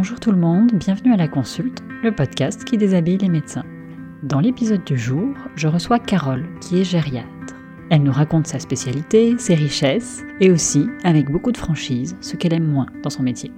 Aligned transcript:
Bonjour 0.00 0.18
tout 0.18 0.32
le 0.32 0.38
monde, 0.38 0.72
bienvenue 0.72 1.12
à 1.12 1.18
la 1.18 1.28
consulte, 1.28 1.82
le 2.02 2.10
podcast 2.10 2.64
qui 2.64 2.78
déshabille 2.78 3.18
les 3.18 3.28
médecins. 3.28 3.66
Dans 4.22 4.40
l'épisode 4.40 4.82
du 4.82 4.96
jour, 4.96 5.28
je 5.56 5.68
reçois 5.68 5.98
Carole, 5.98 6.46
qui 6.62 6.80
est 6.80 6.84
gériatre. 6.84 7.54
Elle 7.90 8.04
nous 8.04 8.10
raconte 8.10 8.46
sa 8.46 8.58
spécialité, 8.58 9.36
ses 9.36 9.54
richesses, 9.54 10.22
et 10.40 10.50
aussi, 10.50 10.86
avec 11.04 11.30
beaucoup 11.30 11.52
de 11.52 11.58
franchise, 11.58 12.16
ce 12.22 12.36
qu'elle 12.36 12.54
aime 12.54 12.66
moins 12.66 12.86
dans 13.02 13.10
son 13.10 13.22
métier. 13.22 13.52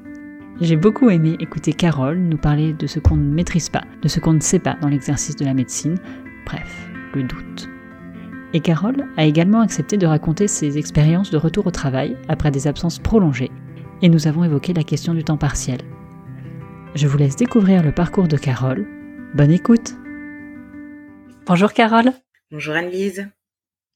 J'ai 0.61 0.75
beaucoup 0.75 1.11
aimé 1.11 1.37
écouter 1.39 1.75
Carole 1.75 2.19
nous 2.19 2.39
parler 2.39 2.73
de 2.73 2.89
ce 2.89 2.99
qu'on 2.99 3.17
ne 3.17 3.33
maîtrise 3.33 3.69
pas, 3.69 3.85
de 4.03 4.09
ce 4.09 4.19
qu'on 4.19 4.33
ne 4.33 4.41
sait 4.41 4.59
pas 4.59 4.77
dans 4.83 4.89
l'exercice 4.89 5.37
de 5.37 5.45
la 5.45 5.55
médecine, 5.55 6.01
bref, 6.45 6.91
le 7.15 7.23
doute. 7.23 7.69
Et 8.53 8.59
Carole 8.59 9.07
a 9.17 9.25
également 9.27 9.61
accepté 9.61 9.97
de 9.97 10.09
raconter 10.09 10.49
ses 10.49 10.77
expériences 10.77 11.31
de 11.31 11.39
retour 11.39 11.69
au 11.69 11.71
travail 11.71 12.17
après 12.27 12.51
des 12.51 12.67
absences 12.67 12.99
prolongées, 12.99 13.53
et 14.03 14.09
nous 14.09 14.27
avons 14.27 14.43
évoqué 14.43 14.73
la 14.73 14.83
question 14.83 15.15
du 15.15 15.23
temps 15.23 15.37
partiel. 15.37 15.79
Je 16.95 17.07
vous 17.07 17.17
laisse 17.17 17.37
découvrir 17.37 17.83
le 17.83 17.91
parcours 17.91 18.29
de 18.29 18.37
Carole. 18.37 18.87
Bonne 19.35 19.51
écoute. 19.51 19.93
Bonjour 21.47 21.73
Carole. 21.73 22.13
Bonjour 22.51 22.75
Anne-Lise. 22.75 23.29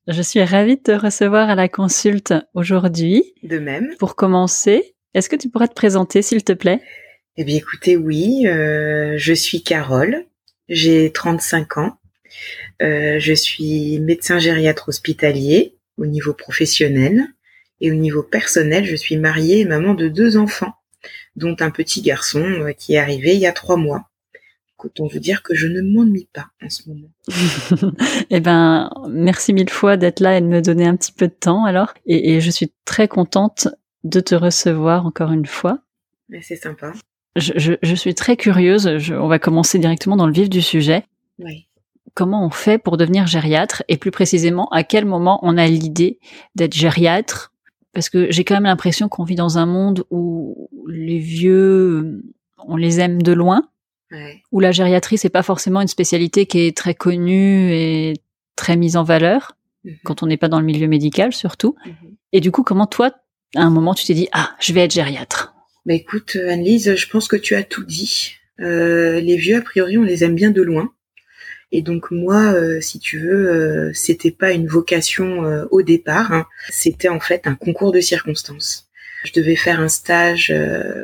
Je 0.09 0.23
suis 0.23 0.43
ravie 0.43 0.77
de 0.77 0.83
te 0.83 0.93
recevoir 0.93 1.51
à 1.51 1.55
la 1.55 1.69
consulte 1.69 2.33
aujourd'hui. 2.55 3.35
De 3.43 3.59
même. 3.59 3.95
Pour 3.99 4.17
commencer, 4.17 4.95
est-ce 5.13 5.29
que 5.29 5.37
tu 5.37 5.51
pourrais 5.51 5.69
te 5.69 5.75
présenter 5.75 6.23
s'il 6.23 6.43
te 6.43 6.55
plaît? 6.55 6.81
Eh 7.37 7.45
bien 7.45 7.57
écoutez, 7.57 7.99
oui, 7.99 8.47
euh, 8.47 9.19
je 9.19 9.35
suis 9.35 9.63
Carole, 9.63 10.25
j'ai 10.71 11.13
35 11.13 11.77
ans, 11.77 11.99
euh, 12.81 13.19
je 13.19 13.35
suis 13.35 14.01
médecin 14.01 14.39
gériatre 14.39 14.89
hospitalier 14.89 15.75
au 15.99 16.07
niveau 16.07 16.33
professionnel. 16.33 17.27
Et 17.83 17.91
au 17.91 17.95
niveau 17.95 18.23
personnel, 18.23 18.87
je 18.87 18.97
suis 18.97 19.19
mariée 19.19 19.61
et 19.61 19.65
maman 19.67 19.93
de 19.93 20.09
deux 20.09 20.39
enfants 20.39 20.73
dont 21.37 21.57
un 21.61 21.71
petit 21.71 22.03
garçon 22.03 22.43
euh, 22.43 22.73
qui 22.73 22.95
est 22.95 22.99
arrivé 22.99 23.35
il 23.35 23.41
y 23.41 23.47
a 23.47 23.53
trois 23.53 23.77
mois. 23.77 24.09
Autant 24.87 25.09
vous 25.09 25.19
dire 25.19 25.43
que 25.43 25.53
je 25.53 25.67
ne 25.67 25.83
m'ennuie 25.83 26.29
pas 26.33 26.47
en 26.63 26.71
ce 26.71 26.89
moment. 26.89 27.09
eh 28.31 28.39
ben, 28.39 28.89
merci 29.11 29.53
mille 29.53 29.71
fois 29.71 29.97
d'être 29.97 30.21
là 30.21 30.39
et 30.39 30.41
de 30.41 30.47
me 30.47 30.63
donner 30.63 30.87
un 30.87 30.95
petit 30.95 31.11
peu 31.11 31.27
de 31.27 31.33
temps 31.33 31.65
alors. 31.65 31.93
Et, 32.07 32.41
je 32.41 32.51
suis 32.53 32.73
très 32.85 33.09
contente 33.09 33.67
de 34.05 34.21
te 34.21 34.37
recevoir 34.37 35.05
encore 35.05 35.33
une 35.33 35.47
fois. 35.47 35.81
C'est 36.41 36.55
sympa. 36.55 36.93
Je, 37.35 37.95
suis 37.97 38.15
très 38.15 38.37
curieuse. 38.37 38.87
on 39.11 39.27
va 39.27 39.41
commencer 39.41 39.81
directement 39.81 40.17
dans 40.17 40.29
le 40.29 40.33
vif 40.33 40.49
du 40.49 40.63
sujet. 40.63 41.05
Oui. 41.41 41.67
Comment 42.15 42.47
on 42.47 42.51
fait 42.51 42.79
pour 42.79 42.97
devenir 42.97 43.27
gériatre? 43.27 43.83
Et 43.89 43.97
plus 43.97 44.13
précisément 44.13 44.69
à 44.69 44.85
quel 44.85 45.05
moment 45.05 45.41
on 45.43 45.59
a 45.59 45.67
l'idée 45.67 46.21
d'être 46.55 46.75
gériatre? 46.75 47.53
Parce 47.97 48.11
que 48.11 48.31
j'ai 48.31 48.45
quand 48.45 48.57
même 48.57 48.65
l'impression 48.65 49.09
qu'on 49.09 49.25
vit 49.25 49.37
dans 49.37 49.57
un 49.57 49.65
monde 49.65 50.05
où 50.11 50.69
les 50.87 51.19
vieux, 51.19 52.21
on 52.59 52.77
les 52.77 53.01
aime 53.01 53.23
de 53.23 53.33
loin, 53.33 53.71
où 54.53 54.61
la 54.61 54.71
gériatrie 54.71 55.17
c'est 55.17 55.31
pas 55.31 55.43
forcément 55.43 55.81
une 55.81 55.89
spécialité 55.89 56.45
qui 56.45 56.59
est 56.61 56.77
très 56.77 56.93
connue 56.93 57.73
et 57.73 58.13
très 58.55 58.77
mise 58.77 58.99
en 58.99 59.03
valeur 59.03 59.57
mhm. 59.85 59.97
quand 60.05 60.23
on 60.23 60.27
n'est 60.27 60.37
pas 60.37 60.49
dans 60.49 60.61
le 60.61 60.67
milieu 60.67 60.89
médical 60.89 61.33
surtout. 61.33 61.75
Mhm. 61.87 62.17
Et 62.35 62.41
du 62.41 62.51
coup, 62.51 62.65
comment 62.65 62.87
toi, 62.87 63.13
à 63.55 63.63
un 63.63 63.71
moment, 63.71 63.95
tu 63.95 64.05
t'es 64.05 64.13
dit 64.13 64.29
ah, 64.33 64.55
je 64.61 64.75
vais 64.75 64.81
être 64.81 64.93
gériatre 64.93 65.55
Bah 65.87 65.95
écoute, 65.95 66.37
Annelise, 66.37 66.97
je 66.97 67.09
pense 67.09 67.29
que 67.29 67.37
tu 67.37 67.55
as 67.55 67.63
tout 67.63 67.85
dit. 67.85 68.33
Euh, 68.61 69.21
les 69.21 69.37
vieux, 69.37 69.57
a 69.57 69.63
priori, 69.63 69.97
on 69.97 70.03
les 70.03 70.23
aime 70.23 70.35
bien 70.35 70.51
de 70.51 70.61
loin. 70.61 70.93
Et 71.77 71.83
donc 71.83 72.11
moi, 72.11 72.55
euh, 72.55 72.81
si 72.81 72.99
tu 72.99 73.19
veux, 73.19 73.51
euh, 73.51 73.91
c'était 73.93 74.31
pas 74.31 74.53
une 74.53 74.67
vocation 74.67 75.45
euh, 75.45 75.67
au 75.71 75.83
départ. 75.83 76.33
Hein. 76.33 76.47
C'était 76.71 77.11
en 77.11 77.21
fait 77.21 77.47
un 77.47 77.55
concours 77.55 77.93
de 77.93 78.01
circonstances. 78.01 78.89
Je 79.25 79.33
devais 79.35 79.57
faire 79.57 79.79
un 79.79 79.89
stage 79.89 80.55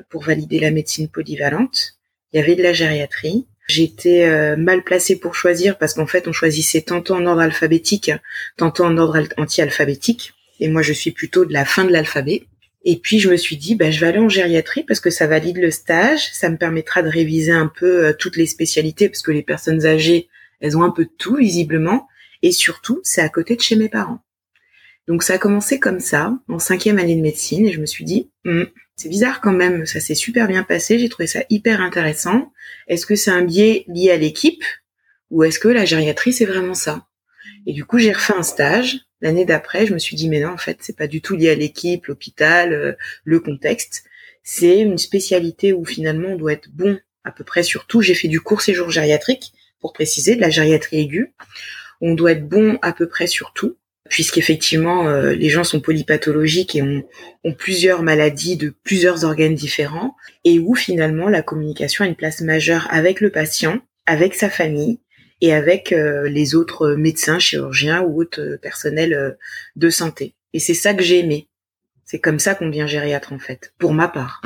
pour 0.08 0.22
valider 0.22 0.60
la 0.60 0.70
médecine 0.70 1.08
polyvalente. 1.08 1.98
Il 2.32 2.40
y 2.40 2.42
avait 2.42 2.54
de 2.54 2.62
la 2.62 2.72
gériatrie. 2.72 3.46
J'étais 3.68 4.56
mal 4.56 4.82
placée 4.84 5.18
pour 5.18 5.34
choisir 5.34 5.76
parce 5.76 5.94
qu'en 5.94 6.06
fait, 6.06 6.28
on 6.28 6.32
choisissait 6.32 6.82
tantôt 6.82 7.14
en 7.14 7.26
ordre 7.26 7.40
alphabétique, 7.40 8.12
tantôt 8.56 8.84
en 8.84 8.96
ordre 8.96 9.26
anti-alphabétique. 9.38 10.34
Et 10.60 10.68
moi, 10.68 10.82
je 10.82 10.92
suis 10.92 11.10
plutôt 11.10 11.44
de 11.44 11.52
la 11.52 11.64
fin 11.64 11.84
de 11.84 11.90
l'alphabet. 11.90 12.44
Et 12.84 12.96
puis 12.96 13.18
je 13.18 13.28
me 13.28 13.36
suis 13.36 13.56
dit, 13.56 13.74
bah, 13.74 13.90
je 13.90 13.98
vais 14.00 14.06
aller 14.06 14.20
en 14.20 14.28
gériatrie 14.28 14.84
parce 14.84 15.00
que 15.00 15.10
ça 15.10 15.26
valide 15.26 15.58
le 15.58 15.72
stage, 15.72 16.30
ça 16.32 16.48
me 16.48 16.56
permettra 16.56 17.02
de 17.02 17.08
réviser 17.08 17.52
un 17.52 17.66
peu 17.66 18.14
toutes 18.18 18.36
les 18.36 18.46
spécialités 18.46 19.08
parce 19.08 19.22
que 19.22 19.32
les 19.32 19.42
personnes 19.42 19.84
âgées, 19.84 20.28
elles 20.62 20.78
ont 20.78 20.82
un 20.82 20.90
peu 20.90 21.04
de 21.04 21.10
tout, 21.18 21.36
visiblement. 21.36 22.08
Et 22.40 22.52
surtout, 22.52 23.00
c'est 23.02 23.20
à 23.20 23.28
côté 23.28 23.54
de 23.56 23.60
chez 23.60 23.76
mes 23.76 23.90
parents. 23.90 24.24
Donc 25.06 25.22
ça 25.22 25.34
a 25.34 25.38
commencé 25.38 25.78
comme 25.78 26.00
ça, 26.00 26.38
en 26.48 26.58
cinquième 26.58 26.98
année 26.98 27.16
de 27.16 27.20
médecine, 27.20 27.66
et 27.66 27.72
je 27.72 27.80
me 27.80 27.86
suis 27.86 28.04
dit, 28.04 28.30
hmm, 28.44 28.64
c'est 28.96 29.08
bizarre 29.08 29.40
quand 29.40 29.52
même, 29.52 29.84
ça 29.84 30.00
s'est 30.00 30.14
super 30.14 30.46
bien 30.46 30.62
passé, 30.62 30.98
j'ai 30.98 31.08
trouvé 31.08 31.26
ça 31.26 31.42
hyper 31.50 31.80
intéressant. 31.80 32.52
Est-ce 32.86 33.04
que 33.04 33.16
c'est 33.16 33.32
un 33.32 33.42
biais 33.42 33.84
lié 33.88 34.10
à 34.10 34.16
l'équipe, 34.16 34.64
ou 35.30 35.42
est-ce 35.42 35.58
que 35.58 35.68
la 35.68 35.84
gériatrie 35.84 36.32
c'est 36.32 36.44
vraiment 36.44 36.74
ça? 36.74 37.06
Et 37.66 37.72
du 37.72 37.84
coup, 37.84 37.98
j'ai 37.98 38.12
refait 38.12 38.34
un 38.34 38.42
stage. 38.42 39.00
L'année 39.20 39.44
d'après, 39.44 39.86
je 39.86 39.94
me 39.94 39.98
suis 39.98 40.16
dit, 40.16 40.28
mais 40.28 40.40
non, 40.40 40.50
en 40.50 40.58
fait, 40.58 40.78
c'est 40.80 40.96
pas 40.96 41.06
du 41.06 41.20
tout 41.20 41.36
lié 41.36 41.50
à 41.50 41.54
l'équipe, 41.54 42.06
l'hôpital, 42.06 42.72
euh, 42.72 42.92
le 43.24 43.40
contexte. 43.40 44.04
C'est 44.42 44.80
une 44.80 44.98
spécialité 44.98 45.72
où 45.72 45.84
finalement 45.84 46.30
on 46.30 46.36
doit 46.36 46.52
être 46.52 46.70
bon 46.70 46.98
à 47.24 47.30
peu 47.30 47.44
près 47.44 47.62
sur 47.62 47.86
tout. 47.86 48.02
J'ai 48.02 48.14
fait 48.14 48.28
du 48.28 48.40
court 48.40 48.62
séjour 48.62 48.90
gériatrique, 48.90 49.52
pour 49.82 49.92
préciser, 49.92 50.36
de 50.36 50.40
la 50.40 50.48
gériatrie 50.48 51.00
aiguë. 51.00 51.34
On 52.00 52.14
doit 52.14 52.32
être 52.32 52.48
bon 52.48 52.78
à 52.80 52.92
peu 52.94 53.06
près 53.06 53.26
sur 53.26 53.52
tout, 53.52 53.76
puisqu'effectivement, 54.08 55.08
euh, 55.08 55.32
les 55.32 55.50
gens 55.50 55.64
sont 55.64 55.80
polypathologiques 55.80 56.74
et 56.76 56.82
ont, 56.82 57.04
plusieurs 57.58 58.02
maladies 58.02 58.56
de 58.56 58.72
plusieurs 58.84 59.24
organes 59.24 59.54
différents, 59.54 60.14
et 60.44 60.58
où 60.58 60.74
finalement 60.74 61.28
la 61.28 61.42
communication 61.42 62.04
a 62.04 62.08
une 62.08 62.14
place 62.14 62.40
majeure 62.40 62.86
avec 62.90 63.20
le 63.20 63.30
patient, 63.30 63.80
avec 64.06 64.34
sa 64.34 64.48
famille, 64.48 65.00
et 65.40 65.52
avec 65.52 65.92
euh, 65.92 66.28
les 66.28 66.54
autres 66.54 66.94
médecins, 66.94 67.40
chirurgiens 67.40 68.02
ou 68.02 68.20
autres 68.20 68.58
personnels 68.62 69.12
euh, 69.12 69.32
de 69.74 69.90
santé. 69.90 70.34
Et 70.52 70.60
c'est 70.60 70.74
ça 70.74 70.94
que 70.94 71.02
j'ai 71.02 71.18
aimé. 71.18 71.48
C'est 72.04 72.20
comme 72.20 72.38
ça 72.38 72.54
qu'on 72.54 72.68
devient 72.68 72.86
gériatre 72.86 73.32
en 73.32 73.38
fait, 73.38 73.72
pour 73.78 73.92
ma 73.92 74.06
part. 74.06 74.42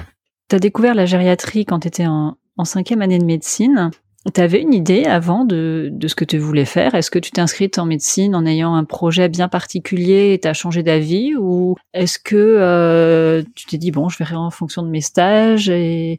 Tu 0.49 0.57
as 0.57 0.59
découvert 0.59 0.95
la 0.95 1.05
gériatrie 1.05 1.67
quand 1.67 1.81
tu 1.81 1.89
étais 1.89 2.07
en 2.07 2.37
cinquième 2.65 3.03
année 3.03 3.19
de 3.19 3.25
médecine. 3.25 3.91
Tu 4.35 4.57
une 4.57 4.75
idée 4.75 5.05
avant 5.05 5.45
de, 5.45 5.89
de 5.93 6.09
ce 6.09 6.17
que 6.17 6.25
tu 6.25 6.39
voulais 6.39 6.65
faire? 6.65 6.95
Est-ce 6.95 7.11
que 7.11 7.19
tu 7.19 7.31
t'es 7.31 7.41
en 7.79 7.87
médecine 7.87 8.35
en 8.35 8.45
ayant 8.45 8.75
un 8.75 8.85
projet 8.85 9.29
bien 9.29 9.49
particulier 9.49 10.33
et 10.33 10.41
tu 10.41 10.53
changé 10.53 10.83
d'avis? 10.83 11.37
Ou 11.37 11.77
est-ce 11.95 12.19
que 12.19 12.35
euh, 12.35 13.43
tu 13.55 13.67
t'es 13.67 13.79
dit, 13.79 13.93
bon, 13.93 14.09
je 14.09 14.19
verrai 14.19 14.35
en 14.35 14.51
fonction 14.51 14.83
de 14.83 14.89
mes 14.89 15.01
stages 15.01 15.69
et 15.69 16.19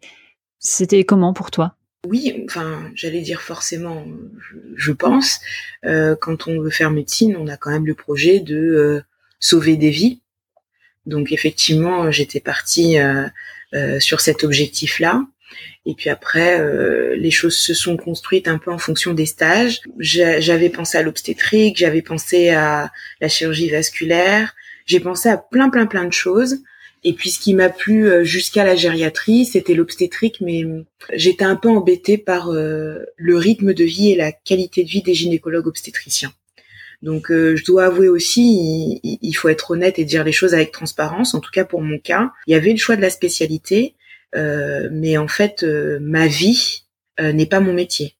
C'était 0.59 1.03
comment 1.03 1.34
pour 1.34 1.51
toi? 1.51 1.75
Oui, 2.07 2.46
enfin, 2.47 2.90
j'allais 2.96 3.22
dire 3.22 3.41
forcément, 3.41 4.06
je, 4.75 4.91
pense, 4.94 5.41
euh, 5.84 6.16
quand 6.16 6.47
on 6.47 6.62
veut 6.62 6.69
faire 6.69 6.91
médecine, 6.91 7.35
on 7.38 7.47
a 7.47 7.57
quand 7.57 7.72
même 7.72 7.85
le 7.85 7.96
projet 7.96 8.40
de 8.40 8.56
euh, 8.56 9.01
sauver 9.41 9.75
des 9.75 9.90
vies. 9.90 10.22
Donc 11.06 11.34
effectivement, 11.34 12.09
j'étais 12.12 12.40
partie 12.40 12.97
sur 14.00 14.19
cet 14.19 14.44
objectif-là. 14.44 15.23
Et 15.85 15.94
puis 15.94 16.09
après, 16.09 16.59
euh, 16.59 17.16
les 17.16 17.31
choses 17.31 17.58
se 17.58 17.74
sont 17.74 17.97
construites 17.97 18.47
un 18.47 18.58
peu 18.58 18.72
en 18.72 18.78
fonction 18.78 19.13
des 19.13 19.25
stages. 19.25 19.81
J'avais 20.00 20.69
pensé 20.69 20.97
à 20.97 21.03
l'obstétrique, 21.03 21.78
j'avais 21.78 22.02
pensé 22.02 22.50
à 22.50 22.91
la 23.22 23.30
chirurgie 23.30 23.69
vasculaire, 23.69 24.53
j'ai 24.85 25.00
pensé 25.00 25.30
à 25.30 25.38
plein 25.38 25.69
plein 25.69 25.85
plein 25.85 26.06
de 26.06 26.13
choses. 26.13 26.58
Et 27.03 27.13
puis 27.13 27.30
ce 27.30 27.40
qui 27.40 27.53
m'a 27.53 27.69
plu 27.69 28.09
euh, 28.09 28.24
jusqu'à 28.24 28.66
la 28.66 28.75
gériatrie, 28.75 29.46
c'était 29.46 29.75
l'obstétrique, 29.75 30.41
mais 30.41 30.63
euh, 30.63 30.85
j'étais 31.13 31.46
un 31.46 31.56
peu 31.56 31.69
embêtée 31.69 32.18
par 32.18 32.52
le 32.52 33.38
rythme 33.38 33.74
de 33.74 33.84
vie 33.84 34.12
et 34.12 34.16
la 34.16 34.31
qualité 34.31 34.84
de 34.84 34.90
vie 34.90 35.03
des 35.03 35.14
gynécologues 35.14 35.68
obstétriciens. 35.68 36.34
Donc 37.03 37.28
je 37.29 37.64
dois 37.64 37.85
avouer 37.85 38.09
aussi, 38.09 38.99
il, 39.03 39.34
faut 39.34 39.49
être 39.49 39.70
honnête 39.70 39.99
et 39.99 40.05
dire 40.05 40.23
les 40.23 40.32
choses 40.32 40.55
avec 40.55 40.72
transparence. 40.72 41.35
En 41.35 41.40
tout 41.40 41.52
cas 41.52 41.64
pour 41.64 41.82
mon 41.82 41.99
cas, 41.99 42.32
il 42.47 42.53
y 42.53 42.55
avait 42.55 42.72
le 42.72 42.78
choix 42.78 42.96
de 42.96 43.02
la 43.02 43.11
spécialité, 43.11 43.94
euh, 43.94 44.07
mais 44.35 45.18
en 45.18 45.28
fait, 45.28 45.64
euh, 45.64 46.00
ma 46.02 46.28
vie 46.28 46.84
euh, 47.20 47.32
n'est 47.32 47.46
pas 47.46 47.59
mon 47.59 47.74
métier. 47.74 48.16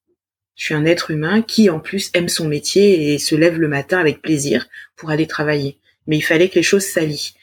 Je 0.56 0.66
suis 0.66 0.74
un 0.74 0.86
être 0.86 1.12
humain 1.12 1.42
qui, 1.42 1.70
en 1.70 1.80
plus, 1.80 2.10
aime 2.14 2.30
son 2.30 2.48
métier 2.48 3.14
et 3.14 3.20
se 3.20 3.36
lève 3.36 3.60
le 3.60 3.68
matin 3.68 4.00
avec 4.00 4.22
plaisir 4.22 4.68
pour 4.96 5.12
aller 5.12 5.28
travailler. 5.28 5.78
Mais 6.08 6.18
il 6.18 6.22
fallait 6.22 6.50
que 6.50 6.56
les 6.56 6.64
choses 6.64 6.86
s'allient. 6.86 7.34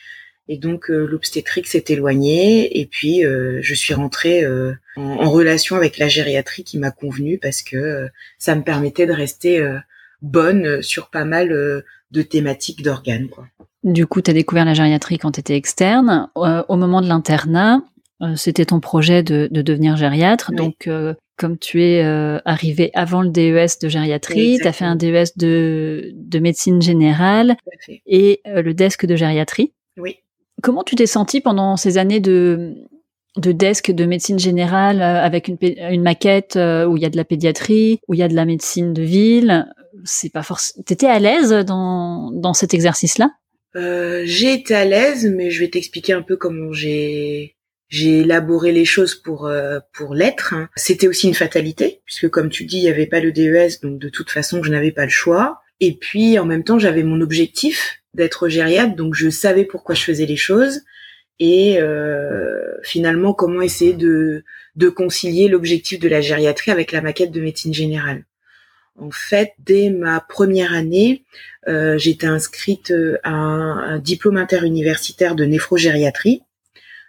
Et 0.49 0.59
donc 0.59 0.89
l'obstétrique 0.89 1.69
s'est 1.69 1.85
éloigné 1.89 2.79
et 2.79 2.85
puis 2.85 3.23
je 3.23 3.75
suis 3.75 3.95
rentrée 3.95 4.47
en, 4.95 5.31
relation 5.31 5.75
avec 5.75 5.97
la 5.97 6.07
gériatrie 6.07 6.65
qui 6.65 6.77
m'a 6.77 6.91
convenu 6.91 7.39
parce 7.39 7.63
que 7.63 8.11
ça 8.37 8.55
me 8.55 8.63
permettait 8.63 9.07
de 9.07 9.15
rester 9.15 9.67
bonne 10.21 10.83
sur 10.83 11.09
pas 11.09 11.25
mal 11.25 11.49
de 12.11 12.23
thématiques 12.23 12.83
d'organes. 12.83 13.31
Du 13.85 14.07
coup, 14.07 14.21
tu 14.21 14.31
as 14.31 14.35
découvert 14.35 14.67
la 14.67 14.75
gériatrie 14.75 15.17
quand 15.17 15.33
tu 15.33 15.41
étais 15.41 15.57
externe. 15.57 16.29
au 16.35 16.77
moment 16.77 17.01
de 17.01 17.09
l'internat, 17.09 17.77
euh, 17.77 17.81
c'était 18.37 18.65
ton 18.65 18.81
projet 18.81 19.23
de, 19.23 19.49
devenir 19.51 19.97
gériatre. 19.97 20.53
Donc, 20.53 20.87
euh, 20.87 21.15
comme 21.37 21.59
tu 21.59 21.83
es 21.83 22.05
euh, 22.05 22.39
arrivé 22.45 22.91
avant 22.95 23.23
le 23.23 23.31
DES 23.31 23.79
de 23.83 23.89
gériatrie, 23.89 24.59
tu 24.61 24.67
as 24.67 24.73
fait 24.73 24.85
un 24.85 24.97
DES 24.97 25.37
de, 25.37 26.13
de 26.15 26.39
médecine 26.39 26.81
générale 26.81 27.57
et 28.07 28.41
le 28.47 28.73
desk 28.73 29.07
de 29.07 29.17
gériatrie. 29.17 29.73
Oui. 29.97 30.17
Comment 30.63 30.83
tu 30.83 30.95
t'es 30.95 31.07
senti 31.07 31.41
pendant 31.41 31.77
ces 31.77 31.99
années 31.99 32.21
de, 32.21 32.75
de 33.37 33.53
desk 33.53 33.91
de 33.91 34.05
médecine 34.05 34.39
générale 34.39 35.03
avec 35.03 35.49
une, 35.49 35.59
une 35.63 36.03
maquette 36.03 36.57
où 36.57 36.97
il 36.97 37.03
y 37.03 37.07
a 37.07 37.11
de 37.11 37.17
la 37.17 37.25
pédiatrie, 37.25 38.01
où 38.09 38.15
il 38.15 38.21
y 38.21 38.23
a 38.23 38.29
de 38.29 38.35
la 38.35 38.45
médecine 38.45 38.93
de 38.93 39.03
ville? 39.03 39.67
C'est 40.05 40.33
pas 40.33 40.43
forcément. 40.43 40.83
T'étais 40.85 41.07
à 41.07 41.19
l'aise 41.19 41.51
dans 41.51 42.31
dans 42.33 42.55
cet 42.55 42.75
exercice-là? 42.75 43.31
Euh, 43.77 44.23
J'ai 44.25 44.55
été 44.55 44.75
à 44.75 44.85
l'aise, 44.85 45.31
mais 45.35 45.51
je 45.51 45.61
vais 45.61 45.69
t'expliquer 45.69 46.13
un 46.13 46.23
peu 46.23 46.37
comment 46.37 46.73
j'ai 46.73 47.57
j'ai 47.89 48.21
élaboré 48.21 48.73
les 48.73 48.85
choses 48.85 49.15
pour 49.15 49.47
euh, 49.47 49.79
pour 49.93 50.15
l'être. 50.15 50.55
Hein. 50.55 50.69
C'était 50.77 51.09
aussi 51.09 51.29
une 51.29 51.35
fatalité 51.35 52.01
puisque 52.05 52.29
comme 52.29 52.51
tu 52.51 52.65
dis, 52.65 52.79
il 52.79 52.85
y 52.85 52.89
avait 52.89 53.07
pas 53.07 53.21
le 53.21 53.33
DES, 53.33 53.81
donc 53.83 53.99
de 53.99 54.09
toute 54.09 54.31
façon, 54.31 54.63
je 54.63 54.71
n'avais 54.71 54.93
pas 54.93 55.05
le 55.05 55.11
choix. 55.11 55.61
Et 55.81 55.97
puis 55.97 56.39
en 56.39 56.47
même 56.47 56.65
temps, 56.65 56.79
j'avais 56.79 57.03
mon 57.03 57.21
objectif 57.21 58.03
d'être 58.15 58.49
gériatre, 58.49 58.95
donc 58.95 59.15
je 59.15 59.29
savais 59.29 59.65
pourquoi 59.65 59.95
je 59.95 60.05
faisais 60.05 60.27
les 60.27 60.37
choses 60.37 60.83
et 61.41 61.79
euh, 61.81 62.63
finalement 62.85 63.35
comment 63.35 63.61
essayer 63.61 63.93
de 63.93 64.45
de 64.77 64.89
concilier 64.89 65.49
l'objectif 65.49 65.99
de 65.99 66.09
la 66.09 66.21
gériatrie 66.21 66.71
avec 66.71 66.93
la 66.93 67.01
maquette 67.01 67.33
de 67.33 67.41
médecine 67.41 67.75
générale. 67.75 68.25
En 68.97 69.11
fait, 69.11 69.53
dès 69.59 69.91
ma 69.91 70.21
première 70.21 70.73
année, 70.73 71.25
euh, 71.67 71.99
j'étais 71.99 72.29
inscrite 72.29 72.95
à 73.25 73.31
un, 73.31 73.79
un 73.79 73.99
diplôme 73.99 74.37
interuniversitaire 74.37 75.35
de 75.35 75.45
néphrogériatrie 75.45 76.44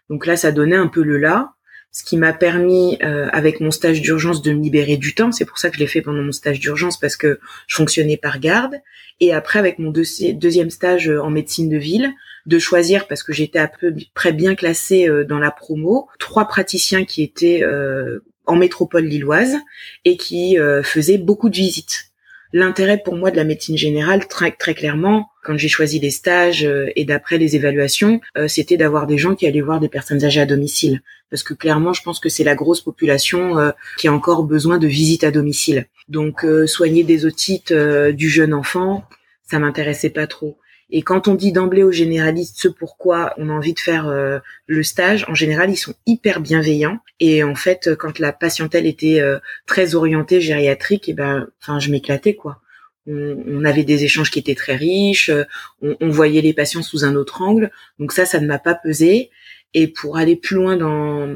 donc 0.09 0.25
là, 0.25 0.35
ça 0.37 0.51
donnait 0.51 0.75
un 0.75 0.87
peu 0.87 1.03
le 1.03 1.17
là, 1.17 1.53
ce 1.91 2.03
qui 2.03 2.17
m'a 2.17 2.33
permis, 2.33 2.97
euh, 3.03 3.29
avec 3.31 3.61
mon 3.61 3.71
stage 3.71 4.01
d'urgence, 4.01 4.41
de 4.41 4.51
me 4.51 4.61
libérer 4.61 4.97
du 4.97 5.15
temps. 5.15 5.31
C'est 5.31 5.45
pour 5.45 5.57
ça 5.57 5.69
que 5.69 5.75
je 5.75 5.79
l'ai 5.79 5.87
fait 5.87 6.01
pendant 6.01 6.21
mon 6.21 6.33
stage 6.33 6.59
d'urgence 6.59 6.99
parce 6.99 7.15
que 7.15 7.39
je 7.67 7.75
fonctionnais 7.75 8.17
par 8.17 8.39
garde. 8.39 8.75
Et 9.21 9.33
après, 9.33 9.59
avec 9.59 9.79
mon 9.79 9.91
deuxième 9.91 10.69
stage 10.69 11.09
en 11.09 11.29
médecine 11.29 11.69
de 11.69 11.77
ville, 11.77 12.11
de 12.45 12.59
choisir 12.59 13.07
parce 13.07 13.23
que 13.23 13.31
j'étais 13.31 13.59
à 13.59 13.69
peu 13.69 13.95
près 14.13 14.33
bien 14.33 14.55
classée 14.55 15.07
euh, 15.07 15.23
dans 15.23 15.39
la 15.39 15.51
promo, 15.51 16.09
trois 16.19 16.49
praticiens 16.49 17.05
qui 17.05 17.23
étaient 17.23 17.63
euh, 17.63 18.19
en 18.45 18.57
métropole 18.57 19.05
lilloise 19.05 19.55
et 20.03 20.17
qui 20.17 20.57
faisaient 20.83 21.17
beaucoup 21.17 21.49
de 21.49 21.55
visites 21.55 22.11
l'intérêt 22.55 22.97
pour 23.03 23.17
moi 23.17 23.31
de 23.31 23.35
la 23.35 23.43
médecine 23.43 23.77
générale, 23.77 24.29
très, 24.29 24.49
très 24.49 24.73
clairement, 24.73 25.27
quand 25.43 25.57
j'ai 25.57 25.67
choisi 25.67 25.99
les 25.99 26.09
stages 26.09 26.63
euh, 26.63 26.87
et 26.95 27.03
d'après 27.03 27.37
les 27.37 27.57
évaluations, 27.57 28.21
euh, 28.37 28.47
c'était 28.47 28.77
d'avoir 28.77 29.07
des 29.07 29.17
gens 29.17 29.35
qui 29.35 29.45
allaient 29.45 29.59
voir 29.59 29.81
des 29.81 29.89
personnes 29.89 30.23
âgées 30.23 30.39
à 30.39 30.45
domicile. 30.45 31.01
Parce 31.29 31.43
que 31.43 31.53
clairement, 31.53 31.91
je 31.91 32.01
pense 32.01 32.21
que 32.21 32.29
c'est 32.29 32.45
la 32.45 32.55
grosse 32.55 32.79
population 32.79 33.59
euh, 33.59 33.71
qui 33.97 34.07
a 34.07 34.13
encore 34.13 34.45
besoin 34.45 34.77
de 34.77 34.87
visites 34.87 35.25
à 35.25 35.31
domicile. 35.31 35.87
Donc, 36.07 36.45
soigner 36.67 37.03
des 37.03 37.25
otites 37.25 37.73
du 37.73 38.29
jeune 38.29 38.53
enfant, 38.53 39.03
ça 39.43 39.57
m'intéressait 39.57 40.11
pas 40.11 40.27
trop. 40.27 40.55
Et 40.89 41.01
quand 41.01 41.27
on 41.27 41.35
dit 41.35 41.51
d'emblée 41.51 41.83
aux 41.83 41.91
généralistes 41.91 42.57
ce 42.59 42.67
pourquoi 42.67 43.33
on 43.37 43.49
a 43.49 43.53
envie 43.53 43.73
de 43.73 43.79
faire 43.79 44.07
euh, 44.07 44.39
le 44.67 44.83
stage, 44.83 45.25
en 45.27 45.33
général, 45.33 45.69
ils 45.71 45.77
sont 45.77 45.95
hyper 46.05 46.39
bienveillants. 46.39 46.99
Et 47.19 47.43
en 47.43 47.55
fait, 47.55 47.95
quand 47.95 48.19
la 48.19 48.31
patientèle 48.33 48.85
était 48.85 49.19
euh, 49.19 49.39
très 49.65 49.95
orientée 49.95 50.41
gériatrique, 50.41 51.07
et 51.09 51.11
eh 51.11 51.15
ben, 51.15 51.47
enfin, 51.61 51.79
je 51.79 51.91
m'éclatais 51.91 52.35
quoi. 52.35 52.61
On, 53.07 53.63
avait 53.65 53.83
des 53.83 54.03
échanges 54.03 54.31
qui 54.31 54.39
étaient 54.39 54.55
très 54.55 54.75
riches, 54.75 55.29
on, 55.79 55.95
on, 56.01 56.09
voyait 56.09 56.41
les 56.41 56.53
patients 56.53 56.81
sous 56.81 57.05
un 57.05 57.13
autre 57.13 57.43
angle. 57.43 57.69
Donc 57.99 58.11
ça, 58.11 58.25
ça 58.25 58.39
ne 58.39 58.47
m'a 58.47 58.57
pas 58.57 58.73
pesé. 58.73 59.29
Et 59.75 59.85
pour 59.85 60.17
aller 60.17 60.35
plus 60.35 60.55
loin 60.55 60.75
dans 60.75 61.29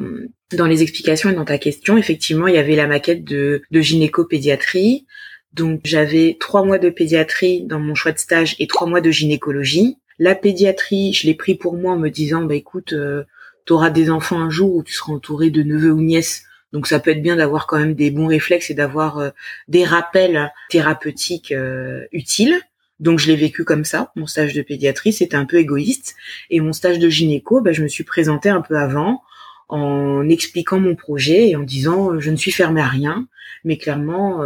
dans 0.57 0.65
les 0.65 0.81
explications 0.81 1.29
et 1.29 1.33
dans 1.33 1.45
ta 1.45 1.57
question, 1.57 1.97
effectivement, 1.97 2.47
il 2.47 2.55
y 2.55 2.57
avait 2.57 2.75
la 2.75 2.87
maquette 2.87 3.23
de, 3.23 3.61
de 3.69 3.81
gynécopédiatrie. 3.81 5.05
Donc 5.53 5.81
j'avais 5.83 6.37
trois 6.39 6.63
mois 6.63 6.77
de 6.77 6.89
pédiatrie 6.89 7.63
dans 7.63 7.79
mon 7.79 7.95
choix 7.95 8.11
de 8.11 8.19
stage 8.19 8.55
et 8.59 8.67
trois 8.67 8.87
mois 8.87 9.01
de 9.01 9.11
gynécologie. 9.11 9.97
La 10.19 10.35
pédiatrie, 10.35 11.13
je 11.13 11.25
l'ai 11.27 11.33
pris 11.33 11.55
pour 11.55 11.75
moi 11.75 11.93
en 11.93 11.97
me 11.97 12.09
disant 12.09 12.43
bah 12.43 12.55
écoute, 12.55 12.93
euh, 12.93 13.23
tu 13.65 13.73
auras 13.73 13.89
des 13.89 14.09
enfants 14.09 14.39
un 14.39 14.49
jour 14.49 14.75
où 14.75 14.83
tu 14.83 14.93
seras 14.93 15.13
entouré 15.13 15.49
de 15.49 15.63
neveux 15.63 15.91
ou 15.91 16.01
nièces. 16.01 16.43
Donc 16.71 16.85
ça 16.85 16.99
peut 16.99 17.11
être 17.11 17.23
bien 17.23 17.37
d'avoir 17.37 17.65
quand 17.65 17.79
même 17.79 17.95
des 17.95 18.11
bons 18.11 18.27
réflexes 18.27 18.69
et 18.69 18.75
d'avoir 18.75 19.17
euh, 19.17 19.29
des 19.67 19.85
rappels 19.85 20.51
thérapeutiques 20.69 21.51
euh, 21.51 22.05
utiles. 22.11 22.59
Donc 22.99 23.17
je 23.17 23.27
l'ai 23.27 23.35
vécu 23.35 23.63
comme 23.63 23.85
ça. 23.85 24.11
Mon 24.15 24.27
stage 24.27 24.53
de 24.53 24.61
pédiatrie, 24.61 25.13
c'était 25.13 25.37
un 25.37 25.45
peu 25.45 25.57
égoïste. 25.57 26.15
Et 26.49 26.59
mon 26.59 26.73
stage 26.73 26.99
de 26.99 27.09
gynéco, 27.09 27.61
bah, 27.61 27.71
je 27.71 27.81
me 27.81 27.87
suis 27.87 28.03
présentée 28.03 28.49
un 28.49 28.61
peu 28.61 28.77
avant 28.77 29.23
en 29.67 30.27
expliquant 30.27 30.79
mon 30.79 30.95
projet 30.95 31.49
et 31.49 31.55
en 31.55 31.63
disant 31.63 32.19
je 32.19 32.29
ne 32.29 32.35
suis 32.35 32.51
fermée 32.51 32.81
à 32.81 32.87
rien, 32.87 33.27
mais 33.63 33.77
clairement 33.77 34.43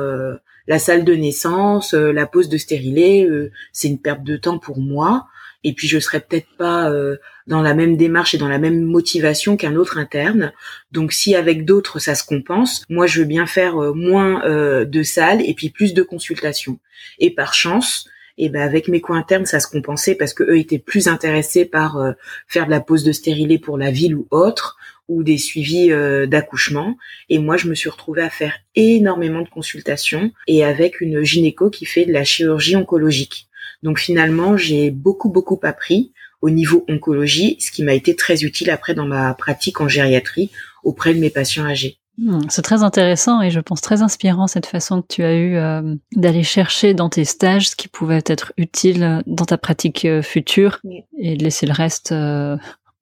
la 0.67 0.79
salle 0.79 1.03
de 1.03 1.13
naissance, 1.13 1.93
euh, 1.93 2.11
la 2.11 2.25
pose 2.25 2.49
de 2.49 2.57
stérilet, 2.57 3.25
euh, 3.25 3.51
c'est 3.71 3.87
une 3.87 3.99
perte 3.99 4.23
de 4.23 4.37
temps 4.37 4.59
pour 4.59 4.79
moi. 4.79 5.27
Et 5.65 5.73
puis 5.73 5.87
je 5.87 5.97
serais 5.99 6.19
peut-être 6.19 6.49
pas 6.57 6.89
euh, 6.89 7.17
dans 7.47 7.61
la 7.61 7.73
même 7.73 7.95
démarche 7.95 8.33
et 8.33 8.37
dans 8.37 8.49
la 8.49 8.59
même 8.59 8.81
motivation 8.81 9.55
qu'un 9.55 9.75
autre 9.75 9.97
interne. 9.97 10.51
Donc 10.91 11.13
si 11.13 11.35
avec 11.35 11.63
d'autres 11.63 11.99
ça 11.99 12.15
se 12.15 12.25
compense, 12.25 12.83
moi 12.89 13.07
je 13.07 13.21
veux 13.21 13.25
bien 13.25 13.45
faire 13.45 13.75
moins 13.95 14.41
de 14.83 15.03
salles 15.03 15.41
et 15.41 15.53
puis 15.53 15.69
plus 15.69 15.93
de 15.93 16.03
consultations. 16.03 16.79
Et 17.19 17.31
par 17.33 17.53
chance, 17.53 18.09
et 18.37 18.49
ben 18.49 18.61
avec 18.61 18.87
mes 18.87 19.01
co-internes 19.01 19.45
ça 19.45 19.59
se 19.59 19.67
compensait 19.67 20.15
parce 20.15 20.33
que 20.33 20.43
eux 20.43 20.57
étaient 20.57 20.79
plus 20.79 21.07
intéressés 21.07 21.65
par 21.65 22.13
faire 22.47 22.65
de 22.65 22.71
la 22.71 22.79
pose 22.79 23.03
de 23.03 23.11
stérilet 23.11 23.59
pour 23.59 23.77
la 23.77 23.91
ville 23.91 24.15
ou 24.15 24.27
autre 24.31 24.77
ou 25.07 25.23
des 25.23 25.37
suivis 25.37 25.91
euh, 25.91 26.25
d'accouchement. 26.25 26.97
Et 27.29 27.39
moi, 27.39 27.57
je 27.57 27.67
me 27.67 27.75
suis 27.75 27.89
retrouvée 27.89 28.21
à 28.21 28.29
faire 28.29 28.59
énormément 28.75 29.41
de 29.41 29.49
consultations 29.49 30.31
et 30.47 30.63
avec 30.63 31.01
une 31.01 31.23
gynéco 31.23 31.69
qui 31.69 31.85
fait 31.85 32.05
de 32.05 32.13
la 32.13 32.23
chirurgie 32.23 32.75
oncologique. 32.75 33.47
Donc 33.81 33.99
finalement, 33.99 34.55
j'ai 34.55 34.91
beaucoup, 34.91 35.29
beaucoup 35.29 35.59
appris 35.63 36.13
au 36.41 36.49
niveau 36.49 36.85
oncologie, 36.89 37.57
ce 37.59 37.71
qui 37.71 37.83
m'a 37.83 37.93
été 37.93 38.15
très 38.15 38.43
utile 38.43 38.69
après 38.69 38.93
dans 38.93 39.05
ma 39.05 39.33
pratique 39.33 39.81
en 39.81 39.87
gériatrie 39.87 40.51
auprès 40.83 41.13
de 41.13 41.19
mes 41.19 41.29
patients 41.29 41.65
âgés. 41.65 41.99
Hmm, 42.17 42.41
c'est 42.49 42.61
très 42.61 42.83
intéressant 42.83 43.41
et 43.41 43.49
je 43.49 43.59
pense 43.59 43.81
très 43.81 44.01
inspirant 44.03 44.45
cette 44.47 44.67
façon 44.67 45.01
que 45.01 45.07
tu 45.07 45.23
as 45.23 45.35
eu 45.35 45.55
euh, 45.55 45.95
d'aller 46.15 46.43
chercher 46.43 46.93
dans 46.93 47.09
tes 47.09 47.25
stages 47.25 47.69
ce 47.69 47.75
qui 47.75 47.87
pouvait 47.87 48.21
être 48.27 48.53
utile 48.57 49.23
dans 49.25 49.45
ta 49.45 49.57
pratique 49.57 50.05
euh, 50.05 50.21
future 50.21 50.79
et 51.17 51.35
de 51.35 51.43
laisser 51.43 51.65
le 51.65 51.73
reste 51.73 52.13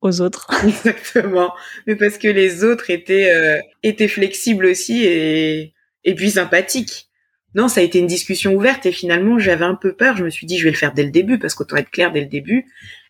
aux 0.01 0.21
autres. 0.21 0.47
Exactement. 0.63 1.53
Mais 1.87 1.95
parce 1.95 2.17
que 2.17 2.27
les 2.27 2.63
autres 2.63 2.89
étaient 2.89 3.31
euh, 3.31 3.59
étaient 3.83 4.07
flexibles 4.07 4.65
aussi 4.65 5.03
et 5.05 5.73
et 6.03 6.15
puis 6.15 6.31
sympathiques. 6.31 7.07
Non, 7.53 7.67
ça 7.67 7.81
a 7.81 7.83
été 7.83 7.99
une 7.99 8.07
discussion 8.07 8.53
ouverte 8.53 8.85
et 8.85 8.91
finalement 8.91 9.37
j'avais 9.37 9.65
un 9.65 9.75
peu 9.75 9.93
peur. 9.93 10.17
Je 10.17 10.23
me 10.23 10.29
suis 10.29 10.47
dit 10.47 10.57
je 10.57 10.63
vais 10.63 10.71
le 10.71 10.77
faire 10.77 10.93
dès 10.93 11.03
le 11.03 11.11
début 11.11 11.37
parce 11.37 11.53
qu'autant 11.53 11.75
être 11.77 11.91
clair 11.91 12.11
dès 12.11 12.21
le 12.21 12.27
début. 12.27 12.65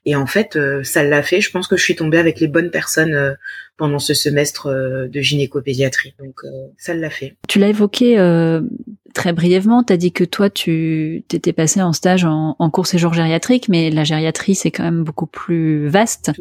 Et 0.05 0.15
en 0.15 0.25
fait, 0.25 0.55
euh, 0.55 0.83
ça 0.83 1.03
l'a 1.03 1.21
fait. 1.21 1.41
Je 1.41 1.51
pense 1.51 1.67
que 1.67 1.77
je 1.77 1.83
suis 1.83 1.95
tombée 1.95 2.17
avec 2.17 2.39
les 2.39 2.47
bonnes 2.47 2.71
personnes 2.71 3.13
euh, 3.13 3.33
pendant 3.77 3.99
ce 3.99 4.13
semestre 4.13 4.69
de 4.69 5.21
gynécopédiatrie. 5.21 6.13
Donc 6.19 6.41
ça 6.77 6.93
l'a 6.93 7.09
fait. 7.09 7.35
Tu 7.47 7.57
l'as 7.57 7.69
évoqué 7.69 8.15
très 9.15 9.33
brièvement, 9.33 9.83
tu 9.83 9.91
as 9.93 9.97
dit 9.97 10.11
que 10.11 10.23
toi, 10.23 10.51
tu 10.51 11.23
t'étais 11.27 11.51
passé 11.51 11.81
en 11.81 11.91
stage 11.91 12.23
en, 12.23 12.55
en 12.59 12.69
cours 12.69 12.85
séjour 12.85 13.13
gériatrique, 13.13 13.69
mais 13.69 13.89
la 13.89 14.03
gériatrie, 14.03 14.53
c'est 14.53 14.69
quand 14.69 14.83
même 14.83 15.03
beaucoup 15.03 15.25
plus 15.25 15.87
vaste 15.87 16.31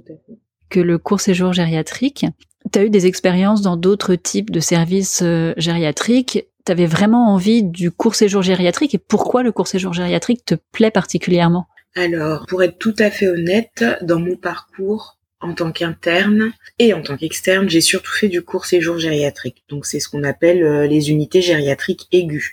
que 0.70 0.80
le 0.80 0.98
cours 0.98 1.20
séjour 1.20 1.52
gériatrique. 1.52 2.26
Tu 2.72 2.78
as 2.78 2.84
eu 2.84 2.90
des 2.90 3.06
expériences 3.06 3.62
dans 3.62 3.76
d'autres 3.76 4.14
types 4.14 4.50
de 4.50 4.60
services 4.60 5.20
euh, 5.22 5.52
gériatriques. 5.56 6.46
Tu 6.64 6.72
avais 6.72 6.86
vraiment 6.86 7.32
envie 7.32 7.62
du 7.62 7.90
cours 7.90 8.14
séjour 8.14 8.42
gériatrique 8.42 8.94
et 8.94 8.98
pourquoi 8.98 9.42
le 9.42 9.52
cours 9.52 9.66
séjour 9.66 9.92
gériatrique 9.92 10.44
te 10.44 10.54
plaît 10.72 10.90
particulièrement? 10.90 11.66
Alors, 11.96 12.46
pour 12.46 12.62
être 12.62 12.78
tout 12.78 12.94
à 12.98 13.10
fait 13.10 13.28
honnête, 13.28 13.84
dans 14.02 14.20
mon 14.20 14.36
parcours, 14.36 15.18
en 15.40 15.54
tant 15.54 15.72
qu'interne 15.72 16.52
et 16.78 16.92
en 16.92 17.02
tant 17.02 17.16
qu'externe, 17.16 17.68
j'ai 17.68 17.80
surtout 17.80 18.12
fait 18.12 18.28
du 18.28 18.42
court 18.42 18.66
séjour 18.66 18.98
gériatrique. 18.98 19.64
Donc 19.68 19.86
c'est 19.86 20.00
ce 20.00 20.08
qu'on 20.08 20.22
appelle 20.22 20.62
euh, 20.62 20.86
les 20.86 21.10
unités 21.10 21.42
gériatriques 21.42 22.08
aiguës. 22.12 22.52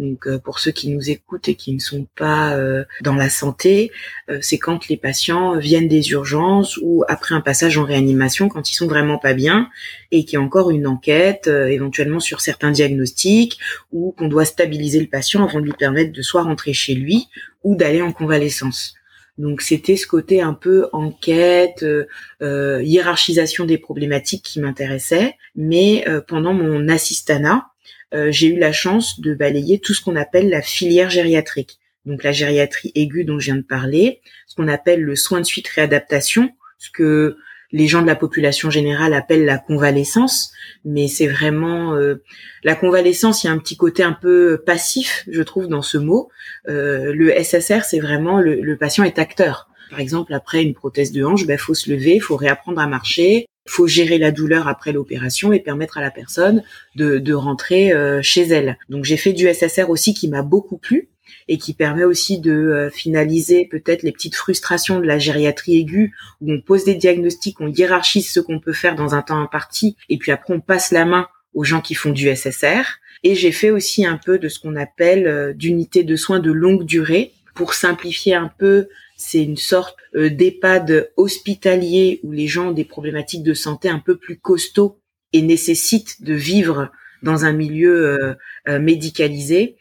Donc 0.00 0.26
euh, 0.26 0.38
pour 0.38 0.58
ceux 0.58 0.72
qui 0.72 0.90
nous 0.90 1.10
écoutent 1.10 1.48
et 1.48 1.54
qui 1.54 1.72
ne 1.72 1.78
sont 1.78 2.08
pas 2.16 2.56
euh, 2.56 2.84
dans 3.02 3.14
la 3.14 3.30
santé, 3.30 3.92
c'est 4.40 4.58
quand 4.58 4.88
les 4.88 4.96
patients 4.96 5.56
viennent 5.58 5.88
des 5.88 6.10
urgences 6.10 6.78
ou 6.82 7.04
après 7.08 7.34
un 7.34 7.40
passage 7.40 7.78
en 7.78 7.84
réanimation 7.84 8.48
quand 8.48 8.70
ils 8.70 8.74
sont 8.74 8.86
vraiment 8.86 9.18
pas 9.18 9.34
bien 9.34 9.68
et 10.10 10.24
qu'il 10.24 10.34
y 10.34 10.36
a 10.36 10.44
encore 10.44 10.70
une 10.70 10.86
enquête 10.86 11.46
éventuellement 11.48 12.20
sur 12.20 12.40
certains 12.40 12.70
diagnostics 12.70 13.58
ou 13.92 14.12
qu'on 14.16 14.28
doit 14.28 14.44
stabiliser 14.44 15.00
le 15.00 15.06
patient 15.06 15.44
avant 15.44 15.60
de 15.60 15.64
lui 15.64 15.72
permettre 15.72 16.12
de 16.12 16.22
soit 16.22 16.42
rentrer 16.42 16.72
chez 16.72 16.94
lui 16.94 17.28
ou 17.62 17.76
d'aller 17.76 18.02
en 18.02 18.12
convalescence. 18.12 18.94
Donc 19.40 19.62
c'était 19.62 19.96
ce 19.96 20.06
côté 20.06 20.42
un 20.42 20.52
peu 20.52 20.88
enquête, 20.92 21.82
euh, 21.82 22.06
euh, 22.42 22.82
hiérarchisation 22.82 23.64
des 23.64 23.78
problématiques 23.78 24.44
qui 24.44 24.60
m'intéressait. 24.60 25.36
Mais 25.56 26.04
euh, 26.08 26.20
pendant 26.20 26.52
mon 26.52 26.88
assistanat, 26.88 27.69
j'ai 28.12 28.48
eu 28.48 28.58
la 28.58 28.72
chance 28.72 29.20
de 29.20 29.34
balayer 29.34 29.78
tout 29.78 29.94
ce 29.94 30.02
qu'on 30.02 30.16
appelle 30.16 30.48
la 30.48 30.62
filière 30.62 31.10
gériatrique. 31.10 31.78
Donc 32.06 32.24
la 32.24 32.32
gériatrie 32.32 32.92
aiguë 32.94 33.24
dont 33.24 33.38
je 33.38 33.46
viens 33.46 33.56
de 33.56 33.62
parler, 33.62 34.20
ce 34.46 34.54
qu'on 34.54 34.68
appelle 34.68 35.02
le 35.02 35.16
soin 35.16 35.40
de 35.40 35.46
suite 35.46 35.68
réadaptation, 35.68 36.50
ce 36.78 36.90
que 36.90 37.36
les 37.72 37.86
gens 37.86 38.02
de 38.02 38.06
la 38.06 38.16
population 38.16 38.70
générale 38.70 39.14
appellent 39.14 39.44
la 39.44 39.58
convalescence, 39.58 40.52
mais 40.84 41.08
c'est 41.08 41.28
vraiment 41.28 41.94
euh, 41.94 42.22
la 42.64 42.74
convalescence. 42.74 43.44
Il 43.44 43.46
y 43.46 43.50
a 43.50 43.52
un 43.52 43.58
petit 43.58 43.76
côté 43.76 44.02
un 44.02 44.12
peu 44.12 44.62
passif, 44.64 45.24
je 45.30 45.42
trouve, 45.42 45.68
dans 45.68 45.82
ce 45.82 45.98
mot. 45.98 46.30
Euh, 46.68 47.12
le 47.14 47.32
SSR, 47.42 47.84
c'est 47.84 48.00
vraiment 48.00 48.40
le, 48.40 48.76
patient 48.76 49.04
est 49.04 49.18
acteur. 49.18 49.68
Par 49.90 50.00
exemple, 50.00 50.34
après 50.34 50.62
une 50.62 50.74
prothèse 50.74 51.12
de 51.12 51.24
hanche, 51.24 51.46
ben 51.46 51.58
faut 51.58 51.74
se 51.74 51.90
lever, 51.90 52.18
faut 52.20 52.36
réapprendre 52.36 52.80
à 52.80 52.86
marcher, 52.86 53.46
faut 53.70 53.86
gérer 53.86 54.18
la 54.18 54.32
douleur 54.32 54.68
après 54.68 54.92
l'opération 54.92 55.52
et 55.52 55.60
permettre 55.60 55.98
à 55.98 56.00
la 56.00 56.10
personne 56.10 56.62
de, 56.96 57.18
de 57.18 57.34
rentrer 57.34 57.92
euh, 57.92 58.20
chez 58.22 58.42
elle. 58.42 58.78
Donc 58.88 59.04
j'ai 59.04 59.16
fait 59.16 59.32
du 59.32 59.52
SSR 59.52 59.88
aussi 59.88 60.14
qui 60.14 60.28
m'a 60.28 60.42
beaucoup 60.42 60.76
plu 60.76 61.08
et 61.46 61.58
qui 61.58 61.74
permet 61.74 62.04
aussi 62.04 62.40
de 62.40 62.52
euh, 62.52 62.90
finaliser 62.90 63.66
peut-être 63.66 64.02
les 64.02 64.12
petites 64.12 64.34
frustrations 64.34 64.98
de 64.98 65.06
la 65.06 65.18
gériatrie 65.18 65.78
aiguë 65.78 66.12
où 66.40 66.52
on 66.52 66.60
pose 66.60 66.84
des 66.84 66.94
diagnostics, 66.94 67.60
on 67.60 67.68
hiérarchise 67.68 68.30
ce 68.30 68.40
qu'on 68.40 68.58
peut 68.58 68.72
faire 68.72 68.96
dans 68.96 69.14
un 69.14 69.22
temps 69.22 69.40
imparti 69.40 69.96
et 70.08 70.18
puis 70.18 70.32
après 70.32 70.54
on 70.54 70.60
passe 70.60 70.90
la 70.90 71.04
main 71.04 71.28
aux 71.54 71.64
gens 71.64 71.80
qui 71.80 71.94
font 71.94 72.10
du 72.10 72.34
SSR. 72.34 72.98
Et 73.22 73.34
j'ai 73.34 73.52
fait 73.52 73.70
aussi 73.70 74.06
un 74.06 74.16
peu 74.16 74.38
de 74.38 74.48
ce 74.48 74.58
qu'on 74.58 74.76
appelle 74.76 75.26
euh, 75.26 75.52
d'unité 75.52 76.04
de 76.04 76.16
soins 76.16 76.40
de 76.40 76.50
longue 76.50 76.84
durée 76.84 77.32
pour 77.54 77.74
simplifier 77.74 78.34
un 78.34 78.50
peu. 78.58 78.88
C'est 79.20 79.42
une 79.42 79.56
sorte 79.56 79.96
euh, 80.14 80.30
d'EHPAD 80.30 81.12
hospitalier 81.16 82.20
où 82.22 82.32
les 82.32 82.46
gens 82.46 82.68
ont 82.68 82.72
des 82.72 82.84
problématiques 82.84 83.42
de 83.42 83.54
santé 83.54 83.88
un 83.88 83.98
peu 83.98 84.16
plus 84.16 84.38
costauds 84.38 84.98
et 85.32 85.42
nécessitent 85.42 86.22
de 86.22 86.34
vivre 86.34 86.90
dans 87.22 87.44
un 87.44 87.52
milieu 87.52 88.34
médicalisé 88.66 89.76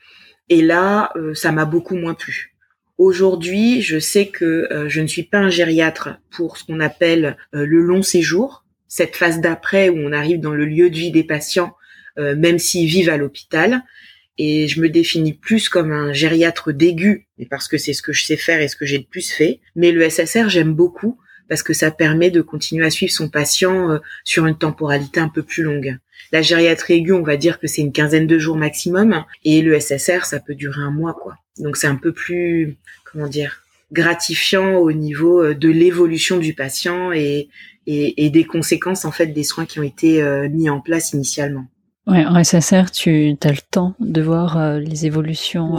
et 0.50 0.62
là, 0.62 1.12
euh, 1.15 1.34
ça 1.34 1.51
m'a 1.51 1.65
beaucoup 1.65 1.96
moins 1.96 2.15
plu. 2.15 2.55
Aujourd'hui, 2.98 3.81
je 3.81 4.00
sais 4.00 4.27
que 4.27 4.67
euh, 4.74 4.89
je 4.89 5.00
ne 5.00 5.08
suis 5.08 5.24
pas 5.24 5.38
un 5.38 5.50
gériatre 5.50 6.19
pour 6.31 6.58
ce 6.58 6.65
qu'on 6.65 6.79
appelle 6.79 7.38
euh, 7.55 7.65
le 7.65 7.81
long 7.81 8.01
séjour, 8.01 8.65
cette 8.88 9.15
phase 9.15 9.39
d'après 9.39 9.89
où 9.89 9.98
on 9.98 10.12
arrive 10.12 10.39
dans 10.39 10.53
le 10.53 10.65
lieu 10.65 10.89
de 10.89 10.96
vie 10.96 11.12
des 11.12 11.24
patients, 11.24 11.75
même 12.17 12.60
s'ils 12.60 12.89
vivent 12.89 13.10
à 13.10 13.15
l'hôpital. 13.15 13.84
Et 14.39 14.67
je 14.67 14.81
me 14.81 14.89
définis 14.89 15.34
plus 15.34 15.69
comme 15.69 15.91
un 15.91 16.13
gériatre 16.13 16.72
d'aigu, 16.72 17.27
parce 17.51 17.67
que 17.67 17.77
c'est 17.77 17.93
ce 17.93 18.01
que 18.01 18.13
je 18.13 18.24
sais 18.24 18.38
faire 18.38 18.60
et 18.62 18.67
ce 18.67 18.75
que 18.75 18.86
j'ai 18.86 18.98
le 18.98 19.03
plus 19.03 19.31
fait. 19.31 19.60
Mais 19.75 19.91
le 19.91 20.10
SSR, 20.10 20.50
j'aime 20.50 20.74
beaucoup 20.74 21.19
parce 21.48 21.62
que 21.62 21.74
ça 21.74 21.91
permet 21.91 22.31
de 22.31 22.41
continuer 22.41 22.86
à 22.86 22.89
suivre 22.89 23.12
son 23.12 23.27
patient 23.27 24.00
sur 24.24 24.46
une 24.46 24.58
temporalité 24.58 25.19
un 25.19 25.29
peu 25.29 25.41
plus 25.41 25.63
longue. 25.63 25.98
La 26.31 26.41
gériatrie 26.41 26.96
aiguë, 26.96 27.13
on 27.13 27.24
va 27.24 27.38
dire 27.38 27.60
que 27.60 27.67
c'est 27.67 27.81
une 27.81 27.91
quinzaine 27.91 28.27
de 28.27 28.38
jours 28.38 28.55
maximum, 28.55 29.24
et 29.43 29.62
le 29.62 29.79
SSR, 29.79 30.25
ça 30.25 30.39
peut 30.39 30.53
durer 30.53 30.81
un 30.81 30.91
mois, 30.91 31.13
quoi. 31.13 31.36
Donc 31.58 31.75
c'est 31.75 31.88
un 31.88 31.96
peu 31.96 32.13
plus, 32.13 32.77
comment 33.03 33.27
dire, 33.27 33.63
gratifiant 33.91 34.75
au 34.75 34.91
niveau 34.91 35.43
euh, 35.43 35.55
de 35.55 35.69
l'évolution 35.69 36.38
du 36.38 36.53
patient 36.53 37.12
et, 37.12 37.50
et, 37.88 38.29
des 38.29 38.43
conséquences 38.43 39.03
en 39.03 39.12
fait 39.12 39.27
des 39.27 39.43
soins 39.43 39.65
qui 39.65 39.79
ont 39.79 39.84
été 39.84 40.22
euh, 40.22 40.48
mis 40.48 40.69
en 40.69 40.79
place 40.79 41.13
initialement. 41.13 41.65
Ouais, 42.10 42.25
en 42.25 42.44
SSR, 42.44 42.92
tu 42.92 43.36
as 43.44 43.51
le 43.51 43.62
temps 43.70 43.94
de 44.00 44.22
voir 44.22 44.58
euh, 44.58 44.80
les 44.80 45.06
évolutions 45.06 45.78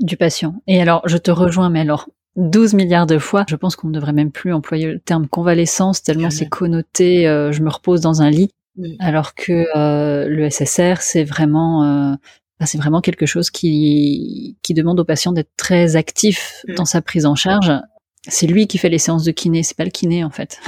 du 0.00 0.16
patient. 0.16 0.60
Et 0.66 0.80
alors, 0.80 1.02
je 1.08 1.16
te 1.16 1.30
rejoins, 1.30 1.70
mais 1.70 1.80
alors 1.80 2.08
12 2.36 2.74
milliards 2.74 3.06
de 3.06 3.18
fois, 3.18 3.44
je 3.48 3.56
pense 3.56 3.76
qu'on 3.76 3.88
ne 3.88 3.94
devrait 3.94 4.12
même 4.12 4.30
plus 4.30 4.52
employer 4.52 4.86
le 4.86 4.98
terme 4.98 5.26
convalescence 5.26 6.02
tellement 6.02 6.30
c'est 6.30 6.48
connoté. 6.48 7.24
je 7.24 7.62
me 7.62 7.70
repose 7.70 8.00
dans 8.00 8.20
un 8.20 8.30
lit. 8.30 8.50
Alors 8.98 9.34
que 9.34 9.66
euh, 9.76 10.28
le 10.28 10.50
SSR, 10.50 11.00
c'est 11.00 11.24
vraiment, 11.24 11.84
euh, 11.84 12.14
c'est 12.64 12.78
vraiment 12.78 13.00
quelque 13.00 13.26
chose 13.26 13.50
qui, 13.50 14.56
qui 14.62 14.74
demande 14.74 15.00
au 15.00 15.04
patient 15.04 15.32
d'être 15.32 15.50
très 15.56 15.96
actif 15.96 16.64
mmh. 16.68 16.74
dans 16.74 16.84
sa 16.84 17.00
prise 17.00 17.26
en 17.26 17.34
charge. 17.34 17.72
C'est 18.28 18.46
lui 18.46 18.66
qui 18.66 18.78
fait 18.78 18.88
les 18.88 18.98
séances 18.98 19.24
de 19.24 19.30
kiné, 19.30 19.62
c'est 19.62 19.76
pas 19.76 19.84
le 19.84 19.90
kiné 19.90 20.24
en 20.24 20.30
fait. 20.30 20.60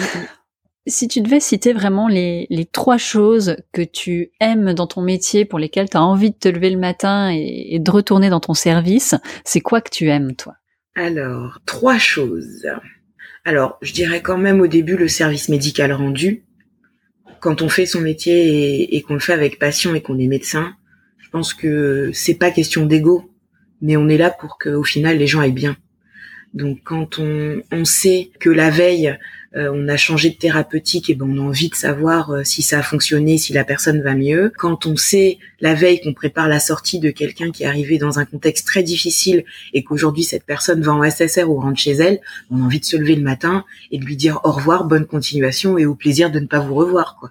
Si 0.89 1.07
tu 1.07 1.21
devais 1.21 1.41
citer 1.41 1.73
vraiment 1.73 2.09
les, 2.09 2.69
trois 2.73 2.99
choses 2.99 3.57
que 3.73 3.83
tu 3.83 4.33
aimes 4.41 4.75
dans 4.75 4.87
ton 4.87 5.03
métier, 5.03 5.45
pour 5.45 5.59
lesquelles 5.59 5.89
tu 5.89 5.97
as 5.97 6.03
envie 6.03 6.31
de 6.31 6.37
te 6.37 6.49
lever 6.49 6.71
le 6.71 6.79
matin 6.79 7.31
et, 7.33 7.75
et 7.75 7.79
de 7.79 7.91
retourner 7.91 8.31
dans 8.31 8.41
ton 8.41 8.55
service, 8.55 9.15
c'est 9.45 9.61
quoi 9.61 9.81
que 9.81 9.91
tu 9.91 10.09
aimes, 10.09 10.35
toi? 10.35 10.55
Alors, 10.95 11.61
trois 11.65 11.99
choses. 11.99 12.67
Alors, 13.45 13.79
je 13.83 13.93
dirais 13.93 14.21
quand 14.21 14.39
même 14.39 14.61
au 14.61 14.67
début 14.67 14.97
le 14.97 15.09
service 15.09 15.49
médical 15.49 15.93
rendu, 15.93 16.45
quand 17.41 17.63
on 17.63 17.69
fait 17.69 17.87
son 17.87 18.01
métier 18.01 18.97
et, 18.97 19.03
qu'on 19.03 19.15
le 19.15 19.21
fait 19.21 19.33
avec 19.33 19.59
passion 19.59 19.95
et 19.95 20.01
qu'on 20.01 20.19
est 20.19 20.27
médecin, 20.27 20.75
je 21.19 21.31
pense 21.31 21.55
que 21.55 22.11
c'est 22.13 22.35
pas 22.35 22.51
question 22.51 22.87
d'ego, 22.87 23.31
mais 23.81 23.97
on 23.97 24.09
est 24.09 24.17
là 24.17 24.31
pour 24.31 24.59
qu'au 24.59 24.83
final 24.83 25.19
les 25.19 25.27
gens 25.27 25.41
aillent 25.41 25.53
bien. 25.53 25.77
Donc 26.59 26.81
quand 26.83 27.21
on, 27.21 27.63
on 27.71 27.85
sait 27.85 28.31
que 28.41 28.51
la 28.51 28.69
veille, 28.69 29.17
euh, 29.55 29.71
on 29.73 29.87
a 29.89 29.97
changé 29.97 30.29
de 30.29 30.35
thérapeutique 30.35 31.09
et 31.09 31.15
ben 31.15 31.27
on 31.31 31.39
a 31.39 31.49
envie 31.49 31.69
de 31.69 31.77
savoir 31.77 32.33
euh, 32.33 32.43
si 32.43 32.63
ça 32.63 32.81
a 32.81 32.83
fonctionné, 32.83 33.39
si 33.39 33.53
la 33.53 33.63
personne 33.63 34.03
va 34.03 34.17
mieux. 34.17 34.53
Quand 34.59 34.85
on 34.85 34.97
sait 34.97 35.39
la 35.61 35.75
veille 35.75 36.01
qu'on 36.01 36.15
prépare 36.15 36.49
la 36.49 36.59
sortie 36.59 36.99
de 36.99 37.11
quelqu'un 37.11 37.53
qui 37.53 37.63
est 37.63 37.67
arrivé 37.67 37.97
dans 37.99 38.19
un 38.19 38.25
contexte 38.25 38.67
très 38.67 38.83
difficile 38.83 39.45
et 39.73 39.85
qu'aujourd'hui 39.85 40.25
cette 40.25 40.45
personne 40.45 40.83
va 40.83 40.93
en 40.93 41.09
SSR 41.09 41.49
ou 41.49 41.61
rentre 41.61 41.79
chez 41.79 41.93
elle, 41.93 42.21
on 42.51 42.61
a 42.61 42.65
envie 42.65 42.81
de 42.81 42.85
se 42.85 42.97
lever 42.97 43.15
le 43.15 43.23
matin 43.23 43.65
et 43.93 43.99
de 43.99 44.05
lui 44.05 44.17
dire 44.17 44.41
au 44.43 44.51
revoir, 44.51 44.83
bonne 44.85 45.07
continuation 45.07 45.79
et 45.79 45.87
au 45.87 45.95
plaisir 45.95 46.33
de 46.33 46.41
ne 46.41 46.47
pas 46.47 46.59
vous 46.59 46.75
revoir 46.75 47.17
quoi. 47.21 47.31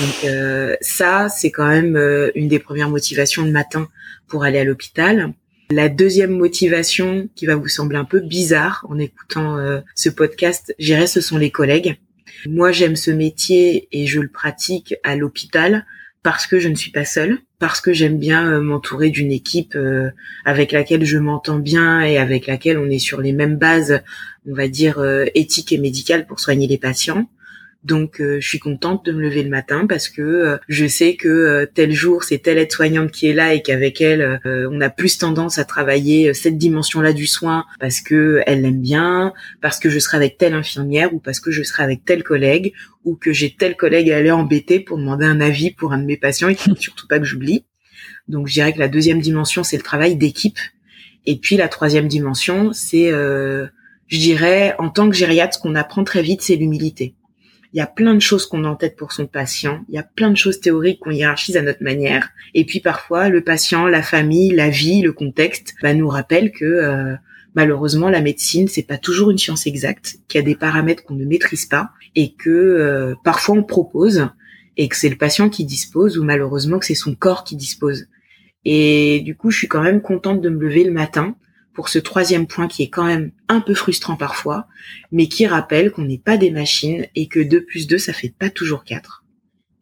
Donc 0.00 0.24
euh, 0.24 0.76
ça 0.80 1.28
c'est 1.28 1.50
quand 1.50 1.68
même 1.68 1.96
une 2.34 2.48
des 2.48 2.58
premières 2.58 2.88
motivations 2.88 3.44
le 3.44 3.52
matin 3.52 3.86
pour 4.28 4.44
aller 4.44 4.58
à 4.58 4.64
l'hôpital. 4.64 5.34
La 5.70 5.88
deuxième 5.88 6.30
motivation 6.30 7.28
qui 7.34 7.44
va 7.46 7.56
vous 7.56 7.66
sembler 7.66 7.98
un 7.98 8.04
peu 8.04 8.20
bizarre 8.20 8.86
en 8.88 8.98
écoutant 8.98 9.58
euh, 9.58 9.80
ce 9.96 10.08
podcast, 10.08 10.72
j'irais, 10.78 11.08
ce 11.08 11.20
sont 11.20 11.38
les 11.38 11.50
collègues. 11.50 11.98
Moi, 12.48 12.70
j'aime 12.70 12.94
ce 12.94 13.10
métier 13.10 13.88
et 13.90 14.06
je 14.06 14.20
le 14.20 14.28
pratique 14.28 14.94
à 15.02 15.16
l'hôpital 15.16 15.84
parce 16.22 16.46
que 16.46 16.60
je 16.60 16.68
ne 16.68 16.76
suis 16.76 16.92
pas 16.92 17.04
seule, 17.04 17.38
parce 17.58 17.80
que 17.80 17.92
j'aime 17.92 18.18
bien 18.18 18.48
euh, 18.48 18.60
m'entourer 18.60 19.10
d'une 19.10 19.32
équipe 19.32 19.74
euh, 19.74 20.10
avec 20.44 20.70
laquelle 20.70 21.04
je 21.04 21.18
m'entends 21.18 21.58
bien 21.58 22.00
et 22.00 22.16
avec 22.16 22.46
laquelle 22.46 22.78
on 22.78 22.88
est 22.88 23.00
sur 23.00 23.20
les 23.20 23.32
mêmes 23.32 23.56
bases, 23.56 24.02
on 24.48 24.54
va 24.54 24.68
dire 24.68 25.04
éthiques 25.34 25.72
et 25.72 25.78
médicales 25.78 26.26
pour 26.26 26.38
soigner 26.38 26.68
les 26.68 26.78
patients. 26.78 27.28
Donc 27.86 28.20
euh, 28.20 28.40
je 28.40 28.48
suis 28.48 28.58
contente 28.58 29.06
de 29.06 29.12
me 29.12 29.20
lever 29.22 29.44
le 29.44 29.48
matin 29.48 29.86
parce 29.86 30.08
que 30.08 30.20
euh, 30.20 30.58
je 30.68 30.86
sais 30.86 31.14
que 31.14 31.28
euh, 31.28 31.66
tel 31.72 31.92
jour 31.92 32.24
c'est 32.24 32.38
telle 32.38 32.58
aide-soignante 32.58 33.12
qui 33.12 33.28
est 33.28 33.32
là 33.32 33.54
et 33.54 33.62
qu'avec 33.62 34.00
elle 34.00 34.40
on 34.44 34.80
a 34.80 34.90
plus 34.90 35.18
tendance 35.18 35.58
à 35.58 35.64
travailler 35.64 36.34
cette 36.34 36.58
dimension-là 36.58 37.12
du 37.12 37.26
soin 37.26 37.64
parce 37.78 38.00
que 38.00 38.42
elle 38.46 38.62
l'aime 38.62 38.80
bien, 38.80 39.32
parce 39.60 39.78
que 39.78 39.88
je 39.88 40.00
serai 40.00 40.16
avec 40.16 40.36
telle 40.36 40.54
infirmière 40.54 41.14
ou 41.14 41.20
parce 41.20 41.38
que 41.38 41.52
je 41.52 41.62
serai 41.62 41.84
avec 41.84 42.04
tel 42.04 42.24
collègue 42.24 42.72
ou 43.04 43.14
que 43.14 43.32
j'ai 43.32 43.54
tel 43.54 43.76
collègue 43.76 44.10
à 44.10 44.16
aller 44.16 44.32
embêter 44.32 44.80
pour 44.80 44.98
demander 44.98 45.26
un 45.26 45.40
avis 45.40 45.70
pour 45.70 45.92
un 45.92 45.98
de 45.98 46.06
mes 46.06 46.16
patients 46.16 46.48
et 46.48 46.56
qu'il 46.56 46.72
faut 46.72 46.80
surtout 46.80 47.06
pas 47.06 47.20
que 47.20 47.24
j'oublie. 47.24 47.64
Donc 48.26 48.48
je 48.48 48.54
dirais 48.54 48.72
que 48.72 48.80
la 48.80 48.88
deuxième 48.88 49.20
dimension 49.20 49.62
c'est 49.62 49.76
le 49.76 49.84
travail 49.84 50.16
d'équipe 50.16 50.58
et 51.24 51.36
puis 51.36 51.56
la 51.56 51.68
troisième 51.68 52.08
dimension 52.08 52.72
c'est 52.72 53.10
je 53.10 54.18
dirais 54.18 54.74
en 54.80 54.88
tant 54.88 55.08
que 55.08 55.14
gériatre 55.14 55.54
ce 55.54 55.60
qu'on 55.60 55.76
apprend 55.76 56.02
très 56.02 56.22
vite 56.22 56.42
c'est 56.42 56.56
l'humilité 56.56 57.14
il 57.72 57.78
y 57.78 57.80
a 57.80 57.86
plein 57.86 58.14
de 58.14 58.20
choses 58.20 58.46
qu'on 58.46 58.64
a 58.64 58.68
en 58.68 58.76
tête 58.76 58.96
pour 58.96 59.12
son 59.12 59.26
patient. 59.26 59.84
Il 59.88 59.94
y 59.94 59.98
a 59.98 60.02
plein 60.02 60.30
de 60.30 60.36
choses 60.36 60.60
théoriques 60.60 61.00
qu'on 61.00 61.10
hiérarchise 61.10 61.56
à 61.56 61.62
notre 61.62 61.82
manière. 61.82 62.30
Et 62.54 62.64
puis 62.64 62.80
parfois, 62.80 63.28
le 63.28 63.42
patient, 63.42 63.86
la 63.86 64.02
famille, 64.02 64.50
la 64.50 64.70
vie, 64.70 65.02
le 65.02 65.12
contexte, 65.12 65.74
bah, 65.82 65.94
nous 65.94 66.08
rappellent 66.08 66.52
que 66.52 66.64
euh, 66.64 67.14
malheureusement, 67.54 68.08
la 68.08 68.20
médecine, 68.20 68.68
c'est 68.68 68.82
pas 68.82 68.98
toujours 68.98 69.30
une 69.30 69.38
science 69.38 69.66
exacte, 69.66 70.16
qu'il 70.28 70.40
y 70.40 70.42
a 70.42 70.46
des 70.46 70.54
paramètres 70.54 71.04
qu'on 71.04 71.14
ne 71.14 71.24
maîtrise 71.24 71.66
pas 71.66 71.90
et 72.14 72.32
que 72.34 72.50
euh, 72.50 73.14
parfois 73.24 73.56
on 73.56 73.62
propose 73.62 74.28
et 74.76 74.88
que 74.88 74.96
c'est 74.96 75.08
le 75.08 75.16
patient 75.16 75.48
qui 75.48 75.64
dispose 75.64 76.18
ou 76.18 76.24
malheureusement 76.24 76.78
que 76.78 76.86
c'est 76.86 76.94
son 76.94 77.14
corps 77.14 77.44
qui 77.44 77.56
dispose. 77.56 78.06
Et 78.64 79.20
du 79.20 79.36
coup, 79.36 79.50
je 79.50 79.58
suis 79.58 79.68
quand 79.68 79.82
même 79.82 80.02
contente 80.02 80.40
de 80.40 80.48
me 80.48 80.60
lever 80.60 80.84
le 80.84 80.92
matin 80.92 81.36
pour 81.76 81.90
ce 81.90 81.98
troisième 81.98 82.46
point 82.46 82.68
qui 82.68 82.82
est 82.82 82.88
quand 82.88 83.04
même 83.04 83.30
un 83.48 83.60
peu 83.60 83.74
frustrant 83.74 84.16
parfois, 84.16 84.66
mais 85.12 85.28
qui 85.28 85.46
rappelle 85.46 85.92
qu'on 85.92 86.06
n'est 86.06 86.18
pas 86.18 86.38
des 86.38 86.50
machines 86.50 87.06
et 87.14 87.28
que 87.28 87.38
2 87.38 87.66
plus 87.66 87.86
2, 87.86 87.98
ça 87.98 88.14
fait 88.14 88.34
pas 88.36 88.48
toujours 88.48 88.82
4. 88.82 89.24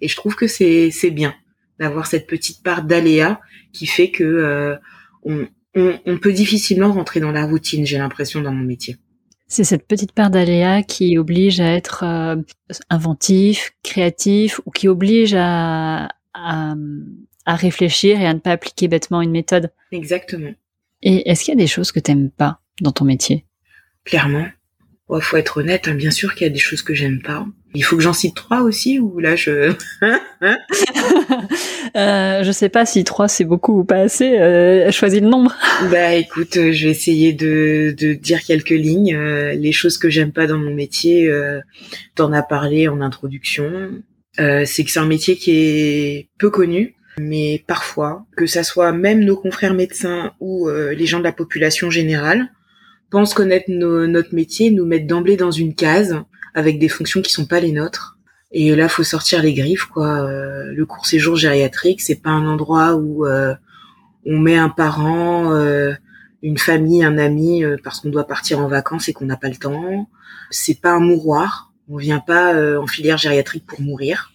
Et 0.00 0.08
je 0.08 0.16
trouve 0.16 0.34
que 0.34 0.48
c'est, 0.48 0.90
c'est 0.90 1.12
bien 1.12 1.34
d'avoir 1.78 2.08
cette 2.08 2.26
petite 2.26 2.64
part 2.64 2.82
d'aléa 2.82 3.40
qui 3.72 3.86
fait 3.86 4.10
que 4.10 4.24
euh, 4.24 4.74
on, 5.22 5.46
on, 5.76 6.18
peut 6.18 6.32
difficilement 6.32 6.92
rentrer 6.92 7.20
dans 7.20 7.30
la 7.30 7.46
routine, 7.46 7.86
j'ai 7.86 7.98
l'impression, 7.98 8.40
dans 8.40 8.52
mon 8.52 8.64
métier. 8.64 8.96
C'est 9.46 9.64
cette 9.64 9.86
petite 9.86 10.12
part 10.12 10.30
d'aléa 10.30 10.82
qui 10.82 11.16
oblige 11.16 11.60
à 11.60 11.72
être 11.74 12.02
euh, 12.02 12.36
inventif, 12.90 13.72
créatif, 13.84 14.60
ou 14.66 14.72
qui 14.72 14.88
oblige 14.88 15.34
à, 15.36 16.08
à, 16.34 16.74
à 17.46 17.54
réfléchir 17.54 18.20
et 18.20 18.26
à 18.26 18.34
ne 18.34 18.40
pas 18.40 18.50
appliquer 18.50 18.88
bêtement 18.88 19.22
une 19.22 19.30
méthode. 19.30 19.70
Exactement. 19.92 20.54
Et 21.04 21.30
est-ce 21.30 21.44
qu'il 21.44 21.52
y 21.52 21.56
a 21.56 21.60
des 21.60 21.68
choses 21.68 21.92
que 21.92 22.00
t'aimes 22.00 22.30
pas 22.30 22.60
dans 22.80 22.90
ton 22.90 23.04
métier? 23.04 23.44
Clairement. 24.04 24.46
Il 25.10 25.20
faut 25.20 25.36
être 25.36 25.58
honnête, 25.58 25.86
hein, 25.86 25.94
bien 25.94 26.10
sûr 26.10 26.34
qu'il 26.34 26.46
y 26.46 26.50
a 26.50 26.52
des 26.52 26.58
choses 26.58 26.80
que 26.82 26.94
j'aime 26.94 27.20
pas. 27.20 27.46
Il 27.74 27.84
faut 27.84 27.96
que 27.96 28.02
j'en 28.02 28.14
cite 28.14 28.34
trois 28.34 28.62
aussi 28.62 28.98
ou 28.98 29.18
là 29.18 29.36
je. 29.36 29.74
euh, 31.96 32.42
je 32.42 32.52
sais 32.52 32.70
pas 32.70 32.86
si 32.86 33.04
trois 33.04 33.28
c'est 33.28 33.44
beaucoup 33.44 33.80
ou 33.80 33.84
pas 33.84 33.98
assez. 33.98 34.38
Euh, 34.38 34.90
choisis 34.90 35.20
le 35.20 35.28
nombre. 35.28 35.54
bah 35.90 36.14
écoute, 36.14 36.56
euh, 36.56 36.72
je 36.72 36.86
vais 36.86 36.90
essayer 36.90 37.34
de, 37.34 37.94
de 37.98 38.14
dire 38.14 38.42
quelques 38.42 38.70
lignes. 38.70 39.14
Euh, 39.14 39.52
les 39.52 39.72
choses 39.72 39.98
que 39.98 40.08
j'aime 40.08 40.32
pas 40.32 40.46
dans 40.46 40.58
mon 40.58 40.72
métier, 40.72 41.28
euh, 41.28 41.60
t'en 42.14 42.32
as 42.32 42.42
parlé 42.42 42.88
en 42.88 43.00
introduction. 43.02 43.90
C'est 44.36 44.84
que 44.84 44.90
c'est 44.90 44.98
un 44.98 45.06
métier 45.06 45.36
qui 45.36 45.52
est 45.52 46.28
peu 46.38 46.50
connu. 46.50 46.96
Mais 47.18 47.62
parfois, 47.66 48.26
que 48.36 48.46
ça 48.46 48.64
soit 48.64 48.92
même 48.92 49.24
nos 49.24 49.36
confrères 49.36 49.74
médecins 49.74 50.32
ou 50.40 50.68
euh, 50.68 50.94
les 50.94 51.06
gens 51.06 51.18
de 51.18 51.24
la 51.24 51.32
population 51.32 51.90
générale, 51.90 52.50
pensent 53.10 53.34
connaître 53.34 53.70
notre 53.70 54.34
métier, 54.34 54.70
nous 54.70 54.86
mettent 54.86 55.06
d'emblée 55.06 55.36
dans 55.36 55.52
une 55.52 55.74
case 55.74 56.16
avec 56.54 56.78
des 56.78 56.88
fonctions 56.88 57.22
qui 57.22 57.32
sont 57.32 57.46
pas 57.46 57.60
les 57.60 57.70
nôtres. 57.70 58.18
Et 58.50 58.74
là, 58.74 58.88
faut 58.88 59.04
sortir 59.04 59.42
les 59.42 59.54
griffes, 59.54 59.86
quoi. 59.86 60.28
le 60.28 60.84
court 60.84 61.06
séjour 61.06 61.36
gériatrique, 61.36 62.00
c'est 62.00 62.20
pas 62.20 62.30
un 62.30 62.46
endroit 62.46 62.94
où 62.94 63.24
on 63.26 64.38
met 64.38 64.56
un 64.56 64.68
parent, 64.68 65.52
une 66.42 66.58
famille, 66.58 67.04
un 67.04 67.18
ami, 67.18 67.62
parce 67.84 68.00
qu'on 68.00 68.10
doit 68.10 68.26
partir 68.26 68.58
en 68.58 68.68
vacances 68.68 69.08
et 69.08 69.12
qu'on 69.12 69.26
n'a 69.26 69.36
pas 69.36 69.48
le 69.48 69.56
temps. 69.56 70.08
C'est 70.50 70.80
pas 70.80 70.92
un 70.92 71.00
mouroir. 71.00 71.72
On 71.88 71.96
vient 71.96 72.20
pas 72.20 72.54
en 72.78 72.86
filière 72.88 73.18
gériatrique 73.18 73.66
pour 73.66 73.80
mourir. 73.80 74.33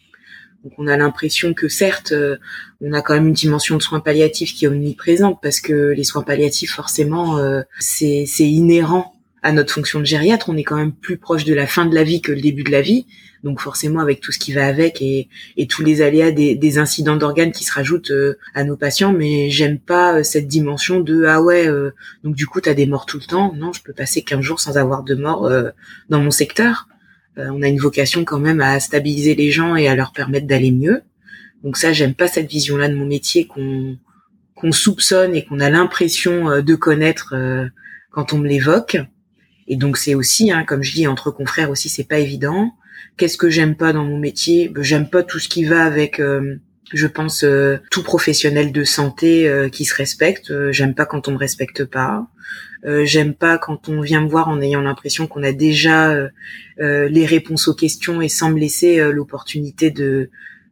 Donc 0.64 0.74
on 0.78 0.88
a 0.88 0.98
l'impression 0.98 1.54
que 1.54 1.70
certes, 1.70 2.12
euh, 2.12 2.38
on 2.82 2.92
a 2.92 3.02
quand 3.02 3.14
même 3.14 3.28
une 3.28 3.34
dimension 3.34 3.78
de 3.78 3.82
soins 3.82 4.02
palliatifs 4.02 4.54
qui 4.54 4.66
est 4.66 4.68
omniprésente 4.68 5.40
parce 5.42 5.62
que 5.62 5.94
les 5.96 6.04
soins 6.04 6.24
palliatifs, 6.24 6.72
forcément, 6.72 7.38
euh, 7.38 7.62
c'est 7.80 8.26
inhérent 8.40 9.16
à 9.42 9.54
notre 9.54 9.74
fonction 9.74 10.00
de 10.00 10.06
gériatre. 10.06 10.50
On 10.50 10.58
est 10.58 10.66
quand 10.66 10.76
même 10.76 10.92
plus 10.92 11.18
proche 11.18 11.46
de 11.46 11.54
la 11.54 11.66
fin 11.66 11.86
de 11.86 11.96
la 11.96 12.04
vie 12.04 12.20
que 12.20 12.34
le 12.34 12.42
début 12.42 12.64
de 12.64 12.72
la 12.72 12.82
vie. 12.82 13.06
Donc 13.42 13.62
forcément, 13.62 14.02
avec 14.02 14.20
tout 14.20 14.34
ce 14.34 14.38
qui 14.38 14.52
va 14.52 14.68
avec 14.68 15.02
et, 15.02 15.30
tous 15.70 15.82
les 15.82 16.02
aléas 16.02 16.32
des, 16.32 16.78
incidents 16.78 17.16
d'organes 17.16 17.54
qui 17.54 17.64
se 17.64 17.72
rajoutent 17.72 18.12
euh, 18.12 18.38
à 18.54 18.66
nos 18.66 18.76
patients, 18.76 19.14
mais 19.14 19.50
j'aime 19.50 19.80
pas 19.80 20.26
cette 20.26 20.50
dimension 20.50 21.00
de 21.00 21.24
ah 21.24 21.42
ouais, 21.42 21.70
donc 22.26 22.36
du 22.36 22.48
coup 22.48 22.60
tu 22.60 22.68
as 22.68 22.74
des 22.74 22.86
morts 22.86 23.06
tout 23.06 23.18
le 23.18 23.24
temps. 23.24 23.54
Non, 23.56 23.72
je 23.72 23.82
peux 23.82 23.94
passer 23.94 24.24
15 24.24 24.42
jours 24.42 24.60
sans 24.60 24.78
avoir 24.78 25.04
de 25.04 25.16
mort 25.16 25.50
dans 26.10 26.20
mon 26.20 26.32
secteur. 26.32 26.90
Euh, 27.38 27.50
on 27.52 27.62
a 27.62 27.68
une 27.68 27.80
vocation 27.80 28.26
quand 28.26 28.40
même 28.40 28.62
à 28.62 28.80
stabiliser 28.80 29.36
les 29.36 29.52
gens 29.52 29.76
et 29.76 29.88
à 29.88 29.96
leur 29.96 30.12
permettre 30.12 30.48
d'aller 30.48 30.72
mieux. 30.72 31.02
Donc 31.64 31.78
ça, 31.78 31.94
j'aime 31.94 32.14
pas 32.14 32.28
cette 32.28 32.50
vision-là 32.50 32.90
de 32.90 32.96
mon 32.96 33.06
métier 33.06 33.48
qu'on 33.48 33.98
qu'on 34.56 34.72
soupçonne 34.74 35.36
et 35.36 35.46
qu'on 35.46 35.62
a 35.62 35.70
l'impression 35.70 36.50
euh, 36.50 36.62
de 36.62 36.76
connaître 36.76 37.34
euh, 37.34 37.66
quand 38.12 38.34
on 38.34 38.40
me 38.40 38.48
l'évoque. 38.48 38.98
Et 39.68 39.78
donc 39.78 39.96
c'est 39.96 40.16
aussi, 40.16 40.52
hein, 40.52 40.66
comme 40.66 40.84
je 40.84 40.94
dis, 40.94 41.08
entre 41.08 41.32
confrères 41.32 41.70
aussi, 41.70 41.88
c'est 41.88 42.04
pas 42.04 42.20
évident. 42.20 42.74
Qu'est-ce 43.16 43.38
que 43.38 43.50
j'aime 43.50 43.76
pas 43.76 43.94
dans 43.94 44.04
mon 44.04 44.18
métier? 44.18 44.68
Ben, 44.68 44.84
J'aime 44.84 45.10
pas 45.10 45.24
tout 45.24 45.40
ce 45.40 45.48
qui 45.48 45.64
va 45.64 45.86
avec, 45.86 46.22
je 46.94 47.08
pense, 47.08 47.46
tout 47.92 48.04
professionnel 48.04 48.72
de 48.72 48.84
santé 48.84 49.70
qui 49.72 49.86
se 49.86 49.96
respecte. 49.96 50.52
j'aime 50.72 50.96
pas 50.96 51.06
quand 51.06 51.28
on 51.28 51.32
me 51.32 51.38
respecte 51.38 51.86
pas. 51.86 52.28
Euh, 52.86 53.06
j'aime 53.06 53.34
pas 53.34 53.58
quand 53.58 53.90
on 53.90 54.02
vient 54.02 54.22
me 54.22 54.30
voir 54.30 54.48
en 54.48 54.62
ayant 54.62 54.82
l'impression 54.82 55.28
qu'on 55.28 55.44
a 55.44 55.52
déjà 55.52 56.12
euh, 56.12 56.30
euh, 56.80 57.10
les 57.10 57.26
réponses 57.26 57.68
aux 57.68 57.74
questions 57.74 58.22
et 58.22 58.30
sans 58.30 58.52
me 58.52 58.60
laisser 58.60 59.12
l'opportunité 59.12 59.92
de, 59.92 60.30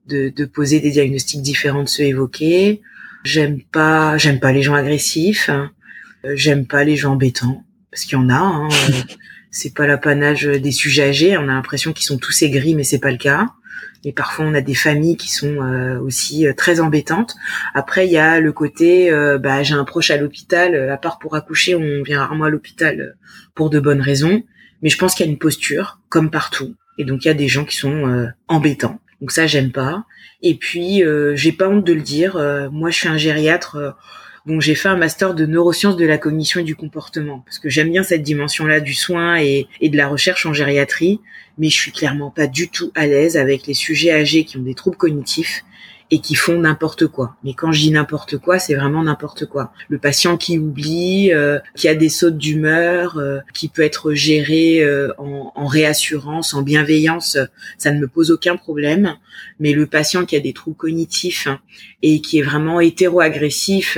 de, 0.08 0.30
de 0.30 0.46
poser 0.46 0.80
des 0.80 0.92
diagnostics 0.92 1.42
différents 1.42 1.84
de 1.84 1.90
ceux 1.90 2.04
évoqués. 2.04 2.82
J'aime 3.24 3.62
pas 3.62 4.18
j'aime 4.18 4.40
pas 4.40 4.54
les 4.54 4.62
gens 4.62 4.76
agressifs. 4.76 5.50
j'aime 6.24 6.66
pas 6.66 6.84
les 6.84 6.96
gens 6.96 7.14
embêtants 7.14 7.64
parce 7.92 8.06
qu'il 8.06 8.18
y 8.18 8.22
en 8.22 8.30
a. 8.30 8.36
Hein, 8.36 8.70
c'est 9.52 9.74
pas 9.74 9.88
l'apanage 9.88 10.46
des 10.46 10.72
sujets 10.72 11.10
âgés. 11.10 11.38
On 11.38 11.44
a 11.44 11.54
l'impression 11.54 11.92
qu'ils 11.92 12.06
sont 12.06 12.18
tous 12.18 12.42
aigris, 12.42 12.74
mais 12.74 12.84
c'est 12.84 13.00
pas 13.00 13.12
le 13.12 13.18
cas. 13.18 13.48
Et 14.04 14.14
parfois, 14.14 14.46
on 14.46 14.54
a 14.54 14.62
des 14.62 14.76
familles 14.76 15.18
qui 15.18 15.30
sont 15.30 15.62
euh, 15.62 16.00
aussi 16.00 16.48
euh, 16.48 16.54
très 16.54 16.80
embêtantes. 16.80 17.36
Après, 17.74 18.08
il 18.08 18.12
y 18.12 18.18
a 18.18 18.40
le 18.40 18.52
côté, 18.52 19.12
euh, 19.12 19.38
bah, 19.38 19.64
j'ai 19.64 19.74
un 19.74 19.84
proche 19.84 20.12
à 20.12 20.18
l'hôpital. 20.18 20.90
À 20.90 20.98
part 20.98 21.20
pour 21.20 21.36
accoucher, 21.36 21.76
on 21.76 22.04
vient 22.04 22.20
rarement 22.20 22.46
à 22.46 22.50
l'hôpital 22.50 23.18
pour 23.56 23.70
de 23.70 23.80
bonnes 23.80 24.02
raisons. 24.02 24.44
Mais 24.82 24.90
je 24.90 24.98
pense 24.98 25.16
qu'il 25.16 25.26
y 25.26 25.30
a 25.30 25.32
une 25.32 25.40
posture, 25.40 26.00
comme 26.10 26.30
partout. 26.30 26.76
Et 26.98 27.04
donc, 27.04 27.26
il 27.26 27.28
y 27.28 27.32
a 27.32 27.36
des 27.36 27.48
gens 27.48 27.66
qui 27.66 27.76
sont 27.76 28.30
embêtants. 28.48 29.00
Donc 29.22 29.32
ça, 29.32 29.48
j'aime 29.48 29.72
pas. 29.72 30.06
Et 30.44 30.56
puis, 30.56 31.04
j'ai 31.34 31.52
pas 31.52 31.68
honte 31.68 31.84
de 31.84 31.94
le 31.94 32.02
dire. 32.02 32.36
moi, 32.72 32.92
je 32.92 32.96
suis 32.96 33.08
un 33.08 33.18
gériatre 33.18 33.96
Bon, 34.48 34.62
j'ai 34.62 34.76
fait 34.76 34.88
un 34.88 34.96
master 34.96 35.34
de 35.34 35.46
neurosciences 35.46 35.98
de 35.98 36.06
la 36.06 36.18
cognition 36.18 36.62
et 36.62 36.64
du 36.64 36.78
comportement 36.78 37.40
parce 37.40 37.60
que 37.60 37.68
j'aime 37.68 37.92
bien 37.92 38.02
cette 38.02 38.24
dimension-là 38.24 38.80
du 38.80 38.94
soin 38.94 39.36
et, 39.36 39.68
de 39.82 39.98
la 39.98 40.08
recherche 40.08 40.46
en 40.46 40.54
gériatrie, 40.54 41.20
mais 41.58 41.68
je 41.68 41.76
suis 41.76 41.92
clairement 41.92 42.32
pas 42.32 42.48
du 42.48 42.70
tout 42.70 42.94
à 42.96 43.08
l'aise 43.08 43.36
avec 43.36 43.68
les 43.68 43.74
sujets 43.74 44.14
âgés 44.14 44.46
qui 44.46 44.56
ont 44.56 44.62
des 44.62 44.74
troubles 44.74 44.96
cognitifs 44.96 45.66
et 46.10 46.20
qui 46.20 46.36
font 46.36 46.60
n'importe 46.60 47.08
quoi. 47.08 47.36
Mais 47.44 47.54
quand 47.54 47.72
je 47.72 47.82
dis 47.82 47.92
n'importe 47.92 48.38
quoi, 48.38 48.60
c'est 48.60 48.76
vraiment 48.76 49.04
n'importe 49.04 49.46
quoi. 49.46 49.74
Le 49.90 49.98
patient 49.98 50.38
qui 50.38 50.58
oublie, 50.58 51.34
euh, 51.34 51.60
qui 51.76 51.90
a 51.90 51.96
des 51.96 52.10
sautes 52.10 52.38
d'humeur, 52.38 53.18
euh, 53.18 53.40
qui 53.54 53.68
peut 53.68 53.82
être 53.82 54.14
géré 54.14 54.82
euh, 54.82 55.12
en, 55.18 55.52
en, 55.54 55.66
réassurance, 55.66 56.54
en 56.54 56.62
bienveillance, 56.62 57.38
ça 57.78 57.92
ne 57.92 58.00
me 58.00 58.08
pose 58.08 58.32
aucun 58.32 58.56
problème. 58.56 59.16
Mais 59.60 59.74
le 59.74 59.86
patient 59.86 60.26
qui 60.26 60.36
a 60.36 60.40
des 60.40 60.54
troubles 60.54 60.78
cognitifs 60.78 61.48
et 62.02 62.22
qui 62.22 62.40
est 62.40 62.44
vraiment 62.44 62.80
hétéro-agressif 62.80 63.98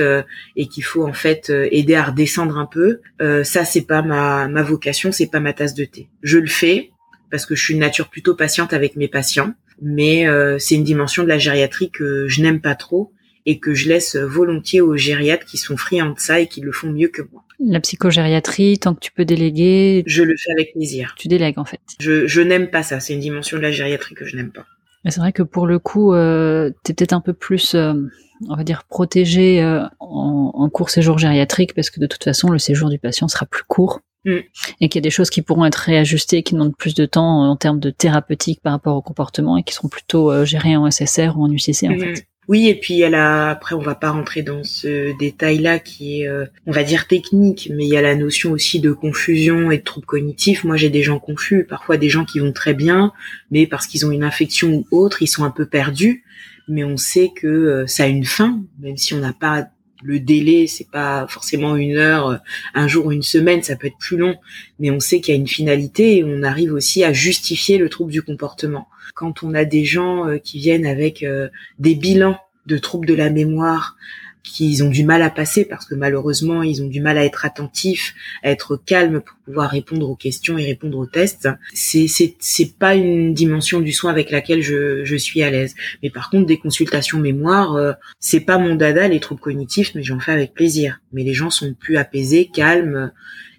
et 0.56 0.66
qu'il 0.66 0.84
faut 0.84 1.06
en 1.06 1.12
fait 1.12 1.50
aider 1.70 1.94
à 1.94 2.04
redescendre 2.04 2.58
un 2.58 2.66
peu, 2.66 3.00
ça 3.44 3.64
c'est 3.64 3.86
pas 3.86 4.02
ma, 4.02 4.48
ma 4.48 4.62
vocation, 4.62 5.12
c'est 5.12 5.30
pas 5.30 5.40
ma 5.40 5.52
tasse 5.52 5.74
de 5.74 5.84
thé. 5.84 6.08
Je 6.22 6.38
le 6.38 6.46
fais 6.46 6.90
parce 7.30 7.46
que 7.46 7.54
je 7.54 7.64
suis 7.64 7.74
une 7.74 7.80
nature 7.80 8.08
plutôt 8.08 8.34
patiente 8.34 8.72
avec 8.72 8.96
mes 8.96 9.08
patients 9.08 9.54
mais 9.82 10.26
euh, 10.26 10.58
c'est 10.58 10.74
une 10.74 10.84
dimension 10.84 11.22
de 11.22 11.28
la 11.28 11.38
gériatrie 11.38 11.90
que 11.90 12.28
je 12.28 12.42
n'aime 12.42 12.60
pas 12.60 12.74
trop 12.74 13.12
et 13.46 13.58
que 13.58 13.74
je 13.74 13.88
laisse 13.88 14.16
volontiers 14.16 14.80
aux 14.80 14.96
gériatres 14.96 15.46
qui 15.46 15.56
sont 15.56 15.76
friands 15.76 16.10
de 16.10 16.18
ça 16.18 16.40
et 16.40 16.46
qui 16.46 16.60
le 16.60 16.72
font 16.72 16.90
mieux 16.90 17.08
que 17.08 17.22
moi. 17.32 17.42
La 17.58 17.80
psychogériatrie, 17.80 18.78
tant 18.78 18.94
que 18.94 19.00
tu 19.00 19.12
peux 19.12 19.24
déléguer, 19.24 20.02
je 20.06 20.22
le 20.22 20.34
fais 20.36 20.52
avec 20.52 20.72
plaisir. 20.72 21.14
Tu 21.18 21.28
délègues 21.28 21.58
en 21.58 21.64
fait. 21.64 21.80
Je, 22.00 22.26
je 22.26 22.40
n'aime 22.40 22.70
pas 22.70 22.82
ça. 22.82 23.00
C'est 23.00 23.14
une 23.14 23.20
dimension 23.20 23.56
de 23.56 23.62
la 23.62 23.70
gériatrie 23.70 24.14
que 24.14 24.24
je 24.24 24.36
n'aime 24.36 24.50
pas. 24.50 24.66
C'est 25.08 25.20
vrai 25.20 25.32
que 25.32 25.42
pour 25.42 25.66
le 25.66 25.78
coup, 25.78 26.12
euh, 26.12 26.70
tu 26.84 26.92
es 26.92 26.94
peut-être 26.94 27.14
un 27.14 27.20
peu 27.20 27.32
plus, 27.32 27.74
euh, 27.74 27.94
on 28.48 28.56
va 28.56 28.64
dire, 28.64 28.84
protégé 28.84 29.62
euh, 29.62 29.82
en, 29.98 30.52
en 30.54 30.68
court 30.68 30.90
séjour 30.90 31.18
gériatrique 31.18 31.74
parce 31.74 31.88
que 31.90 32.00
de 32.00 32.06
toute 32.06 32.24
façon, 32.24 32.50
le 32.50 32.58
séjour 32.58 32.90
du 32.90 32.98
patient 32.98 33.26
sera 33.28 33.46
plus 33.46 33.64
court. 33.64 34.00
Mm. 34.24 34.38
Et 34.80 34.88
qu'il 34.88 34.98
y 34.98 35.02
a 35.02 35.06
des 35.06 35.10
choses 35.10 35.30
qui 35.30 35.42
pourront 35.42 35.64
être 35.64 35.76
réajustées, 35.76 36.42
qui 36.42 36.54
demandent 36.54 36.76
plus 36.76 36.94
de 36.94 37.06
temps 37.06 37.48
en 37.48 37.56
termes 37.56 37.80
de 37.80 37.90
thérapeutique 37.90 38.60
par 38.62 38.72
rapport 38.72 38.96
au 38.96 39.02
comportement 39.02 39.56
et 39.56 39.62
qui 39.62 39.74
seront 39.74 39.88
plutôt 39.88 40.30
euh, 40.30 40.44
gérées 40.44 40.76
en 40.76 40.90
SSR 40.90 41.34
ou 41.36 41.44
en 41.44 41.50
UCC 41.50 41.84
en 41.84 41.94
mm. 41.94 42.00
fait. 42.00 42.26
Oui, 42.48 42.66
et 42.66 42.74
puis 42.74 42.94
il 42.94 42.96
y 42.98 43.04
a 43.04 43.10
la, 43.10 43.50
après 43.50 43.76
on 43.76 43.80
va 43.80 43.94
pas 43.94 44.10
rentrer 44.10 44.42
dans 44.42 44.64
ce 44.64 45.16
détail-là 45.16 45.78
qui 45.78 46.22
est, 46.22 46.28
euh, 46.28 46.46
on 46.66 46.72
va 46.72 46.82
dire 46.82 47.06
technique, 47.06 47.70
mais 47.72 47.84
il 47.84 47.90
y 47.90 47.96
a 47.96 48.02
la 48.02 48.16
notion 48.16 48.50
aussi 48.50 48.80
de 48.80 48.90
confusion 48.90 49.70
et 49.70 49.78
de 49.78 49.84
troubles 49.84 50.06
cognitifs. 50.06 50.64
Moi 50.64 50.76
j'ai 50.76 50.90
des 50.90 51.02
gens 51.02 51.20
confus, 51.20 51.64
parfois 51.64 51.96
des 51.96 52.08
gens 52.08 52.24
qui 52.24 52.40
vont 52.40 52.52
très 52.52 52.74
bien, 52.74 53.12
mais 53.52 53.68
parce 53.68 53.86
qu'ils 53.86 54.04
ont 54.04 54.10
une 54.10 54.24
infection 54.24 54.84
ou 54.90 54.98
autre, 54.98 55.22
ils 55.22 55.28
sont 55.28 55.44
un 55.44 55.50
peu 55.50 55.66
perdus. 55.66 56.24
Mais 56.66 56.82
on 56.82 56.96
sait 56.96 57.30
que 57.34 57.46
euh, 57.46 57.86
ça 57.86 58.04
a 58.04 58.06
une 58.06 58.24
fin, 58.24 58.60
même 58.80 58.96
si 58.96 59.14
on 59.14 59.18
n'a 59.18 59.32
pas 59.32 59.68
le 60.02 60.20
délai, 60.20 60.66
c'est 60.66 60.90
pas 60.90 61.26
forcément 61.28 61.76
une 61.76 61.96
heure, 61.96 62.40
un 62.74 62.88
jour 62.88 63.06
ou 63.06 63.12
une 63.12 63.22
semaine, 63.22 63.62
ça 63.62 63.76
peut 63.76 63.86
être 63.86 63.98
plus 63.98 64.16
long, 64.16 64.36
mais 64.78 64.90
on 64.90 65.00
sait 65.00 65.20
qu'il 65.20 65.34
y 65.34 65.36
a 65.36 65.40
une 65.40 65.46
finalité 65.46 66.18
et 66.18 66.24
on 66.24 66.42
arrive 66.42 66.72
aussi 66.72 67.04
à 67.04 67.12
justifier 67.12 67.78
le 67.78 67.88
trouble 67.88 68.12
du 68.12 68.22
comportement. 68.22 68.88
Quand 69.14 69.42
on 69.42 69.54
a 69.54 69.64
des 69.64 69.84
gens 69.84 70.26
euh, 70.26 70.38
qui 70.38 70.58
viennent 70.58 70.86
avec 70.86 71.22
euh, 71.22 71.48
des 71.78 71.94
bilans 71.94 72.38
de 72.66 72.78
troubles 72.78 73.06
de 73.06 73.14
la 73.14 73.30
mémoire, 73.30 73.96
qu'ils 74.42 74.82
ont 74.82 74.88
du 74.88 75.04
mal 75.04 75.22
à 75.22 75.30
passer 75.30 75.64
parce 75.64 75.86
que 75.86 75.94
malheureusement 75.94 76.62
ils 76.62 76.82
ont 76.82 76.86
du 76.86 77.00
mal 77.00 77.18
à 77.18 77.24
être 77.24 77.44
attentifs, 77.44 78.14
à 78.42 78.50
être 78.50 78.76
calmes 78.76 79.20
pour 79.20 79.36
pouvoir 79.44 79.70
répondre 79.70 80.08
aux 80.08 80.16
questions 80.16 80.58
et 80.58 80.64
répondre 80.64 80.98
aux 80.98 81.06
tests. 81.06 81.48
C'est 81.74 82.08
c'est 82.08 82.36
c'est 82.38 82.78
pas 82.78 82.94
une 82.94 83.34
dimension 83.34 83.80
du 83.80 83.92
soin 83.92 84.10
avec 84.10 84.30
laquelle 84.30 84.62
je 84.62 85.04
je 85.04 85.16
suis 85.16 85.42
à 85.42 85.50
l'aise. 85.50 85.74
Mais 86.02 86.10
par 86.10 86.30
contre 86.30 86.46
des 86.46 86.58
consultations 86.58 87.18
mémoire, 87.18 87.74
euh, 87.76 87.92
c'est 88.18 88.40
pas 88.40 88.58
mon 88.58 88.74
dada 88.74 89.08
les 89.08 89.20
troubles 89.20 89.40
cognitifs, 89.40 89.94
mais 89.94 90.02
j'en 90.02 90.20
fais 90.20 90.32
avec 90.32 90.54
plaisir. 90.54 91.00
Mais 91.12 91.22
les 91.22 91.34
gens 91.34 91.50
sont 91.50 91.74
plus 91.74 91.96
apaisés, 91.96 92.50
calmes 92.52 93.12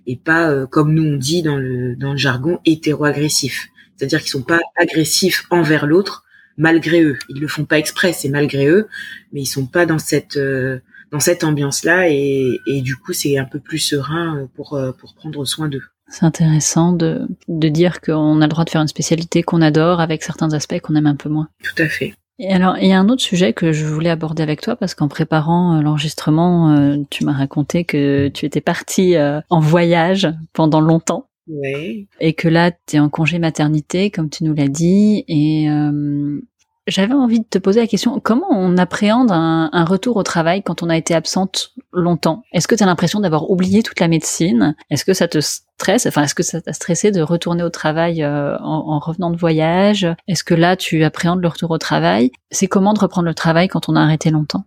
et 0.07 0.15
pas 0.15 0.49
euh, 0.49 0.65
comme 0.65 0.93
nous 0.93 1.03
on 1.03 1.17
dit 1.17 1.43
dans 1.43 1.57
le 1.57 1.95
dans 1.95 2.11
le 2.11 2.17
jargon 2.17 2.59
hétéro-agressifs. 2.65 3.69
C'est-à-dire 3.95 4.21
qu'ils 4.21 4.31
sont 4.31 4.41
pas 4.41 4.59
agressifs 4.77 5.45
envers 5.51 5.85
l'autre, 5.85 6.25
malgré 6.57 7.03
eux. 7.03 7.17
Ils 7.29 7.39
le 7.39 7.47
font 7.47 7.65
pas 7.65 7.77
exprès, 7.77 8.13
c'est 8.13 8.29
malgré 8.29 8.67
eux, 8.67 8.87
mais 9.33 9.41
ils 9.41 9.45
sont 9.45 9.65
pas 9.65 9.85
dans 9.85 9.99
cette 9.99 10.37
euh, 10.37 10.79
dans 11.11 11.19
cette 11.19 11.43
ambiance-là 11.43 12.09
et, 12.09 12.59
et 12.67 12.81
du 12.81 12.95
coup 12.95 13.13
c'est 13.13 13.37
un 13.37 13.45
peu 13.45 13.59
plus 13.59 13.79
serein 13.79 14.37
euh, 14.37 14.45
pour 14.55 14.73
euh, 14.73 14.91
pour 14.91 15.13
prendre 15.15 15.43
soin 15.45 15.67
d'eux. 15.67 15.83
C'est 16.07 16.25
intéressant 16.25 16.91
de, 16.93 17.27
de 17.47 17.69
dire 17.69 18.01
qu'on 18.01 18.41
a 18.41 18.45
le 18.45 18.49
droit 18.49 18.65
de 18.65 18.69
faire 18.69 18.81
une 18.81 18.87
spécialité 18.87 19.43
qu'on 19.43 19.61
adore 19.61 20.01
avec 20.01 20.23
certains 20.23 20.51
aspects 20.53 20.79
qu'on 20.81 20.95
aime 20.95 21.07
un 21.07 21.15
peu 21.15 21.29
moins. 21.29 21.47
Tout 21.63 21.81
à 21.81 21.87
fait. 21.87 22.13
Et 22.37 22.51
alors, 22.51 22.77
il 22.79 22.87
y 22.87 22.91
a 22.91 22.99
un 22.99 23.07
autre 23.07 23.21
sujet 23.21 23.53
que 23.53 23.71
je 23.71 23.85
voulais 23.85 24.09
aborder 24.09 24.43
avec 24.43 24.61
toi 24.61 24.75
parce 24.75 24.95
qu'en 24.95 25.07
préparant 25.07 25.79
l'enregistrement, 25.79 26.97
tu 27.11 27.23
m'as 27.23 27.33
raconté 27.33 27.85
que 27.85 28.29
tu 28.29 28.45
étais 28.45 28.61
partie 28.61 29.15
en 29.17 29.59
voyage 29.59 30.27
pendant 30.51 30.81
longtemps. 30.81 31.29
Oui. 31.47 32.07
Et 32.19 32.33
que 32.33 32.47
là, 32.47 32.71
tu 32.71 32.95
es 32.95 32.99
en 32.99 33.09
congé 33.09 33.39
maternité, 33.39 34.11
comme 34.11 34.29
tu 34.29 34.43
nous 34.43 34.53
l'as 34.53 34.67
dit. 34.67 35.23
Et 35.27 35.69
euh, 35.69 36.39
j'avais 36.87 37.13
envie 37.13 37.39
de 37.39 37.45
te 37.45 37.57
poser 37.57 37.79
la 37.81 37.87
question, 37.87 38.19
comment 38.19 38.47
on 38.49 38.77
appréhende 38.77 39.31
un, 39.31 39.69
un, 39.71 39.85
retour 39.85 40.17
au 40.17 40.23
travail 40.23 40.63
quand 40.63 40.83
on 40.83 40.89
a 40.89 40.97
été 40.97 41.13
absente 41.13 41.73
longtemps? 41.93 42.43
Est-ce 42.53 42.67
que 42.67 42.75
tu 42.75 42.83
as 42.83 42.85
l'impression 42.85 43.19
d'avoir 43.19 43.49
oublié 43.49 43.83
toute 43.83 43.99
la 43.99 44.07
médecine? 44.07 44.75
Est-ce 44.89 45.05
que 45.05 45.13
ça 45.13 45.27
te 45.27 45.39
stresse? 45.41 46.05
Enfin, 46.05 46.23
est-ce 46.23 46.35
que 46.35 46.43
ça 46.43 46.61
t'a 46.61 46.73
stressé 46.73 47.11
de 47.11 47.21
retourner 47.21 47.63
au 47.63 47.69
travail 47.69 48.23
euh, 48.23 48.57
en, 48.59 48.93
en, 48.93 48.99
revenant 48.99 49.31
de 49.31 49.37
voyage? 49.37 50.07
Est-ce 50.27 50.43
que 50.43 50.53
là, 50.53 50.75
tu 50.75 51.03
appréhendes 51.03 51.41
le 51.41 51.47
retour 51.47 51.71
au 51.71 51.77
travail? 51.77 52.31
C'est 52.51 52.67
comment 52.67 52.93
de 52.93 52.99
reprendre 52.99 53.27
le 53.27 53.33
travail 53.33 53.67
quand 53.67 53.89
on 53.89 53.95
a 53.95 54.01
arrêté 54.01 54.29
longtemps? 54.29 54.65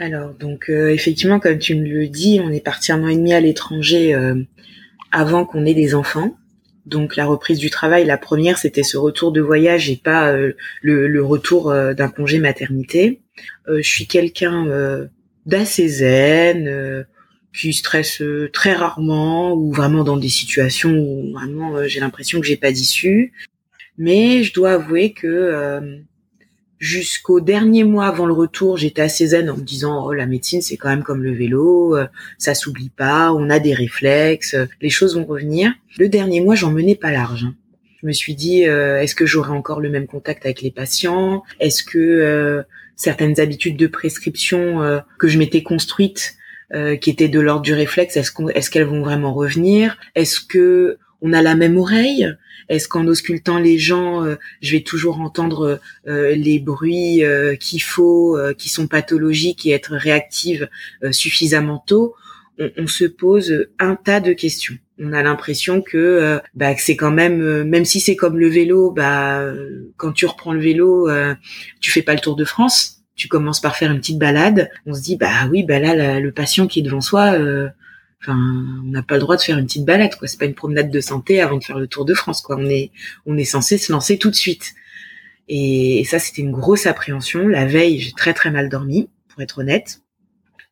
Alors 0.00 0.34
donc 0.34 0.70
euh, 0.70 0.88
effectivement 0.88 1.38
comme 1.38 1.58
tu 1.58 1.76
me 1.76 1.86
le 1.86 2.08
dis, 2.08 2.40
on 2.42 2.50
est 2.50 2.64
parti 2.64 2.90
un 2.90 3.04
an 3.04 3.06
et 3.06 3.16
demi 3.16 3.32
à 3.32 3.38
l'étranger 3.38 4.12
avant 5.14 5.46
qu'on 5.46 5.64
ait 5.64 5.74
des 5.74 5.94
enfants. 5.94 6.36
Donc 6.86 7.16
la 7.16 7.24
reprise 7.24 7.58
du 7.58 7.70
travail, 7.70 8.04
la 8.04 8.18
première, 8.18 8.58
c'était 8.58 8.82
ce 8.82 8.98
retour 8.98 9.32
de 9.32 9.40
voyage 9.40 9.88
et 9.88 9.96
pas 9.96 10.32
euh, 10.32 10.52
le, 10.82 11.24
retour 11.24 11.70
euh, 11.70 11.94
d'un 11.94 12.08
congé 12.08 12.38
maternité. 12.38 13.20
Euh, 13.68 13.78
je 13.78 13.88
suis 13.88 14.06
quelqu'un 14.06 14.66
d'assez 15.46 15.88
zen, 15.88 17.06
qui 17.56 17.72
stresse 17.72 18.20
très 18.52 18.72
rarement 18.72 19.54
ou 19.54 19.72
vraiment 19.72 20.02
dans 20.02 20.16
des 20.16 20.28
situations 20.28 20.90
où 20.90 21.32
vraiment 21.32 21.86
j'ai 21.86 22.00
l'impression 22.00 22.40
que 22.40 22.46
j'ai 22.46 22.56
pas 22.56 22.72
d'issue. 22.72 23.32
Mais 23.96 24.42
je 24.42 24.52
dois 24.52 24.72
avouer 24.72 25.12
que 25.12 26.02
jusqu'au 26.78 27.40
dernier 27.40 27.84
mois 27.84 28.06
avant 28.06 28.26
le 28.26 28.32
retour, 28.32 28.76
j'étais 28.76 29.02
assez 29.02 29.28
zen 29.28 29.50
en 29.50 29.56
me 29.56 29.62
disant 29.62 30.06
oh 30.06 30.12
la 30.12 30.26
médecine 30.26 30.62
c'est 30.62 30.76
quand 30.76 30.88
même 30.88 31.02
comme 31.02 31.22
le 31.22 31.32
vélo, 31.32 31.96
euh, 31.96 32.06
ça 32.38 32.54
s'oublie 32.54 32.90
pas, 32.90 33.32
on 33.32 33.50
a 33.50 33.58
des 33.58 33.74
réflexes, 33.74 34.54
euh, 34.54 34.66
les 34.80 34.90
choses 34.90 35.16
vont 35.16 35.24
revenir. 35.24 35.72
Le 35.98 36.08
dernier 36.08 36.40
mois, 36.40 36.54
j'en 36.54 36.70
menais 36.70 36.94
pas 36.94 37.10
large. 37.10 37.44
Hein. 37.44 37.54
Je 38.02 38.06
me 38.06 38.12
suis 38.12 38.34
dit 38.34 38.66
euh, 38.66 39.00
est-ce 39.00 39.14
que 39.14 39.26
j'aurai 39.26 39.52
encore 39.52 39.80
le 39.80 39.88
même 39.88 40.06
contact 40.06 40.44
avec 40.44 40.60
les 40.62 40.70
patients? 40.70 41.42
Est-ce 41.60 41.82
que 41.82 42.64
certaines 42.96 43.40
habitudes 43.40 43.76
de 43.76 43.86
prescription 43.86 45.00
que 45.18 45.28
je 45.28 45.38
m'étais 45.38 45.62
construites 45.62 46.34
qui 47.00 47.10
étaient 47.10 47.28
de 47.28 47.40
l'ordre 47.40 47.62
du 47.62 47.72
réflexe, 47.72 48.16
est-ce 48.16 48.70
qu'elles 48.70 48.84
vont 48.84 49.00
vraiment 49.00 49.32
revenir? 49.32 49.96
Est-ce 50.14 50.40
que 50.40 50.98
on 51.22 51.32
a 51.32 51.40
la 51.40 51.54
même 51.54 51.78
oreille? 51.78 52.28
Est-ce 52.68 52.88
qu'en 52.88 53.06
auscultant 53.06 53.58
les 53.58 53.78
gens, 53.78 54.24
euh, 54.24 54.36
je 54.60 54.72
vais 54.72 54.82
toujours 54.82 55.20
entendre 55.20 55.80
euh, 56.06 56.34
les 56.34 56.58
bruits 56.58 57.24
euh, 57.24 57.56
qu'il 57.56 57.82
faut, 57.82 58.38
qui 58.58 58.68
sont 58.68 58.86
pathologiques 58.86 59.66
et 59.66 59.70
être 59.70 59.94
réactive 59.94 60.68
suffisamment 61.10 61.82
tôt 61.86 62.14
on, 62.76 62.86
se 62.86 63.04
pose 63.04 63.66
un 63.80 63.96
tas 63.96 64.20
de 64.20 64.32
questions. 64.32 64.74
On 65.00 65.12
a 65.12 65.24
l'impression 65.24 65.82
que, 65.82 66.40
bah, 66.54 66.76
c'est 66.76 66.94
quand 66.94 67.10
même, 67.10 67.64
même 67.64 67.84
si 67.84 67.98
c'est 67.98 68.14
comme 68.14 68.38
le 68.38 68.48
vélo, 68.48 68.92
bah, 68.92 69.52
quand 69.96 70.12
tu 70.12 70.24
reprends 70.24 70.52
le 70.52 70.60
vélo, 70.60 71.08
tu 71.80 71.90
fais 71.90 72.02
pas 72.02 72.14
le 72.14 72.20
tour 72.20 72.36
de 72.36 72.44
France. 72.44 73.02
Tu 73.16 73.26
commences 73.26 73.60
par 73.60 73.74
faire 73.74 73.90
une 73.90 73.98
petite 73.98 74.20
balade. 74.20 74.70
On 74.86 74.94
se 74.94 75.02
dit, 75.02 75.16
bah 75.16 75.48
oui, 75.50 75.64
bah 75.64 75.80
là, 75.80 76.20
le 76.20 76.32
patient 76.32 76.68
qui 76.68 76.78
est 76.78 76.82
devant 76.82 77.00
soi, 77.00 77.36
On 78.28 78.82
n'a 78.84 79.02
pas 79.02 79.14
le 79.14 79.20
droit 79.20 79.36
de 79.36 79.42
faire 79.42 79.58
une 79.58 79.66
petite 79.66 79.84
balade, 79.84 80.16
quoi. 80.16 80.28
C'est 80.28 80.38
pas 80.38 80.46
une 80.46 80.54
promenade 80.54 80.90
de 80.90 81.00
santé 81.00 81.40
avant 81.40 81.58
de 81.58 81.64
faire 81.64 81.78
le 81.78 81.86
Tour 81.86 82.04
de 82.04 82.14
France, 82.14 82.40
quoi. 82.40 82.56
On 82.58 82.66
est, 82.66 82.90
on 83.26 83.36
est 83.36 83.44
censé 83.44 83.78
se 83.78 83.92
lancer 83.92 84.18
tout 84.18 84.30
de 84.30 84.34
suite. 84.34 84.74
Et, 85.48 86.04
ça, 86.04 86.18
c'était 86.18 86.42
une 86.42 86.52
grosse 86.52 86.86
appréhension. 86.86 87.48
La 87.48 87.66
veille, 87.66 88.00
j'ai 88.00 88.12
très 88.12 88.34
très 88.34 88.50
mal 88.50 88.68
dormi, 88.68 89.08
pour 89.28 89.42
être 89.42 89.58
honnête. 89.58 90.00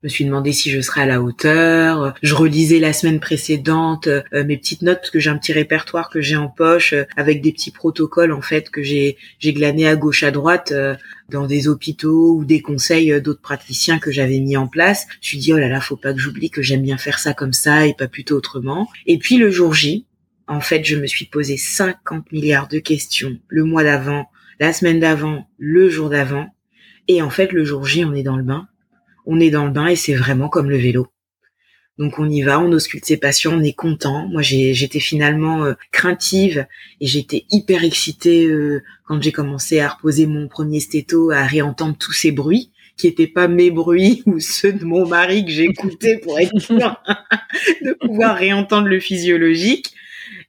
Je 0.03 0.09
me 0.09 0.11
suis 0.11 0.25
demandé 0.25 0.53
si 0.53 0.69
je 0.69 0.81
serais 0.81 1.03
à 1.03 1.07
la 1.07 1.23
hauteur. 1.23 2.15
Je 2.25 2.35
relisais 2.35 2.81
la 2.81 2.93
semaine 2.93 3.21
précédente 3.21 4.09
euh, 4.09 4.23
mes 4.33 4.57
petites 4.57 4.83
notes 4.83 4.99
parce 4.99 5.11
que 5.11 5.21
j'ai 5.21 5.31
un 5.31 5.39
petit 5.39 5.53
répertoire 5.53 6.11
que 6.11 6.21
j'ai 6.21 6.35
en 6.35 6.49
poche 6.49 6.93
euh, 6.93 7.05
avec 7.17 7.41
des 7.41 7.53
petits 7.53 7.71
protocoles 7.71 8.33
en 8.33 8.43
fait 8.43 8.69
que 8.69 8.83
j'ai 8.83 9.17
j'ai 9.39 9.53
glané 9.53 9.87
à 9.87 9.95
gauche 9.95 10.25
à 10.25 10.33
droite 10.33 10.73
euh, 10.73 10.97
dans 11.29 11.47
des 11.47 11.69
hôpitaux 11.69 12.35
ou 12.37 12.45
des 12.45 12.61
conseils 12.61 13.21
d'autres 13.21 13.41
praticiens 13.41 14.01
que 14.01 14.11
j'avais 14.11 14.41
mis 14.41 14.57
en 14.57 14.67
place. 14.67 15.07
Je 15.09 15.17
me 15.19 15.23
suis 15.23 15.39
dit 15.39 15.53
oh 15.53 15.59
là 15.59 15.69
là, 15.69 15.81
faut 15.81 15.97
pas 15.97 16.13
que 16.13 16.19
j'oublie 16.19 16.51
que 16.51 16.63
j'aime 16.63 16.83
bien 16.83 16.99
faire 16.99 17.21
ça 17.21 17.33
comme 17.33 17.53
ça 17.53 17.87
et 17.87 17.95
pas 17.95 18.09
plutôt 18.09 18.35
autrement. 18.35 18.89
Et 19.07 19.19
puis 19.19 19.37
le 19.37 19.53
jour 19.53 19.73
J, 19.73 20.07
en 20.49 20.61
fait, 20.61 20.85
je 20.85 20.97
me 20.97 21.07
suis 21.07 21.27
posé 21.27 21.57
50 21.57 22.33
milliards 22.33 22.67
de 22.67 22.81
questions 22.81 23.39
le 23.47 23.63
mois 23.63 23.85
d'avant, 23.85 24.29
la 24.59 24.73
semaine 24.73 24.99
d'avant, 24.99 25.47
le 25.59 25.89
jour 25.89 26.11
d'avant. 26.11 26.49
Et 27.07 27.23
en 27.23 27.31
fait, 27.31 27.53
le 27.53 27.65
jour 27.65 27.87
J, 27.87 28.05
on 28.05 28.15
est 28.15 28.25
dans 28.25 28.37
le 28.37 28.43
bain 28.43 28.67
on 29.27 29.41
est 29.41 29.51
dans 29.51 29.65
le 29.65 29.73
bain 29.73 29.87
et 29.87 29.97
c'est 29.97 30.15
vraiment 30.15 30.49
comme 30.49 30.71
le 30.71 30.77
vélo. 30.77 31.09
Donc 31.99 32.19
on 32.19 32.29
y 32.29 32.41
va, 32.43 32.59
on 32.59 32.73
ausculte 32.73 33.05
ses 33.05 33.19
patients, 33.19 33.53
on 33.55 33.63
est 33.63 33.75
content. 33.75 34.27
Moi 34.29 34.41
j'étais 34.43 34.99
finalement 34.99 35.65
euh, 35.65 35.75
craintive 35.91 36.67
et 37.01 37.07
j'étais 37.07 37.45
hyper 37.51 37.85
excitée 37.85 38.47
euh, 38.47 38.83
quand 39.07 39.21
j'ai 39.21 39.33
commencé 39.33 39.81
à 39.81 39.91
reposer 39.91 40.27
mon 40.27 40.49
premier 40.49 40.81
stéto, 40.81 41.31
à 41.31 41.45
réentendre 41.45 41.97
tous 41.99 42.13
ces 42.13 42.33
bruits 42.33 42.73
qui 42.97 43.07
n'étaient 43.09 43.27
pas 43.27 43.47
mes 43.47 43.71
bruits 43.71 44.23
ou 44.27 44.41
ceux 44.41 44.73
de 44.73 44.85
mon 44.85 45.07
mari 45.07 45.45
que 45.45 45.51
j'écoutais 45.51 46.19
pour 46.19 46.39
être 46.39 46.59
sûr 46.61 46.97
de 47.83 47.93
pouvoir 47.93 48.37
réentendre 48.37 48.89
le 48.89 48.99
physiologique. 48.99 49.93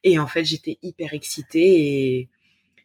Et 0.05 0.19
en 0.19 0.27
fait 0.27 0.45
j'étais 0.45 0.77
hyper 0.81 1.13
excitée 1.13 2.19
et 2.19 2.29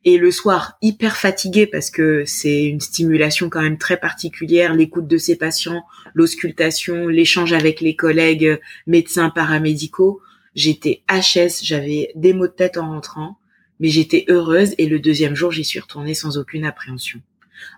et 0.05 0.19
le 0.19 0.31
soir 0.31 0.79
hyper 0.81 1.17
fatigué 1.17 1.67
parce 1.67 1.91
que 1.91 2.25
c'est 2.25 2.65
une 2.65 2.81
stimulation 2.81 3.51
quand 3.51 3.63
même 3.63 3.79
très 3.79 3.97
particulière, 3.97 4.75
l'écoute 4.75 5.07
de 5.07 5.19
ses 5.19 5.37
patients, 5.37 5.85
l'auscultation, 6.15 7.09
l'échange 7.09 7.53
avec 7.53 7.81
les 7.81 7.97
collègues 7.97 8.61
médecins 8.87 9.31
paramédicaux. 9.31 10.21
J'étais 10.55 11.03
HS, 11.09 11.63
j'avais 11.63 12.11
des 12.15 12.33
maux 12.33 12.47
de 12.47 12.53
tête 12.53 12.79
en 12.79 12.89
rentrant, 12.89 13.39
mais 13.81 13.89
j'étais 13.89 14.25
heureuse 14.29 14.75
et 14.79 14.87
le 14.87 14.99
deuxième 14.99 15.35
jour 15.35 15.53
j'y 15.53 15.65
suis 15.65 15.81
retournée 15.81 16.15
sans 16.15 16.39
aucune 16.39 16.65
appréhension. 16.65 17.21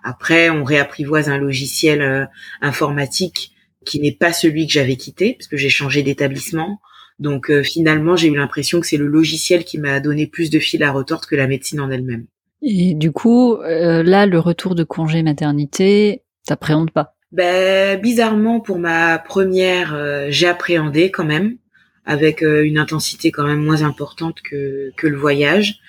Après, 0.03 0.49
on 0.49 0.63
réapprivoise 0.63 1.29
un 1.29 1.37
logiciel 1.37 2.01
euh, 2.01 2.25
informatique 2.61 3.53
qui 3.85 3.99
n'est 3.99 4.11
pas 4.11 4.33
celui 4.33 4.67
que 4.67 4.73
j'avais 4.73 4.95
quitté 4.95 5.33
parce 5.33 5.47
que 5.47 5.57
j'ai 5.57 5.69
changé 5.69 6.03
d'établissement. 6.03 6.79
Donc 7.21 7.51
euh, 7.51 7.61
finalement, 7.61 8.15
j'ai 8.15 8.27
eu 8.27 8.35
l'impression 8.35 8.81
que 8.81 8.87
c'est 8.87 8.97
le 8.97 9.05
logiciel 9.05 9.63
qui 9.63 9.77
m'a 9.77 9.99
donné 9.99 10.25
plus 10.25 10.49
de 10.49 10.57
fil 10.57 10.83
à 10.83 10.91
retordre 10.91 11.27
que 11.27 11.35
la 11.35 11.47
médecine 11.47 11.79
en 11.79 11.91
elle-même. 11.91 12.25
Et 12.63 12.95
du 12.95 13.11
coup, 13.11 13.55
euh, 13.57 14.01
là, 14.01 14.25
le 14.25 14.39
retour 14.39 14.73
de 14.73 14.83
congé 14.83 15.21
maternité, 15.21 16.23
t'appréhendes 16.47 16.89
pas? 16.89 17.15
Ben 17.31 18.01
bizarrement, 18.01 18.59
pour 18.59 18.79
ma 18.79 19.19
première, 19.19 19.93
euh, 19.93 20.27
j'ai 20.29 20.47
appréhendé 20.47 21.11
quand 21.11 21.23
même, 21.23 21.57
avec 22.05 22.41
une 22.41 22.79
intensité 22.79 23.31
quand 23.31 23.45
même 23.45 23.63
moins 23.63 23.83
importante 23.83 24.41
que 24.41 24.91
que 24.97 25.05
le 25.05 25.15
voyage, 25.15 25.79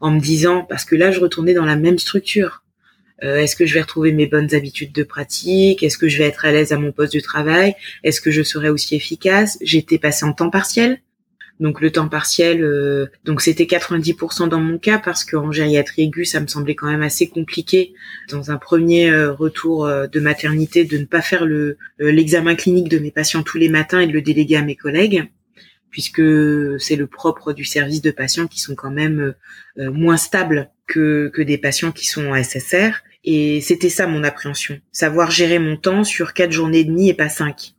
en 0.00 0.10
me 0.10 0.20
disant 0.20 0.62
parce 0.68 0.84
que 0.84 0.94
là, 0.94 1.10
je 1.10 1.20
retournais 1.20 1.54
dans 1.54 1.64
la 1.64 1.76
même 1.76 1.98
structure. 1.98 2.61
Euh, 3.22 3.38
est-ce 3.38 3.56
que 3.56 3.66
je 3.66 3.74
vais 3.74 3.82
retrouver 3.82 4.12
mes 4.12 4.26
bonnes 4.26 4.54
habitudes 4.54 4.92
de 4.92 5.02
pratique? 5.02 5.82
Est-ce 5.82 5.98
que 5.98 6.08
je 6.08 6.18
vais 6.18 6.24
être 6.24 6.44
à 6.44 6.52
l'aise 6.52 6.72
à 6.72 6.78
mon 6.78 6.92
poste 6.92 7.14
de 7.14 7.20
travail? 7.20 7.74
Est-ce 8.04 8.20
que 8.20 8.30
je 8.30 8.42
serai 8.42 8.68
aussi 8.68 8.96
efficace? 8.96 9.58
J'étais 9.60 9.98
passée 9.98 10.24
en 10.24 10.32
temps 10.32 10.50
partiel. 10.50 11.00
Donc 11.60 11.80
le 11.80 11.92
temps 11.92 12.08
partiel, 12.08 12.64
euh, 12.64 13.06
donc 13.24 13.40
c'était 13.40 13.64
90% 13.64 14.48
dans 14.48 14.58
mon 14.58 14.78
cas 14.78 14.98
parce 14.98 15.22
qu'en 15.24 15.52
gériatrie 15.52 16.02
aiguë, 16.02 16.24
ça 16.24 16.40
me 16.40 16.48
semblait 16.48 16.74
quand 16.74 16.88
même 16.88 17.02
assez 17.02 17.28
compliqué. 17.28 17.94
Dans 18.30 18.50
un 18.50 18.56
premier 18.56 19.10
euh, 19.10 19.32
retour 19.32 19.86
de 19.86 20.20
maternité 20.20 20.84
de 20.84 20.98
ne 20.98 21.04
pas 21.04 21.22
faire 21.22 21.44
le 21.44 21.76
l'examen 21.98 22.56
clinique 22.56 22.88
de 22.88 22.98
mes 22.98 23.12
patients 23.12 23.44
tous 23.44 23.58
les 23.58 23.68
matins 23.68 24.00
et 24.00 24.08
de 24.08 24.12
le 24.12 24.22
déléguer 24.22 24.56
à 24.56 24.62
mes 24.62 24.74
collègues 24.76 25.28
puisque 25.92 26.22
c'est 26.80 26.96
le 26.96 27.06
propre 27.06 27.52
du 27.52 27.64
service 27.64 28.02
de 28.02 28.10
patients 28.10 28.48
qui 28.48 28.58
sont 28.60 28.74
quand 28.74 28.90
même 28.90 29.34
moins 29.76 30.16
stables 30.16 30.70
que, 30.88 31.30
que 31.32 31.42
des 31.42 31.58
patients 31.58 31.92
qui 31.92 32.06
sont 32.06 32.26
en 32.26 32.42
SSR. 32.42 32.90
Et 33.24 33.60
c'était 33.60 33.88
ça 33.88 34.08
mon 34.08 34.24
appréhension, 34.24 34.80
savoir 34.90 35.30
gérer 35.30 35.60
mon 35.60 35.76
temps 35.76 36.02
sur 36.02 36.34
quatre 36.34 36.50
journées 36.50 36.80
et 36.80 36.84
demie 36.84 37.08
et 37.08 37.14
pas 37.14 37.28
cinq. 37.28 37.74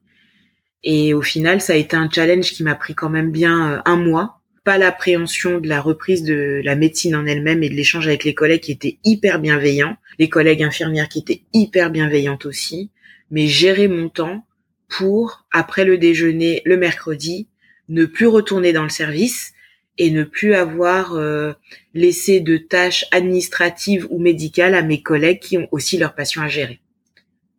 Et 0.83 1.13
au 1.13 1.21
final, 1.21 1.61
ça 1.61 1.73
a 1.73 1.77
été 1.77 1.95
un 1.95 2.09
challenge 2.09 2.51
qui 2.51 2.63
m'a 2.63 2.75
pris 2.75 2.93
quand 2.93 3.09
même 3.09 3.31
bien 3.31 3.73
euh, 3.73 3.81
un 3.85 3.95
mois. 3.95 4.41
Pas 4.63 4.77
l'appréhension 4.77 5.59
de 5.59 5.67
la 5.67 5.81
reprise 5.81 6.23
de 6.23 6.61
la 6.63 6.75
médecine 6.75 7.15
en 7.15 7.25
elle-même 7.25 7.63
et 7.63 7.69
de 7.69 7.73
l'échange 7.73 8.07
avec 8.07 8.23
les 8.23 8.33
collègues 8.33 8.61
qui 8.61 8.71
étaient 8.71 8.99
hyper 9.03 9.39
bienveillants, 9.39 9.97
les 10.19 10.29
collègues 10.29 10.63
infirmières 10.63 11.09
qui 11.09 11.19
étaient 11.19 11.43
hyper 11.53 11.89
bienveillantes 11.89 12.45
aussi, 12.45 12.89
mais 13.29 13.47
gérer 13.47 13.89
mon 13.89 14.07
temps 14.07 14.45
pour, 14.87 15.45
après 15.51 15.83
le 15.83 15.97
déjeuner 15.97 16.61
le 16.63 16.77
mercredi, 16.77 17.49
ne 17.89 18.05
plus 18.05 18.27
retourner 18.27 18.73
dans 18.73 18.83
le 18.83 18.89
service 18.89 19.53
et 19.97 20.11
ne 20.11 20.23
plus 20.23 20.53
avoir 20.53 21.13
euh, 21.15 21.53
laissé 21.93 22.39
de 22.39 22.57
tâches 22.57 23.05
administratives 23.11 24.07
ou 24.09 24.19
médicales 24.19 24.75
à 24.75 24.81
mes 24.81 25.01
collègues 25.01 25.39
qui 25.39 25.57
ont 25.57 25.67
aussi 25.71 25.97
leurs 25.97 26.15
patients 26.15 26.41
à 26.41 26.47
gérer. 26.47 26.79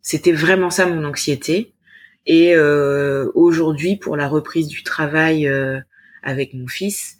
C'était 0.01 0.33
vraiment 0.33 0.69
ça 0.69 0.85
mon 0.85 1.05
anxiété. 1.05 1.73
Et 2.25 2.55
euh, 2.55 3.31
aujourd'hui, 3.35 3.97
pour 3.97 4.17
la 4.17 4.27
reprise 4.27 4.67
du 4.67 4.83
travail 4.83 5.47
euh, 5.47 5.79
avec 6.23 6.53
mon 6.53 6.67
fils, 6.67 7.17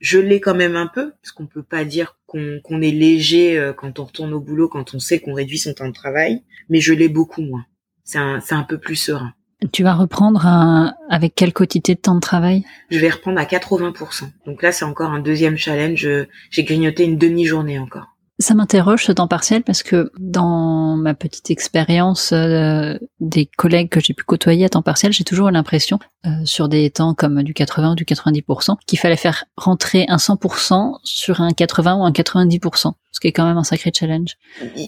je 0.00 0.18
l'ai 0.18 0.40
quand 0.40 0.54
même 0.54 0.76
un 0.76 0.86
peu, 0.86 1.12
parce 1.22 1.32
qu'on 1.32 1.46
peut 1.46 1.62
pas 1.62 1.84
dire 1.84 2.18
qu'on 2.26 2.82
est 2.82 2.90
léger 2.90 3.72
quand 3.78 3.98
on 3.98 4.04
retourne 4.04 4.34
au 4.34 4.40
boulot, 4.40 4.68
quand 4.68 4.94
on 4.94 4.98
sait 4.98 5.20
qu'on 5.20 5.32
réduit 5.32 5.58
son 5.58 5.72
temps 5.72 5.88
de 5.88 5.94
travail, 5.94 6.42
mais 6.68 6.80
je 6.80 6.92
l'ai 6.92 7.08
beaucoup 7.08 7.40
moins. 7.40 7.64
C'est 8.04 8.18
un, 8.18 8.40
un 8.50 8.62
peu 8.62 8.78
plus 8.78 8.96
serein. 8.96 9.32
Tu 9.72 9.82
vas 9.82 9.94
reprendre 9.94 10.94
avec 11.08 11.34
quelle 11.34 11.52
quantité 11.52 11.94
de 11.94 12.00
temps 12.00 12.14
de 12.14 12.20
travail? 12.20 12.64
Je 12.90 12.98
vais 12.98 13.10
reprendre 13.10 13.38
à 13.38 13.44
80%. 13.44 14.24
Donc 14.46 14.62
là, 14.62 14.70
c'est 14.70 14.84
encore 14.84 15.10
un 15.10 15.20
deuxième 15.20 15.56
challenge. 15.56 16.08
J'ai 16.50 16.64
grignoté 16.64 17.04
une 17.04 17.16
demi-journée 17.16 17.78
encore. 17.78 18.16
Ça 18.38 18.52
m'interroge 18.52 19.06
ce 19.06 19.12
temps 19.12 19.28
partiel 19.28 19.62
parce 19.62 19.82
que 19.82 20.12
dans 20.18 20.94
ma 20.96 21.14
petite 21.14 21.50
expérience 21.50 22.32
euh, 22.32 22.98
des 23.18 23.46
collègues 23.46 23.88
que 23.88 23.98
j'ai 23.98 24.12
pu 24.12 24.24
côtoyer 24.24 24.66
à 24.66 24.68
temps 24.68 24.82
partiel, 24.82 25.10
j'ai 25.10 25.24
toujours 25.24 25.50
l'impression 25.50 25.98
euh, 26.26 26.30
sur 26.44 26.68
des 26.68 26.90
temps 26.90 27.14
comme 27.14 27.42
du 27.42 27.54
80 27.54 27.92
ou 27.92 27.94
du 27.94 28.04
90% 28.04 28.76
qu'il 28.86 28.98
fallait 28.98 29.16
faire 29.16 29.46
rentrer 29.56 30.04
un 30.08 30.16
100% 30.16 30.98
sur 31.02 31.40
un 31.40 31.52
80 31.52 31.96
ou 31.96 32.04
un 32.04 32.10
90%, 32.10 32.92
ce 33.10 33.20
qui 33.20 33.28
est 33.28 33.32
quand 33.32 33.46
même 33.46 33.56
un 33.56 33.64
sacré 33.64 33.90
challenge. 33.94 34.36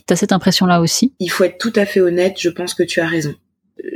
T'as 0.05 0.17
cette 0.17 0.33
impression-là 0.33 0.83
aussi? 0.83 1.15
Il 1.19 1.31
faut 1.31 1.45
être 1.45 1.57
tout 1.57 1.73
à 1.75 1.87
fait 1.87 2.03
honnête, 2.03 2.37
je 2.39 2.51
pense 2.51 2.75
que 2.75 2.83
tu 2.83 3.01
as 3.01 3.07
raison 3.07 3.35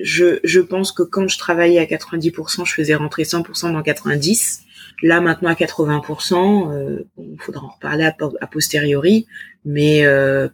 je, 0.02 0.38
je 0.44 0.60
pense 0.60 0.92
que 0.92 1.02
quand 1.02 1.28
je 1.28 1.38
travaillais 1.38 1.78
à 1.78 1.84
90%, 1.84 2.66
je 2.66 2.72
faisais 2.72 2.94
rentrer 2.94 3.24
100% 3.24 3.72
dans 3.72 3.82
90. 3.82 4.62
Là 5.02 5.20
maintenant 5.20 5.50
à 5.50 5.54
80%, 5.54 7.04
il 7.18 7.40
faudra 7.40 7.64
en 7.64 7.70
reparler 7.70 8.04
à, 8.04 8.46
posteriori, 8.46 9.26
mais 9.64 10.04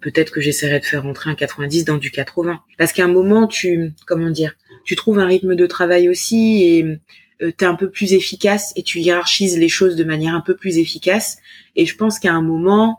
peut-être 0.01 0.31
que 0.33 0.41
j'essaierai 0.41 0.81
de 0.81 0.85
faire 0.87 1.03
rentrer 1.03 1.29
un 1.29 1.35
90 1.35 1.85
dans 1.85 1.99
du 1.99 2.11
80. 2.11 2.61
Parce 2.79 2.95
qu'à 2.95 3.05
un 3.05 3.09
moment, 3.09 3.47
tu, 3.47 3.93
comment 4.07 4.31
dire, 4.31 4.55
tu 4.85 4.97
trouves 4.97 5.19
un 5.19 5.27
rythme 5.27 5.55
de 5.55 5.67
travail 5.67 6.09
aussi 6.09 6.63
et 6.63 6.99
euh, 7.43 7.53
tu 7.57 7.65
es 7.65 7.69
un 7.69 7.75
peu 7.75 7.91
plus 7.91 8.13
efficace 8.15 8.73
et 8.77 8.83
tu 8.83 9.01
hiérarchises 9.01 9.59
les 9.59 9.69
choses 9.69 9.97
de 9.97 10.05
manière 10.05 10.35
un 10.35 10.41
peu 10.41 10.57
plus 10.57 10.79
efficace. 10.79 11.39
Et 11.77 11.87
je 11.87 11.97
pense 11.97 12.19
qu'à 12.19 12.33
un 12.33 12.43
moment, 12.43 12.99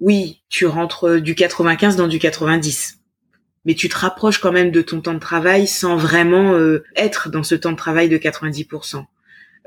oui, 0.00 0.42
tu 0.48 0.66
rentres 0.66 1.20
du 1.20 1.34
95 1.34 1.96
dans 1.96 2.08
du 2.08 2.18
90. 2.18 2.98
Mais 3.64 3.74
tu 3.74 3.88
te 3.88 3.96
rapproches 3.96 4.38
quand 4.38 4.52
même 4.52 4.70
de 4.70 4.82
ton 4.82 5.00
temps 5.00 5.14
de 5.14 5.18
travail 5.18 5.66
sans 5.66 5.96
vraiment 5.96 6.54
euh, 6.54 6.84
être 6.96 7.30
dans 7.30 7.42
ce 7.42 7.54
temps 7.54 7.72
de 7.72 7.76
travail 7.76 8.08
de 8.08 8.18
90%. 8.18 9.04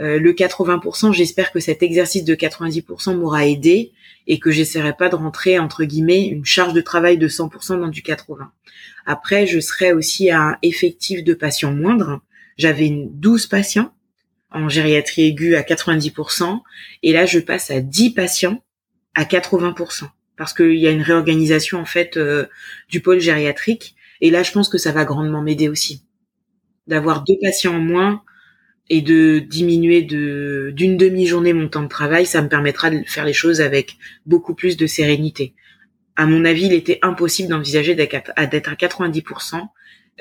Euh, 0.02 0.20
le 0.20 0.34
80%, 0.34 1.14
j'espère 1.14 1.52
que 1.52 1.60
cet 1.62 1.82
exercice 1.82 2.26
de 2.26 2.36
90% 2.36 3.16
m'aura 3.16 3.46
aidé 3.48 3.94
et 4.28 4.40
que 4.40 4.52
j'essaierai 4.52 4.94
pas 4.94 5.08
de 5.08 5.16
rentrer 5.16 5.58
entre 5.60 5.86
guillemets 5.86 6.26
une 6.26 6.46
charge 6.46 6.74
de 6.74 6.82
travail 6.82 7.18
de 7.18 7.30
100% 7.30 7.80
dans 7.80 7.88
du 7.88 8.02
80. 8.02 8.52
Après, 9.06 9.48
je 9.48 9.60
serai 9.60 9.94
aussi 9.94 10.30
à 10.30 10.42
un 10.42 10.58
effectif 10.62 11.24
de 11.24 11.34
patients 11.34 11.72
moindre. 11.72 12.22
J'avais 12.58 12.90
12 12.92 13.48
patients 13.48 13.94
en 14.52 14.68
gériatrie 14.68 15.28
aiguë 15.28 15.56
à 15.56 15.62
90% 15.62 16.60
et 17.04 17.14
là 17.14 17.26
je 17.26 17.40
passe 17.40 17.72
à 17.72 17.82
10 17.82 18.12
patients 18.12 18.64
à 19.14 19.24
80% 19.24 20.08
parce 20.38 20.54
qu'il 20.54 20.78
y 20.78 20.88
a 20.88 20.92
une 20.92 21.02
réorganisation 21.02 21.80
en 21.80 21.86
fait 21.86 22.18
euh, 22.18 22.46
du 22.90 23.02
pôle 23.02 23.20
gériatrique 23.20 23.96
et 24.22 24.30
là 24.30 24.44
je 24.44 24.52
pense 24.52 24.70
que 24.70 24.78
ça 24.78 24.92
va 24.92 25.06
grandement 25.06 25.42
m'aider 25.42 25.70
aussi 25.70 26.06
d'avoir 26.88 27.24
deux 27.24 27.38
patients 27.42 27.76
en 27.76 27.80
moins 27.80 28.22
et 28.90 29.02
de 29.02 29.40
diminuer 29.40 30.04
de 30.04 30.72
d'une 30.76 30.98
demi-journée 30.98 31.54
mon 31.54 31.68
temps 31.68 31.84
de 31.84 31.88
travail, 31.88 32.26
ça 32.26 32.42
me 32.42 32.50
permettra 32.50 32.90
de 32.90 33.04
faire 33.08 33.26
les 33.26 33.34
choses 33.34 33.62
avec 33.62 33.98
beaucoup 34.26 34.54
plus 34.54 34.78
de 34.78 34.86
sérénité. 34.86 35.56
À 36.16 36.26
mon 36.26 36.46
avis, 36.46 36.68
il 36.68 36.74
était 36.74 37.00
impossible 37.02 37.50
d'envisager 37.50 37.96
d'être 37.96 38.32
à 38.36 38.46
90%, 38.46 39.56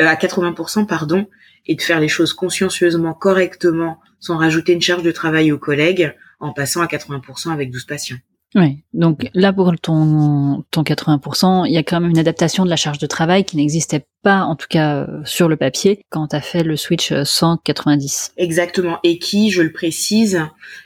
euh, 0.00 0.06
à 0.06 0.14
80%, 0.14 0.86
pardon, 0.86 1.28
et 1.66 1.76
de 1.76 1.82
faire 1.82 2.00
les 2.00 2.08
choses 2.08 2.32
consciencieusement, 2.32 3.14
correctement, 3.14 4.00
sans 4.18 4.38
rajouter 4.38 4.72
une 4.72 4.82
charge 4.82 5.02
de 5.02 5.12
travail 5.12 5.52
aux 5.52 5.58
collègues, 5.58 6.14
en 6.40 6.52
passant 6.52 6.80
à 6.80 6.86
80% 6.86 7.52
avec 7.52 7.70
12 7.70 7.84
patients. 7.84 8.16
Oui, 8.54 8.84
donc 8.92 9.28
là 9.34 9.52
pour 9.52 9.72
ton, 9.80 10.64
ton 10.70 10.82
80%, 10.82 11.66
il 11.66 11.72
y 11.72 11.76
a 11.76 11.82
quand 11.82 12.00
même 12.00 12.10
une 12.10 12.18
adaptation 12.18 12.64
de 12.64 12.70
la 12.70 12.76
charge 12.76 12.98
de 12.98 13.06
travail 13.06 13.44
qui 13.44 13.56
n'existait 13.56 14.06
pas, 14.22 14.42
en 14.42 14.54
tout 14.54 14.68
cas 14.68 14.98
euh, 14.98 15.20
sur 15.24 15.48
le 15.48 15.56
papier, 15.56 16.04
quand 16.10 16.28
tu 16.28 16.36
as 16.36 16.40
fait 16.40 16.62
le 16.62 16.76
switch 16.76 17.12
190. 17.12 18.32
Euh, 18.38 18.42
Exactement, 18.42 19.00
et 19.02 19.18
qui, 19.18 19.50
je 19.50 19.60
le 19.60 19.72
précise, 19.72 20.40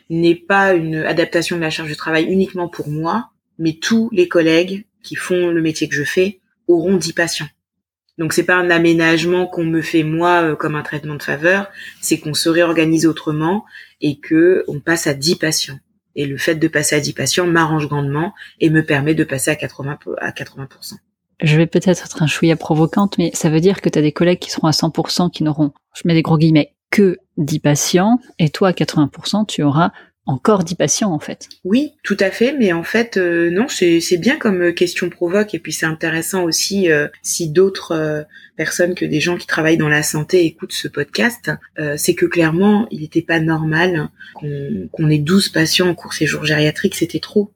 n'est 0.09 0.35
pas 0.35 0.73
une 0.73 0.97
adaptation 0.97 1.57
de 1.57 1.61
la 1.61 1.69
charge 1.69 1.91
de 1.91 1.95
travail 1.95 2.25
uniquement 2.25 2.69
pour 2.69 2.89
moi, 2.89 3.31
mais 3.59 3.75
tous 3.75 4.09
les 4.13 4.29
collègues 4.29 4.87
qui 5.03 5.15
font 5.15 5.49
le 5.49 5.61
métier 5.61 5.89
que 5.89 5.95
je 5.95 6.05
fais 6.05 6.41
auront 6.69 6.97
10 6.97 7.13
patients. 7.13 7.49
Donc 8.17 8.33
c'est 8.33 8.45
pas 8.45 8.57
un 8.57 8.71
aménagement 8.71 9.47
qu'on 9.47 9.65
me 9.65 9.83
fait 9.83 10.03
moi 10.03 10.43
euh, 10.43 10.57
comme 10.57 10.75
un 10.75 10.83
traitement 10.83 11.15
de 11.15 11.23
faveur, 11.23 11.69
c'est 12.01 12.19
qu'on 12.19 12.35
se 12.35 12.49
réorganise 12.49 13.07
autrement 13.07 13.65
et 14.01 14.19
que 14.19 14.65
on 14.69 14.81
passe 14.81 15.07
à 15.07 15.15
10 15.15 15.37
patients. 15.37 15.79
Et 16.15 16.27
le 16.27 16.37
fait 16.37 16.57
de 16.57 16.69
passer 16.69 16.97
à 16.97 17.01
10 17.01 17.13
patients 17.13 17.47
m'arrange 17.47 17.89
grandement 17.89 18.35
et 18.61 18.71
me 18.71 18.85
permet 18.85 19.15
de 19.15 19.25
passer 19.25 19.51
à 19.51 19.57
80 19.57 19.99
à 20.19 20.31
80%. 20.31 20.95
Je 21.41 21.57
vais 21.57 21.67
peut-être 21.67 22.05
être 22.05 22.23
un 22.23 22.27
chouïa 22.27 22.57
provocante, 22.57 23.17
mais 23.19 23.31
ça 23.35 23.49
veut 23.49 23.61
dire 23.61 23.81
que 23.81 23.89
tu 23.89 23.99
as 23.99 24.03
des 24.03 24.13
collègues 24.13 24.41
qui 24.41 24.51
seront 24.51 24.67
à 24.67 24.73
100% 24.73 25.31
qui 25.31 25.45
n'auront, 25.45 25.73
je 25.95 26.03
mets 26.05 26.15
des 26.15 26.23
gros 26.23 26.37
guillemets, 26.37 26.75
que 26.91 27.19
10 27.37 27.61
patients, 27.61 28.19
et 28.39 28.51
toi 28.51 28.69
à 28.69 28.73
80%, 28.73 29.47
tu 29.47 29.63
auras 29.63 29.93
encore 30.29 30.63
10 30.63 30.75
patients 30.75 31.13
en 31.13 31.19
fait. 31.19 31.49
Oui, 31.65 31.95
tout 32.05 32.17
à 32.21 32.31
fait, 32.31 32.53
mais 32.53 32.73
en 32.73 32.83
fait 32.83 33.17
euh, 33.17 33.51
non, 33.51 33.67
c'est 33.69 34.19
bien 34.19 34.37
comme 34.37 34.63
euh, 34.63 34.73
question 34.73 35.09
provoque 35.09 35.55
et 35.55 35.59
puis 35.59 35.73
c'est 35.73 35.87
intéressant 35.87 36.45
aussi 36.45 36.91
euh, 36.93 37.09
si 37.23 37.49
d'autres 37.49 38.27
personnes 38.57 38.95
que 38.95 39.07
des 39.07 39.21
gens 39.21 39.39
qui 39.39 39.47
travaillent 39.47 39.79
dans 39.79 39.89
la 39.89 40.03
santé 40.03 40.45
écoutent 40.45 40.73
ce 40.73 40.89
podcast, 40.89 41.51
c'est 41.97 42.15
que 42.15 42.27
clairement, 42.27 42.89
il 42.91 43.01
n'était 43.01 43.23
pas 43.23 43.41
normal 43.41 44.09
qu'on 44.93 45.11
ait 45.11 45.19
12 45.19 45.51
patients 45.51 45.89
en 45.89 45.95
cours 45.95 46.13
séjour 46.13 46.45
gériatrique, 46.45 46.97
c'était 46.97 47.21
trop. 47.21 47.53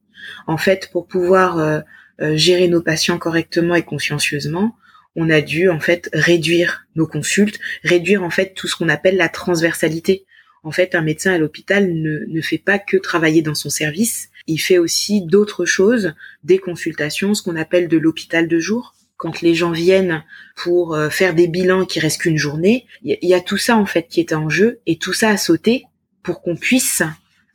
En 0.46 0.56
fait, 0.56 0.90
pour 0.92 1.06
pouvoir 1.06 1.82
gérer 2.20 2.68
nos 2.68 2.80
patients 2.80 3.18
correctement 3.18 3.74
et 3.74 3.82
consciencieusement, 3.82 4.76
on 5.16 5.28
a 5.28 5.40
dû 5.40 5.68
en 5.68 5.80
fait 5.80 6.08
réduire 6.12 6.86
nos 6.94 7.06
consultes, 7.06 7.58
réduire 7.82 8.22
en 8.22 8.30
fait 8.30 8.54
tout 8.54 8.68
ce 8.68 8.76
qu'on 8.76 8.88
appelle 8.88 9.16
la 9.16 9.28
transversalité. 9.28 10.24
En 10.62 10.70
fait, 10.70 10.94
un 10.94 11.02
médecin 11.02 11.32
à 11.32 11.38
l'hôpital 11.38 11.92
ne, 11.92 12.24
ne 12.26 12.40
fait 12.40 12.58
pas 12.58 12.78
que 12.78 12.96
travailler 12.96 13.42
dans 13.42 13.54
son 13.54 13.70
service, 13.70 14.30
il 14.46 14.58
fait 14.58 14.78
aussi 14.78 15.22
d'autres 15.22 15.64
choses, 15.64 16.14
des 16.44 16.58
consultations, 16.58 17.34
ce 17.34 17.42
qu'on 17.42 17.56
appelle 17.56 17.88
de 17.88 17.98
l'hôpital 17.98 18.48
de 18.48 18.58
jour. 18.58 18.94
Quand 19.16 19.40
les 19.40 19.54
gens 19.54 19.70
viennent 19.70 20.24
pour 20.56 20.94
euh, 20.94 21.08
faire 21.08 21.34
des 21.34 21.46
bilans 21.46 21.86
qui 21.86 22.00
restent 22.00 22.22
qu'une 22.22 22.38
journée, 22.38 22.86
il 23.04 23.16
y, 23.22 23.34
a 23.34 23.40
tout 23.40 23.56
ça 23.56 23.76
en 23.76 23.86
fait 23.86 24.08
qui 24.08 24.18
est 24.18 24.32
en 24.32 24.48
jeu 24.48 24.80
et 24.86 24.96
tout 24.96 25.12
ça 25.12 25.30
a 25.30 25.36
sauté 25.36 25.84
pour 26.24 26.42
qu'on 26.42 26.56
puisse 26.56 27.02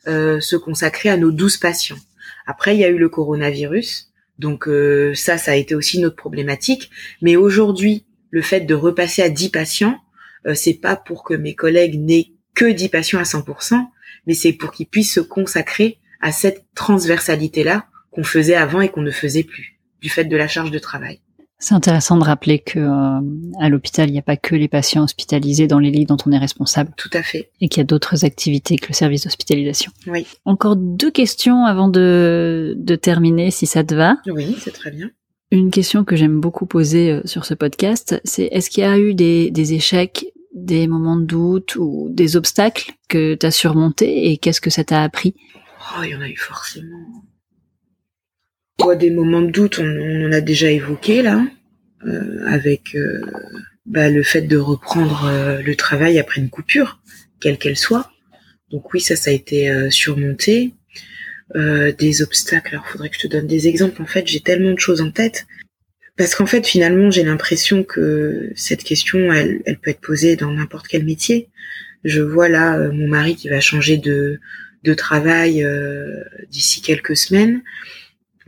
euh, 0.08 0.40
se 0.40 0.56
consacrer 0.56 1.10
à 1.10 1.18
nos 1.18 1.32
douze 1.32 1.58
patients. 1.58 1.98
Après, 2.46 2.76
il 2.76 2.80
y 2.80 2.86
a 2.86 2.90
eu 2.90 2.98
le 2.98 3.10
coronavirus, 3.10 4.14
donc 4.40 4.70
euh, 4.70 5.14
ça, 5.14 5.38
ça 5.38 5.52
a 5.52 5.56
été 5.56 5.76
aussi 5.76 6.00
notre 6.00 6.16
problématique. 6.16 6.90
Mais 7.22 7.36
aujourd'hui, 7.36 8.06
le 8.30 8.42
fait 8.42 8.62
de 8.62 8.74
repasser 8.74 9.22
à 9.22 9.30
10 9.30 9.50
patients, 9.50 10.00
c'est 10.54 10.76
pas 10.76 10.96
pour 10.96 11.26
que 11.26 11.34
mes 11.34 11.56
collègues 11.56 12.00
n'aient 12.00 12.32
que 12.58 12.66
10 12.66 12.90
patients 12.90 13.20
à 13.20 13.24
100%, 13.24 13.76
mais 14.26 14.34
c'est 14.34 14.52
pour 14.52 14.72
qu'ils 14.72 14.88
puissent 14.88 15.14
se 15.14 15.20
consacrer 15.20 16.00
à 16.22 16.32
cette 16.32 16.66
transversalité-là 16.74 17.86
qu'on 18.10 18.24
faisait 18.24 18.56
avant 18.56 18.82
et 18.82 18.90
qu'on 18.90 19.04
ne 19.04 19.12
faisait 19.12 19.44
plus, 19.44 19.80
du 20.02 20.10
fait 20.10 20.26
de 20.26 20.36
la 20.36 20.48
charge 20.48 20.72
de 20.72 20.80
travail. 20.80 21.22
C'est 21.60 21.76
intéressant 21.76 22.18
de 22.18 22.24
rappeler 22.24 22.58
que 22.58 22.80
euh, 22.80 23.22
à 23.60 23.70
l'hôpital, 23.70 24.10
il 24.10 24.14
n'y 24.14 24.20
a 24.20 24.24
pas 24.24 24.38
que 24.38 24.56
les 24.56 24.68
patients 24.68 25.04
hospitalisés 25.04 25.68
dans 25.68 25.78
les 25.78 25.92
lits 25.92 26.06
dont 26.06 26.18
on 26.26 26.32
est 26.32 26.38
responsable. 26.38 26.94
Tout 26.98 27.12
à 27.14 27.22
fait. 27.22 27.52
Et 27.62 27.68
qu'il 27.68 27.80
y 27.80 27.82
a 27.82 27.86
d'autres 27.86 28.26
activités 28.26 28.76
que 28.76 28.88
le 28.90 28.94
service 28.96 29.24
d'hospitalisation. 29.24 29.92
Oui. 30.08 30.26
Encore 30.46 30.76
deux 30.78 31.12
questions 31.12 31.66
avant 31.66 31.90
de, 31.90 32.74
de 32.76 32.96
terminer, 32.96 33.52
si 33.52 33.68
ça 33.68 33.84
te 33.84 33.94
va. 33.94 34.18
Oui, 34.28 34.56
c'est 34.60 34.74
très 34.74 34.90
bien. 34.90 35.12
Une 35.52 35.70
question 35.70 36.04
que 36.04 36.16
j'aime 36.16 36.40
beaucoup 36.40 36.66
poser 36.66 37.12
euh, 37.12 37.22
sur 37.26 37.46
ce 37.46 37.54
podcast, 37.54 38.20
c'est 38.24 38.46
est-ce 38.46 38.72
qu'il 38.72 38.84
y 38.84 38.88
a 38.88 38.98
eu 38.98 39.14
des, 39.14 39.52
des 39.52 39.74
échecs 39.74 40.26
des 40.58 40.88
moments 40.88 41.18
de 41.18 41.26
doute 41.26 41.76
ou 41.76 42.10
des 42.12 42.36
obstacles 42.36 42.94
que 43.08 43.36
tu 43.36 43.46
as 43.46 43.52
surmontés 43.52 44.32
et 44.32 44.38
qu'est-ce 44.38 44.62
que 44.62 44.72
ça 44.72 44.84
t'a 44.84 45.04
appris? 45.04 45.36
Oh, 45.80 46.04
il 46.04 46.10
y 46.10 46.16
en 46.16 46.22
a 46.22 46.28
eu 46.28 46.36
forcément. 46.36 47.24
des 48.98 49.12
moments 49.12 49.42
de 49.42 49.52
doute, 49.52 49.80
on, 49.80 50.26
en 50.26 50.32
a 50.32 50.42
déjà 50.42 50.72
évoqué 50.72 51.22
là, 51.22 51.46
euh, 52.06 52.46
avec 52.48 52.96
euh, 52.96 53.22
bah, 53.86 54.10
le 54.10 54.24
fait 54.24 54.42
de 54.42 54.58
reprendre 54.58 55.26
euh, 55.26 55.62
le 55.62 55.76
travail 55.76 56.18
après 56.18 56.42
une 56.42 56.50
coupure, 56.50 57.00
quelle 57.40 57.60
qu'elle 57.60 57.78
soit. 57.78 58.12
Donc 58.72 58.94
oui, 58.94 59.00
ça, 59.00 59.16
ça 59.16 59.30
a 59.30 59.34
été 59.34 59.90
surmonté. 59.92 60.74
des 61.56 62.22
obstacles, 62.22 62.76
alors 62.76 62.88
faudrait 62.88 63.10
que 63.10 63.16
je 63.16 63.22
te 63.22 63.28
donne 63.28 63.48
des 63.48 63.70
exemples. 63.70 64.02
En 64.02 64.06
fait, 64.06 64.28
j'ai 64.28 64.42
tellement 64.42 64.74
de 64.74 64.80
choses 64.80 65.02
en 65.02 65.12
tête. 65.12 65.48
Parce 66.18 66.34
qu'en 66.34 66.48
fait, 66.48 66.66
finalement, 66.66 67.12
j'ai 67.12 67.24
l'impression 67.24 67.84
que 67.84 68.52
cette 68.56 68.84
question, 68.84 69.32
elle, 69.32 69.62
elle 69.66 69.78
peut 69.78 69.92
être 69.92 70.02
posée 70.02 70.36
dans 70.36 70.52
n'importe 70.52 70.88
quel 70.88 71.06
métier. 71.06 71.48
Je 72.04 72.22
vois 72.22 72.50
là 72.50 72.78
euh, 72.78 72.92
mon 72.92 73.08
mari 73.08 73.36
qui 73.36 73.50
va 73.50 73.60
changer 73.60 73.98
de, 73.98 74.40
de 74.84 74.94
travail 74.96 75.64
euh, 75.64 76.24
d'ici 76.50 76.82
quelques 76.82 77.16
semaines. 77.16 77.62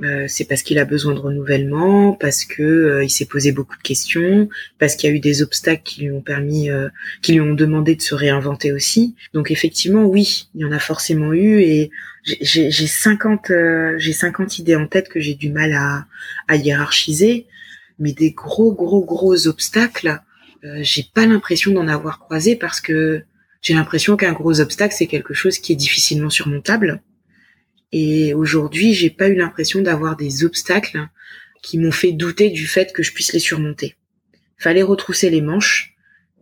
Euh, 0.01 0.25
c'est 0.27 0.45
parce 0.45 0.63
qu'il 0.63 0.79
a 0.79 0.85
besoin 0.85 1.13
de 1.13 1.19
renouvellement, 1.19 2.13
parce 2.13 2.45
que 2.45 3.01
il 3.03 3.09
s'est 3.09 3.25
posé 3.25 3.51
beaucoup 3.51 3.75
de 3.75 3.83
questions, 3.83 4.49
parce 4.79 4.95
qu'il 4.95 5.09
y 5.09 5.13
a 5.13 5.15
eu 5.15 5.19
des 5.19 5.41
obstacles 5.41 5.83
qui 5.83 6.01
lui 6.03 6.11
ont 6.11 6.21
permis, 6.21 6.69
qui 7.21 7.33
lui 7.33 7.41
ont 7.41 7.53
demandé 7.53 7.95
de 7.95 8.01
se 8.01 8.15
réinventer 8.15 8.71
aussi. 8.71 9.15
Donc 9.33 9.51
effectivement, 9.51 10.05
oui, 10.05 10.47
il 10.55 10.61
y 10.61 10.65
en 10.65 10.71
a 10.71 10.79
forcément 10.79 11.33
eu 11.33 11.59
et 11.59 11.91
j'ai 12.23 12.71
50 12.71 13.51
j'ai 13.97 14.13
50 14.13 14.59
idées 14.59 14.77
en 14.77 14.87
tête 14.87 15.09
que 15.09 15.19
j'ai 15.19 15.35
du 15.35 15.49
mal 15.49 15.73
à, 15.73 16.05
à 16.47 16.55
hiérarchiser 16.55 17.45
mais 17.99 18.13
des 18.13 18.31
gros 18.31 18.73
gros 18.73 19.03
gros 19.03 19.47
obstacles, 19.47 20.21
euh, 20.63 20.79
j'ai 20.81 21.05
pas 21.13 21.25
l'impression 21.25 21.71
d'en 21.71 21.87
avoir 21.87 22.19
croisé 22.19 22.55
parce 22.55 22.81
que 22.81 23.21
j'ai 23.61 23.73
l'impression 23.73 24.17
qu'un 24.17 24.33
gros 24.33 24.61
obstacle 24.61 24.95
c'est 24.97 25.07
quelque 25.07 25.33
chose 25.33 25.59
qui 25.59 25.73
est 25.73 25.77
difficilement 25.77 26.29
surmontable. 26.29 27.01
Et 27.91 28.33
aujourd'hui, 28.33 28.93
j'ai 28.93 29.09
pas 29.09 29.29
eu 29.29 29.35
l'impression 29.35 29.81
d'avoir 29.81 30.15
des 30.15 30.43
obstacles 30.43 31.07
qui 31.61 31.77
m'ont 31.77 31.91
fait 31.91 32.11
douter 32.11 32.49
du 32.49 32.67
fait 32.67 32.93
que 32.93 33.03
je 33.03 33.13
puisse 33.13 33.33
les 33.33 33.39
surmonter. 33.39 33.95
Fallait 34.57 34.83
retrousser 34.83 35.29
les 35.29 35.41
manches, 35.41 35.95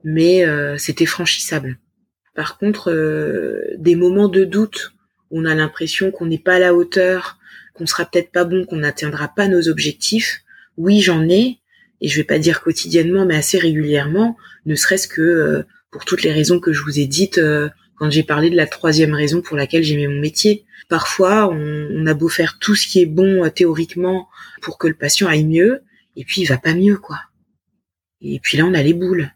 mais 0.04 0.46
euh, 0.46 0.78
c'était 0.78 1.06
franchissable. 1.06 1.80
Par 2.36 2.58
contre, 2.58 2.92
euh, 2.92 3.62
des 3.78 3.96
moments 3.96 4.28
de 4.28 4.44
doute, 4.44 4.94
où 5.32 5.42
on 5.42 5.46
a 5.46 5.56
l'impression 5.56 6.12
qu'on 6.12 6.26
n'est 6.26 6.38
pas 6.38 6.56
à 6.56 6.60
la 6.60 6.74
hauteur, 6.74 7.40
qu'on 7.74 7.86
sera 7.86 8.06
peut-être 8.06 8.32
pas 8.32 8.44
bon, 8.44 8.66
qu'on 8.66 8.78
n'atteindra 8.78 9.30
pas 9.30 9.48
nos 9.48 9.70
objectifs, 9.70 10.42
oui, 10.78 11.02
j'en 11.02 11.28
ai, 11.28 11.60
et 12.02 12.08
je 12.08 12.18
vais 12.18 12.24
pas 12.24 12.40
dire 12.40 12.62
quotidiennement, 12.62 13.26
mais 13.26 13.36
assez 13.36 13.58
régulièrement, 13.58 14.38
ne 14.66 14.76
serait-ce 14.76 15.08
que 15.08 15.22
euh, 15.22 15.64
pour 15.92 16.06
toutes 16.06 16.24
les 16.24 16.32
raisons 16.32 16.60
que 16.60 16.74
je 16.74 16.84
vous 16.84 17.00
ai 17.00 17.08
dites 17.08 17.38
euh, 17.38 17.70
quand 17.96 18.10
j'ai 18.12 18.24
parlé 18.24 18.50
de 18.50 18.56
la 18.56 18.68
troisième 18.68 19.14
raison 19.14 19.42
pour 19.42 19.58
laquelle 19.58 19.84
j'aimais 19.84 20.08
mon 20.08 20.20
métier. 20.20 20.66
Parfois, 20.90 21.50
on, 21.50 21.90
on, 21.92 22.06
a 22.06 22.14
beau 22.14 22.30
faire 22.30 22.60
tout 22.60 22.76
ce 22.76 22.88
qui 22.88 23.02
est 23.02 23.08
bon 23.08 23.44
euh, 23.44 23.50
théoriquement 23.50 24.28
pour 24.62 24.78
que 24.78 24.88
le 24.88 24.94
patient 24.94 25.28
aille 25.28 25.46
mieux, 25.46 25.82
et 26.16 26.24
puis 26.24 26.42
il 26.42 26.46
va 26.46 26.58
pas 26.58 26.74
mieux, 26.74 26.98
quoi. 26.98 27.20
Et 28.22 28.40
puis 28.40 28.58
là, 28.58 28.66
on 28.66 28.74
a 28.74 28.84
les 28.84 28.94
boules. 28.94 29.32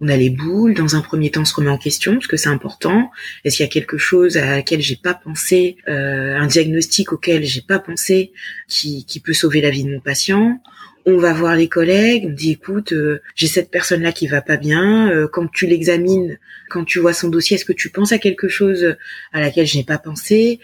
On 0.00 0.08
a 0.08 0.16
les 0.16 0.28
boules. 0.28 0.74
Dans 0.74 0.94
un 0.94 1.00
premier 1.00 1.30
temps, 1.30 1.42
on 1.42 1.46
se 1.46 1.54
remet 1.54 1.70
en 1.70 1.78
question 1.78 2.14
parce 2.14 2.26
que 2.26 2.36
c'est 2.36 2.50
important. 2.50 3.10
Est-ce 3.44 3.56
qu'il 3.56 3.64
y 3.64 3.68
a 3.68 3.72
quelque 3.72 3.96
chose 3.96 4.36
à 4.36 4.44
laquelle 4.56 4.82
j'ai 4.82 4.96
pas 4.96 5.14
pensé, 5.14 5.78
un 5.86 6.46
diagnostic 6.46 7.14
auquel 7.14 7.44
j'ai 7.44 7.62
pas 7.62 7.78
pensé, 7.78 8.32
qui 8.68 9.22
peut 9.24 9.32
sauver 9.32 9.62
la 9.62 9.70
vie 9.70 9.84
de 9.84 9.90
mon 9.90 10.00
patient? 10.00 10.60
On 11.08 11.18
va 11.18 11.32
voir 11.32 11.54
les 11.54 11.68
collègues, 11.68 12.26
on 12.26 12.32
dit 12.32 12.50
écoute, 12.50 12.92
euh, 12.92 13.22
j'ai 13.36 13.46
cette 13.46 13.70
personne 13.70 14.02
là 14.02 14.10
qui 14.10 14.26
va 14.26 14.42
pas 14.42 14.56
bien. 14.56 15.08
Euh, 15.12 15.28
quand 15.28 15.46
tu 15.46 15.66
l'examines, 15.68 16.36
quand 16.68 16.84
tu 16.84 16.98
vois 16.98 17.12
son 17.12 17.28
dossier, 17.28 17.54
est-ce 17.54 17.64
que 17.64 17.72
tu 17.72 17.90
penses 17.90 18.10
à 18.10 18.18
quelque 18.18 18.48
chose 18.48 18.96
à 19.32 19.40
laquelle 19.40 19.66
je 19.66 19.78
n'ai 19.78 19.84
pas 19.84 19.98
pensé 19.98 20.58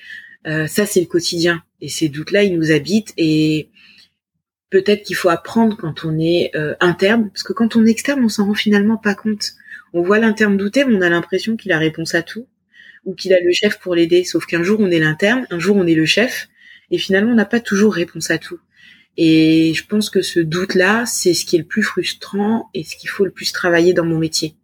euh, 0.49 0.67
Ça 0.67 0.85
c'est 0.85 1.01
le 1.01 1.07
quotidien 1.07 1.63
et 1.81 1.89
ces 1.89 2.09
doutes 2.09 2.33
là 2.33 2.43
ils 2.43 2.59
nous 2.59 2.73
habitent 2.73 3.15
et 3.17 3.71
peut-être 4.71 5.05
qu'il 5.05 5.15
faut 5.15 5.29
apprendre 5.29 5.77
quand 5.77 6.05
on 6.05 6.19
est 6.19 6.51
interne, 6.81 7.31
parce 7.31 7.45
que 7.45 7.53
quand 7.53 7.77
on 7.77 7.87
est 7.87 7.91
externe 7.91 8.25
on 8.25 8.29
s'en 8.29 8.47
rend 8.47 8.55
finalement 8.55 8.97
pas 8.97 9.15
compte. 9.15 9.53
On 9.93 10.03
voit 10.03 10.19
l'interne 10.19 10.57
douter, 10.57 10.85
mais 10.85 10.97
on 10.97 11.03
a 11.03 11.11
l'impression 11.11 11.57
qu'il 11.57 11.71
a 11.73 11.79
réponse 11.79 12.15
à 12.15 12.23
tout 12.23 12.49
ou 13.05 13.15
qu'il 13.15 13.35
a 13.35 13.41
le 13.41 13.53
chef 13.53 13.79
pour 13.79 13.95
l'aider. 13.95 14.25
Sauf 14.25 14.47
qu'un 14.47 14.63
jour 14.63 14.81
on 14.81 14.91
est 14.91 14.99
l'interne, 14.99 15.47
un 15.51 15.61
jour 15.61 15.77
on 15.77 15.87
est 15.87 15.95
le 15.95 16.07
chef 16.07 16.49
et 16.91 16.99
finalement 16.99 17.31
on 17.31 17.37
n'a 17.37 17.45
pas 17.45 17.61
toujours 17.61 17.95
réponse 17.95 18.31
à 18.31 18.39
tout. 18.39 18.59
Et 19.17 19.75
je 19.75 19.87
pense 19.87 20.09
que 20.11 20.23
ce 20.23 20.41
doute-là, 20.41 21.05
c'est 21.07 21.35
ce 21.35 21.45
qui 21.45 21.57
est 21.57 21.61
le 21.61 21.67
plus 21.67 21.83
frustrant 21.83 22.71
et 22.75 22.85
ce 22.85 22.97
qu'il 22.97 23.11
faut 23.11 23.25
le 23.25 23.31
plus 23.31 23.53
travailler 23.53 23.93
dans 23.93 24.05
mon 24.05 24.19
métier. 24.19 24.57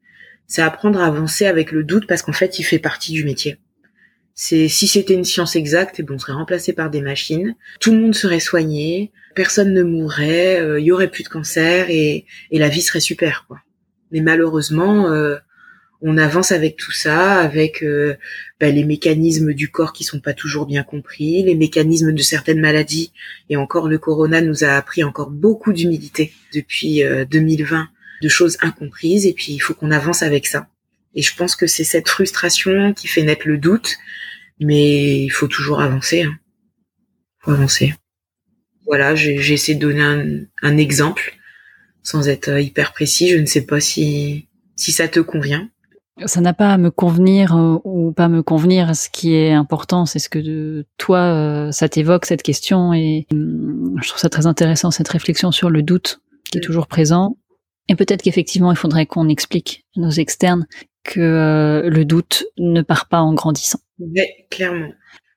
C'est 0.47 0.63
apprendre 0.63 1.01
à 1.01 1.07
avancer 1.07 1.47
avec 1.47 1.73
le 1.73 1.85
doute 1.85 2.07
parce 2.07 2.23
qu'en 2.23 2.33
fait, 2.33 2.59
il 2.59 2.63
fait 2.63 2.79
partie 2.79 3.13
du 3.13 3.25
métier. 3.25 3.59
C'est 4.35 4.69
si 4.69 4.87
c'était 4.87 5.15
une 5.15 5.25
science 5.25 5.57
exacte, 5.57 5.99
et 5.99 6.03
eh 6.03 6.05
bon, 6.05 6.15
on 6.15 6.19
serait 6.19 6.33
remplacé 6.33 6.73
par 6.73 6.91
des 6.91 7.01
machines, 7.01 7.57
tout 7.81 7.91
le 7.91 7.99
monde 7.99 8.15
serait 8.15 8.39
soigné, 8.39 9.11
personne 9.35 9.75
ne 9.75 9.83
mourrait, 9.83 10.61
euh, 10.61 10.79
il 10.79 10.87
y 10.87 10.93
aurait 10.93 11.11
plus 11.11 11.25
de 11.25 11.29
cancer 11.29 11.91
et, 11.91 12.25
et 12.53 12.59
la 12.59 12.69
vie 12.69 12.83
serait 12.83 13.01
super, 13.01 13.47
quoi. 13.49 13.59
Mais 14.13 14.21
malheureusement, 14.21 15.11
euh, 15.11 15.37
on 16.01 16.17
avance 16.17 16.53
avec 16.53 16.77
tout 16.77 16.93
ça, 16.93 17.41
avec 17.41 17.83
euh, 17.83 18.17
bah, 18.61 18.71
les 18.71 18.85
mécanismes 18.85 19.53
du 19.53 19.69
corps 19.69 19.93
qui 19.93 20.05
sont 20.05 20.21
pas 20.21 20.33
toujours 20.33 20.67
bien 20.67 20.85
compris, 20.85 21.43
les 21.43 21.57
mécanismes 21.57 22.13
de 22.13 22.23
certaines 22.23 22.61
maladies. 22.61 23.13
Et 23.51 23.57
encore, 23.57 23.89
le 23.89 23.99
corona 23.99 24.41
nous 24.41 24.65
a 24.65 24.69
appris 24.69 25.03
encore 25.03 25.31
beaucoup 25.31 25.73
d'humilité 25.73 26.33
depuis 26.55 27.03
2020, 27.31 27.81
euh, 27.81 27.85
de 28.23 28.29
choses 28.29 28.59
incomprises. 28.61 29.27
Et 29.27 29.33
puis, 29.33 29.53
il 29.53 29.59
faut 29.59 29.75
qu'on 29.75 29.91
avance 29.91 30.23
avec 30.23 30.47
ça. 30.47 30.69
Et 31.15 31.23
je 31.23 31.35
pense 31.35 31.57
que 31.57 31.67
c'est 31.67 31.85
cette 31.85 32.09
frustration 32.09 32.93
qui 32.95 33.09
fait 33.09 33.23
naître 33.23 33.49
le 33.49 33.59
doute, 33.59 33.97
mais 34.61 35.25
il 35.25 35.31
faut 35.31 35.49
toujours 35.49 35.81
avancer. 35.81 36.23
Hein. 36.23 36.39
Faut 37.41 37.51
avancer. 37.51 37.95
Voilà, 38.87 39.17
j'ai 39.17 39.53
essayé 39.53 39.75
de 39.77 39.81
donner 39.81 40.03
un, 40.03 40.25
un 40.63 40.77
exemple 40.77 41.35
sans 42.05 42.29
être 42.29 42.51
euh, 42.51 42.61
hyper 42.61 42.93
précis. 42.93 43.31
Je 43.31 43.37
ne 43.39 43.47
sais 43.47 43.67
pas 43.67 43.81
si 43.81 44.49
si 44.77 44.93
ça 44.93 45.09
te 45.09 45.19
convient 45.19 45.69
ça 46.27 46.41
n'a 46.41 46.53
pas 46.53 46.71
à 46.71 46.79
me 46.79 46.91
convenir 46.91 47.57
euh, 47.57 47.79
ou 47.85 48.13
pas 48.13 48.29
me 48.29 48.43
convenir. 48.43 48.95
Ce 48.97 49.09
qui 49.09 49.35
est 49.35 49.53
important, 49.53 50.07
c'est 50.07 50.19
ce 50.19 50.29
que 50.29 50.39
de, 50.39 50.87
toi, 50.97 51.19
euh, 51.19 51.73
ça 51.73 51.89
t'évoque 51.89 52.27
cette 52.27 52.43
question. 52.43 52.93
Et 52.93 53.27
hum, 53.33 53.97
je 54.03 54.09
trouve 54.09 54.21
ça 54.21 54.29
très 54.29 54.47
intéressant, 54.47 54.91
cette 54.91 55.09
réflexion 55.09 55.53
sur 55.53 55.71
le 55.71 55.83
doute 55.83 56.21
qui 56.51 56.59
est 56.59 56.63
toujours 56.63 56.87
présent. 56.87 57.37
Et 57.89 57.95
peut-être 57.95 58.23
qu'effectivement, 58.23 58.71
il 58.71 58.77
faudrait 58.77 59.07
qu'on 59.07 59.29
explique 59.29 59.85
à 59.97 60.01
nos 60.01 60.11
externes 60.11 60.67
que 61.05 61.21
euh, 61.21 61.89
le 61.89 62.05
doute 62.05 62.45
ne 62.59 62.83
part 62.83 63.09
pas 63.09 63.21
en 63.21 63.33
grandissant. 63.33 63.81
Oui, 63.99 64.23
clairement. 64.51 64.91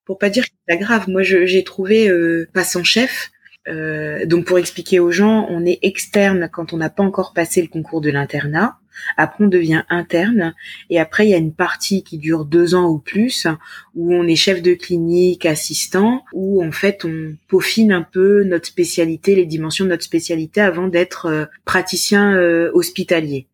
Pour 0.06 0.18
pas 0.18 0.30
dire 0.30 0.44
que 0.44 0.52
c'est 0.68 0.78
grave, 0.78 1.08
moi 1.08 1.22
j'ai 1.24 1.64
trouvé 1.64 2.10
euh, 2.10 2.50
passant 2.54 2.84
chef. 2.84 3.32
donc 3.68 4.46
pour 4.46 4.58
expliquer 4.58 5.00
aux 5.00 5.12
gens, 5.12 5.46
on 5.50 5.66
est 5.66 5.80
externe 5.84 6.50
quand 6.52 6.74
on 6.74 6.78
n'a 6.78 6.90
pas 6.90 7.04
encore 7.04 7.34
passé 7.34 7.62
le 7.62 7.70
concours 7.70 8.02
de 8.02 8.10
l'internat. 8.10 8.81
Après, 9.18 9.44
on 9.44 9.48
devient 9.48 9.84
interne. 9.90 10.54
Et 10.90 11.00
après, 11.00 11.28
il 11.28 11.30
y 11.30 11.34
a 11.34 11.38
une 11.38 11.54
partie 11.54 12.04
qui 12.04 12.18
dure 12.18 12.46
deux 12.46 12.76
ans 12.76 12.90
ou 12.90 13.00
plus, 13.00 13.48
où 13.96 14.14
on 14.14 14.28
est 14.28 14.36
chef 14.36 14.62
de 14.62 14.74
clinique, 14.74 15.46
assistant, 15.46 16.24
où 16.34 16.64
en 16.64 16.72
fait, 16.72 17.06
on 17.06 17.36
peaufine 17.48 17.92
un 17.92 18.04
peu 18.04 18.44
notre 18.44 18.68
spécialité, 18.68 19.36
les 19.36 19.46
dimensions 19.46 19.86
de 19.86 19.90
notre 19.90 20.04
spécialité 20.04 20.62
avant 20.62 20.88
d'être 20.88 21.28
euh, 21.28 21.46
praticien 21.66 22.36
euh, 22.36 22.72
hospitalier. 22.74 23.48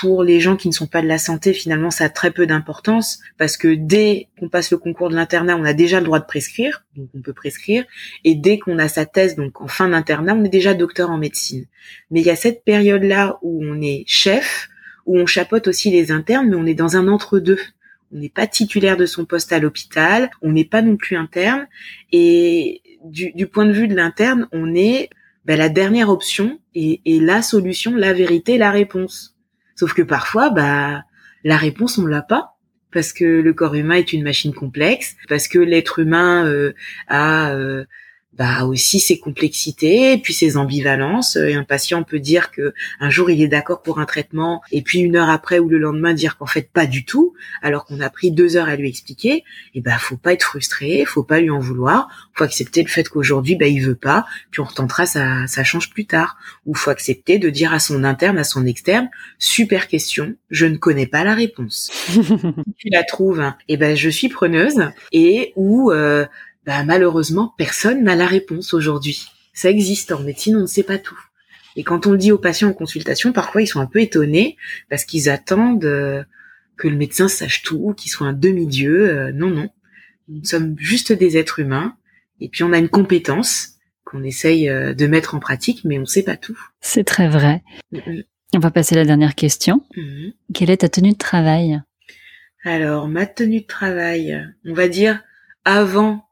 Pour 0.00 0.24
les 0.24 0.40
gens 0.40 0.56
qui 0.56 0.66
ne 0.66 0.72
sont 0.72 0.88
pas 0.88 1.02
de 1.02 1.06
la 1.06 1.18
santé, 1.18 1.52
finalement, 1.52 1.90
ça 1.90 2.06
a 2.06 2.08
très 2.08 2.32
peu 2.32 2.46
d'importance 2.46 3.20
parce 3.38 3.56
que 3.56 3.74
dès 3.74 4.26
qu'on 4.38 4.48
passe 4.48 4.72
le 4.72 4.78
concours 4.78 5.08
de 5.08 5.14
l'internat, 5.14 5.56
on 5.56 5.64
a 5.64 5.72
déjà 5.72 6.00
le 6.00 6.06
droit 6.06 6.18
de 6.18 6.24
prescrire, 6.24 6.84
donc 6.96 7.08
on 7.14 7.20
peut 7.20 7.32
prescrire, 7.32 7.84
et 8.24 8.34
dès 8.34 8.58
qu'on 8.58 8.80
a 8.80 8.88
sa 8.88 9.06
thèse, 9.06 9.36
donc 9.36 9.60
en 9.60 9.68
fin 9.68 9.88
d'internat, 9.88 10.34
on 10.34 10.44
est 10.44 10.48
déjà 10.48 10.74
docteur 10.74 11.10
en 11.10 11.16
médecine. 11.16 11.66
Mais 12.10 12.22
il 12.22 12.26
y 12.26 12.30
a 12.30 12.36
cette 12.36 12.64
période-là 12.64 13.38
où 13.42 13.64
on 13.64 13.80
est 13.80 14.02
chef, 14.08 14.68
où 15.06 15.18
on 15.18 15.26
chapote 15.26 15.68
aussi 15.68 15.90
les 15.90 16.10
internes, 16.10 16.48
mais 16.48 16.56
on 16.56 16.66
est 16.66 16.74
dans 16.74 16.96
un 16.96 17.08
entre-deux. 17.08 17.60
On 18.12 18.18
n'est 18.18 18.28
pas 18.28 18.46
titulaire 18.46 18.96
de 18.96 19.06
son 19.06 19.24
poste 19.24 19.52
à 19.52 19.58
l'hôpital, 19.58 20.30
on 20.42 20.52
n'est 20.52 20.64
pas 20.64 20.82
non 20.82 20.96
plus 20.96 21.16
interne, 21.16 21.66
et 22.12 22.82
du, 23.04 23.46
point 23.46 23.66
de 23.66 23.72
vue 23.72 23.88
de 23.88 23.94
l'interne, 23.94 24.48
on 24.52 24.74
est 24.74 25.10
ben, 25.44 25.58
la 25.58 25.68
dernière 25.68 26.08
option 26.08 26.58
et, 26.74 27.00
la 27.06 27.42
solution, 27.42 27.94
la 27.94 28.12
vérité, 28.12 28.56
la 28.56 28.70
réponse. 28.70 29.36
Sauf 29.74 29.92
que 29.94 30.02
parfois, 30.02 30.50
bah, 30.50 31.04
la 31.42 31.56
réponse, 31.56 31.98
on 31.98 32.06
l'a 32.06 32.22
pas 32.22 32.54
parce 32.94 33.12
que 33.12 33.24
le 33.24 33.52
corps 33.52 33.74
humain 33.74 33.96
est 33.96 34.12
une 34.12 34.22
machine 34.22 34.54
complexe, 34.54 35.16
parce 35.28 35.48
que 35.48 35.58
l'être 35.58 35.98
humain 35.98 36.46
euh, 36.46 36.72
a 37.08 37.50
euh, 37.50 37.84
bah 38.36 38.64
aussi 38.64 39.00
ses 39.00 39.18
complexités, 39.18 40.18
puis 40.18 40.34
ses 40.34 40.56
ambivalences. 40.56 41.36
Et 41.36 41.54
un 41.54 41.64
patient 41.64 42.02
peut 42.02 42.18
dire 42.18 42.50
que 42.50 42.74
un 43.00 43.10
jour 43.10 43.30
il 43.30 43.40
est 43.42 43.48
d'accord 43.48 43.82
pour 43.82 43.98
un 44.00 44.06
traitement, 44.06 44.62
et 44.72 44.82
puis 44.82 45.00
une 45.00 45.16
heure 45.16 45.30
après 45.30 45.58
ou 45.58 45.68
le 45.68 45.78
lendemain 45.78 46.14
dire 46.14 46.36
qu'en 46.36 46.46
fait 46.46 46.68
pas 46.70 46.86
du 46.86 47.04
tout, 47.04 47.34
alors 47.62 47.84
qu'on 47.84 48.00
a 48.00 48.10
pris 48.10 48.30
deux 48.30 48.56
heures 48.56 48.68
à 48.68 48.76
lui 48.76 48.88
expliquer. 48.88 49.44
Et 49.74 49.80
ben 49.80 49.96
faut 49.98 50.16
pas 50.16 50.32
être 50.32 50.42
frustré, 50.42 51.04
faut 51.04 51.22
pas 51.22 51.40
lui 51.40 51.50
en 51.50 51.60
vouloir, 51.60 52.08
faut 52.34 52.44
accepter 52.44 52.82
le 52.82 52.88
fait 52.88 53.08
qu'aujourd'hui 53.08 53.56
bah 53.56 53.66
il 53.66 53.80
veut 53.80 53.94
pas, 53.94 54.26
puis 54.50 54.60
on 54.60 54.64
retentera 54.64 55.06
ça, 55.06 55.46
ça 55.46 55.64
change 55.64 55.90
plus 55.90 56.06
tard. 56.06 56.36
Ou 56.66 56.74
faut 56.74 56.90
accepter 56.90 57.38
de 57.38 57.50
dire 57.50 57.72
à 57.72 57.78
son 57.78 58.04
interne, 58.04 58.38
à 58.38 58.44
son 58.44 58.66
externe, 58.66 59.08
super 59.38 59.88
question, 59.88 60.34
je 60.50 60.66
ne 60.66 60.76
connais 60.76 61.06
pas 61.06 61.24
la 61.24 61.34
réponse. 61.34 61.90
tu 62.78 62.88
la 62.90 63.04
trouves, 63.04 63.40
et 63.40 63.44
hein. 63.44 63.56
eh 63.68 63.76
ben 63.76 63.96
je 63.96 64.10
suis 64.10 64.28
preneuse, 64.28 64.90
et 65.12 65.52
ou 65.56 65.90
euh, 65.92 66.26
bah, 66.66 66.84
malheureusement, 66.84 67.54
personne 67.58 68.04
n'a 68.04 68.16
la 68.16 68.26
réponse 68.26 68.74
aujourd'hui. 68.74 69.26
Ça 69.52 69.70
existe 69.70 70.12
en 70.12 70.20
médecine, 70.20 70.56
on 70.56 70.62
ne 70.62 70.66
sait 70.66 70.82
pas 70.82 70.98
tout. 70.98 71.18
Et 71.76 71.82
quand 71.82 72.06
on 72.06 72.12
le 72.12 72.18
dit 72.18 72.32
aux 72.32 72.38
patients 72.38 72.68
en 72.68 72.72
consultation, 72.72 73.32
parfois 73.32 73.62
ils 73.62 73.66
sont 73.66 73.80
un 73.80 73.86
peu 73.86 74.00
étonnés 74.00 74.56
parce 74.90 75.04
qu'ils 75.04 75.28
attendent 75.28 75.84
euh, 75.84 76.22
que 76.76 76.88
le 76.88 76.96
médecin 76.96 77.28
sache 77.28 77.62
tout, 77.62 77.94
qu'il 77.96 78.10
soit 78.10 78.26
un 78.26 78.32
demi-dieu. 78.32 79.10
Euh, 79.10 79.32
non, 79.32 79.50
non. 79.50 79.70
Nous 80.28 80.44
sommes 80.44 80.76
juste 80.78 81.12
des 81.12 81.36
êtres 81.36 81.58
humains 81.58 81.96
et 82.40 82.48
puis 82.48 82.62
on 82.62 82.72
a 82.72 82.78
une 82.78 82.88
compétence 82.88 83.74
qu'on 84.04 84.22
essaye 84.22 84.68
euh, 84.68 84.94
de 84.94 85.06
mettre 85.06 85.34
en 85.34 85.40
pratique, 85.40 85.84
mais 85.84 85.98
on 85.98 86.02
ne 86.02 86.06
sait 86.06 86.22
pas 86.22 86.36
tout. 86.36 86.58
C'est 86.80 87.04
très 87.04 87.28
vrai. 87.28 87.62
Mm-hmm. 87.92 88.24
On 88.54 88.60
va 88.60 88.70
passer 88.70 88.94
à 88.94 88.98
la 88.98 89.04
dernière 89.04 89.34
question. 89.34 89.84
Mm-hmm. 89.96 90.32
Quelle 90.54 90.70
est 90.70 90.78
ta 90.78 90.88
tenue 90.88 91.12
de 91.12 91.18
travail? 91.18 91.80
Alors, 92.62 93.08
ma 93.08 93.26
tenue 93.26 93.60
de 93.60 93.66
travail, 93.66 94.42
on 94.64 94.72
va 94.72 94.88
dire 94.88 95.22
avant 95.64 96.23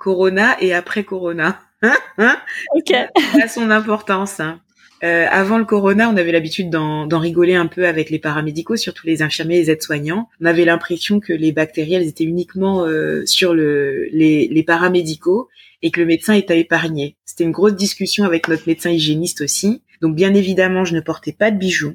Corona 0.00 0.56
et 0.62 0.72
après 0.72 1.04
Corona. 1.04 1.60
ok. 1.82 2.88
Ça 2.88 3.44
a 3.44 3.48
son 3.48 3.70
importance. 3.70 4.40
Hein. 4.40 4.60
Euh, 5.04 5.26
avant 5.30 5.58
le 5.58 5.66
corona, 5.66 6.08
on 6.08 6.16
avait 6.16 6.32
l'habitude 6.32 6.70
d'en 6.70 7.18
rigoler 7.18 7.54
un 7.54 7.66
peu 7.66 7.86
avec 7.86 8.08
les 8.08 8.18
paramédicaux, 8.18 8.76
surtout 8.76 9.06
les 9.06 9.20
infirmiers 9.22 9.56
et 9.56 9.60
les 9.60 9.70
aides-soignants. 9.70 10.28
On 10.40 10.46
avait 10.46 10.64
l'impression 10.64 11.20
que 11.20 11.34
les 11.34 11.52
bactéries, 11.52 11.94
elles 11.94 12.08
étaient 12.08 12.24
uniquement 12.24 12.86
euh, 12.86 13.24
sur 13.26 13.52
le, 13.52 14.06
les, 14.10 14.48
les, 14.48 14.62
paramédicaux 14.62 15.48
et 15.82 15.90
que 15.90 16.00
le 16.00 16.06
médecin 16.06 16.32
était 16.32 16.58
épargné. 16.58 17.16
C'était 17.26 17.44
une 17.44 17.50
grosse 17.50 17.76
discussion 17.76 18.24
avec 18.24 18.48
notre 18.48 18.66
médecin 18.66 18.90
hygiéniste 18.90 19.42
aussi. 19.42 19.82
Donc 20.00 20.16
bien 20.16 20.32
évidemment, 20.32 20.86
je 20.86 20.94
ne 20.94 21.00
portais 21.00 21.32
pas 21.32 21.50
de 21.50 21.58
bijoux 21.58 21.94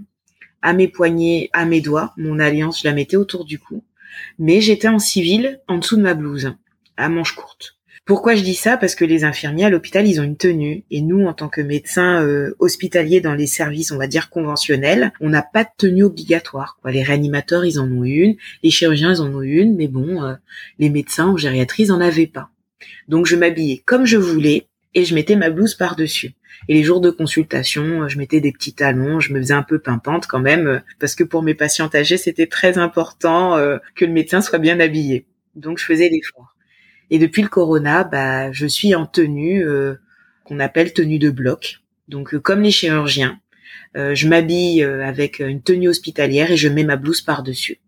à 0.62 0.74
mes 0.74 0.88
poignets, 0.88 1.50
à 1.54 1.66
mes 1.66 1.82
doigts. 1.82 2.14
Mon 2.18 2.38
alliance, 2.38 2.82
je 2.82 2.88
la 2.88 2.94
mettais 2.94 3.18
autour 3.18 3.46
du 3.46 3.58
cou. 3.58 3.84
Mais 4.38 4.62
j'étais 4.62 4.88
en 4.88 5.00
civil 5.00 5.60
en 5.68 5.80
dessous 5.80 5.98
de 5.98 6.04
ma 6.04 6.14
blouse, 6.14 6.54
à 6.98 7.10
manches 7.10 7.36
courtes. 7.36 7.75
Pourquoi 8.06 8.36
je 8.36 8.44
dis 8.44 8.54
ça? 8.54 8.78
Parce 8.78 8.94
que 8.94 9.04
les 9.04 9.24
infirmiers 9.24 9.66
à 9.66 9.72
l'hôpital, 9.72 10.08
ils 10.08 10.22
ont 10.22 10.24
une 10.24 10.38
tenue. 10.38 10.84
Et 10.92 11.02
nous, 11.02 11.26
en 11.26 11.34
tant 11.34 11.50
que 11.50 11.60
médecins 11.60 12.22
euh, 12.22 12.56
hospitaliers 12.60 13.20
dans 13.20 13.34
les 13.34 13.48
services, 13.48 13.92
on 13.92 13.98
va 13.98 14.06
dire 14.06 14.30
conventionnels, 14.30 15.12
on 15.22 15.30
n'a 15.30 15.42
pas 15.42 15.64
de 15.64 15.70
tenue 15.76 16.04
obligatoire. 16.04 16.78
Les 16.86 17.02
réanimateurs, 17.02 17.66
ils 17.66 17.80
en 17.80 17.92
ont 17.92 18.04
une. 18.04 18.36
Les 18.62 18.70
chirurgiens, 18.70 19.16
ils 19.16 19.22
en 19.22 19.34
ont 19.34 19.42
une. 19.42 19.76
Mais 19.76 19.88
bon, 19.88 20.24
euh, 20.24 20.36
les 20.78 20.92
médecins 20.92 21.30
en 21.30 21.38
gériatrie, 21.38 21.84
ils 21.84 21.92
en 21.92 22.00
avaient 22.00 22.28
pas. 22.28 22.52
Donc 23.08 23.26
je 23.26 23.36
m'habillais 23.36 23.82
comme 23.86 24.06
je 24.06 24.18
voulais. 24.18 24.68
et 24.94 25.04
je 25.04 25.16
mettais 25.16 25.36
ma 25.36 25.50
blouse 25.50 25.74
par-dessus. 25.74 26.36
Et 26.70 26.76
les 26.76 26.84
jours 26.84 27.02
de 27.02 27.10
consultation, 27.10 28.08
je 28.08 28.18
mettais 28.20 28.40
des 28.40 28.52
petits 28.52 28.74
talons, 28.74 29.20
je 29.20 29.34
me 29.34 29.40
faisais 29.40 29.54
un 29.54 29.64
peu 29.64 29.80
pimpante 29.80 30.26
quand 30.28 30.40
même, 30.40 30.82
parce 31.00 31.16
que 31.16 31.26
pour 31.26 31.44
mes 31.44 31.54
patientes 31.54 31.96
âgées, 31.96 32.18
c'était 32.18 32.48
très 32.48 32.78
important 32.78 33.58
que 33.96 34.06
le 34.06 34.14
médecin 34.14 34.40
soit 34.40 34.60
bien 34.60 34.80
habillé. 34.80 35.26
Donc 35.56 35.80
je 35.80 35.84
faisais 35.84 36.08
l'effort. 36.08 36.55
Et 37.10 37.20
depuis 37.20 37.42
le 37.42 37.50
corona, 37.50 38.04
bah, 38.04 38.52
je 38.52 38.66
suis 38.66 38.96
en 38.96 39.06
tenue 39.06 39.66
qu'on 40.44 40.60
appelle 40.60 40.94
tenue 40.94 41.20
de 41.20 41.30
bloc. 41.30 41.82
Donc 42.08 42.38
comme 42.38 42.62
les 42.62 42.72
chirurgiens, 42.72 43.40
je 43.96 44.28
m'habille 44.28 44.84
avec 44.84 45.40
une 45.40 45.62
tenue 45.62 45.90
hospitalière 45.90 46.52
et 46.52 46.58
je 46.58 46.70
mets 46.70 46.84
ma 46.84 46.96
blouse 46.96 47.22
par-dessus. 47.22 47.80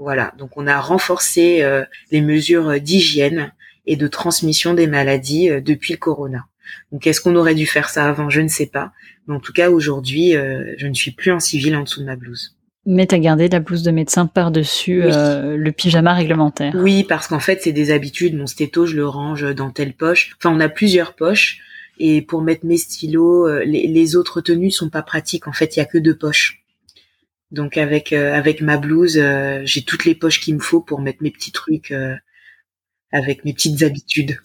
Voilà, 0.00 0.32
donc 0.38 0.56
on 0.56 0.66
a 0.66 0.80
renforcé 0.80 1.60
euh, 1.60 1.84
les 2.10 2.22
mesures 2.22 2.80
d'hygiène 2.80 3.52
et 3.84 3.96
de 3.96 4.08
transmission 4.08 4.72
des 4.72 4.86
maladies 4.86 5.50
euh, 5.50 5.60
depuis 5.60 5.92
le 5.92 5.98
corona. 5.98 6.46
Donc 6.90 7.06
est-ce 7.06 7.20
qu'on 7.20 7.36
aurait 7.36 7.54
dû 7.54 7.66
faire 7.66 7.90
ça 7.90 8.08
avant? 8.08 8.30
Je 8.30 8.40
ne 8.40 8.48
sais 8.48 8.64
pas. 8.64 8.92
Mais 9.26 9.34
en 9.34 9.40
tout 9.40 9.52
cas, 9.52 9.68
aujourd'hui, 9.68 10.34
euh, 10.34 10.72
je 10.78 10.86
ne 10.86 10.94
suis 10.94 11.10
plus 11.10 11.32
en 11.32 11.38
civil 11.38 11.76
en 11.76 11.82
dessous 11.82 12.00
de 12.00 12.06
ma 12.06 12.16
blouse. 12.16 12.56
Mais 12.86 13.06
tu 13.06 13.14
as 13.14 13.18
gardé 13.18 13.48
la 13.48 13.60
blouse 13.60 13.82
de 13.82 13.90
médecin 13.90 14.26
par-dessus 14.26 15.02
le 15.02 15.70
pyjama 15.70 16.14
réglementaire. 16.14 16.74
Oui, 16.76 17.04
parce 17.04 17.28
qu'en 17.28 17.40
fait, 17.40 17.60
c'est 17.62 17.72
des 17.72 17.90
habitudes. 17.90 18.34
Mon 18.36 18.46
stéto, 18.46 18.86
je 18.86 18.96
le 18.96 19.06
range 19.06 19.54
dans 19.54 19.70
telle 19.70 19.92
poche. 19.92 20.34
Enfin, 20.38 20.54
on 20.54 20.60
a 20.60 20.68
plusieurs 20.68 21.14
poches. 21.14 21.60
Et 21.98 22.22
pour 22.22 22.40
mettre 22.40 22.64
mes 22.64 22.78
stylos, 22.78 23.48
les, 23.60 23.86
les 23.86 24.16
autres 24.16 24.40
tenues 24.40 24.70
sont 24.70 24.88
pas 24.88 25.02
pratiques. 25.02 25.46
En 25.46 25.52
fait, 25.52 25.76
il 25.76 25.80
y 25.80 25.82
a 25.82 25.84
que 25.84 25.98
deux 25.98 26.16
poches. 26.16 26.60
Donc 27.50 27.76
avec 27.76 28.12
euh, 28.12 28.32
avec 28.32 28.60
ma 28.60 28.76
blouse, 28.76 29.18
euh, 29.18 29.62
j'ai 29.64 29.82
toutes 29.82 30.04
les 30.04 30.14
poches 30.14 30.40
qu'il 30.40 30.54
me 30.54 30.60
faut 30.60 30.80
pour 30.80 31.00
mettre 31.00 31.22
mes 31.22 31.30
petits 31.30 31.52
trucs 31.52 31.90
euh, 31.90 32.14
avec 33.12 33.44
mes 33.44 33.52
petites 33.52 33.82
habitudes. 33.82 34.36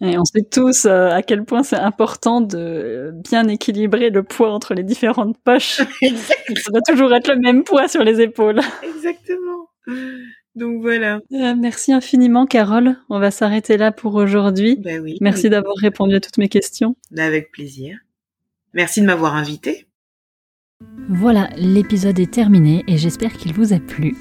Et 0.00 0.18
on 0.18 0.24
sait 0.24 0.46
tous 0.48 0.86
à 0.86 1.22
quel 1.22 1.44
point 1.44 1.62
c'est 1.62 1.76
important 1.76 2.40
de 2.40 3.12
bien 3.14 3.48
équilibrer 3.48 4.10
le 4.10 4.22
poids 4.22 4.52
entre 4.52 4.74
les 4.74 4.84
différentes 4.84 5.36
poches. 5.38 5.80
Ça 6.00 6.70
doit 6.70 6.82
toujours 6.86 7.14
être 7.14 7.28
le 7.28 7.40
même 7.40 7.64
poids 7.64 7.88
sur 7.88 8.04
les 8.04 8.20
épaules. 8.20 8.60
Exactement. 8.82 9.68
Donc 10.54 10.80
voilà. 10.80 11.20
merci 11.30 11.92
infiniment, 11.92 12.46
Carole. 12.46 12.96
On 13.10 13.18
va 13.18 13.30
s'arrêter 13.30 13.76
là 13.76 13.92
pour 13.92 14.14
aujourd'hui. 14.14 14.76
Ben 14.76 15.00
oui, 15.02 15.18
merci 15.20 15.50
d'avoir 15.50 15.76
répondu 15.76 16.14
à 16.14 16.20
toutes 16.20 16.38
mes 16.38 16.48
questions. 16.48 16.96
Avec 17.16 17.52
plaisir. 17.52 17.98
Merci 18.72 19.00
de 19.00 19.06
m'avoir 19.06 19.34
invité. 19.34 19.86
Voilà, 21.08 21.48
l'épisode 21.56 22.18
est 22.18 22.32
terminé 22.32 22.84
et 22.88 22.98
j'espère 22.98 23.32
qu'il 23.32 23.52
vous 23.52 23.72
a 23.72 23.78
plu. 23.78 24.16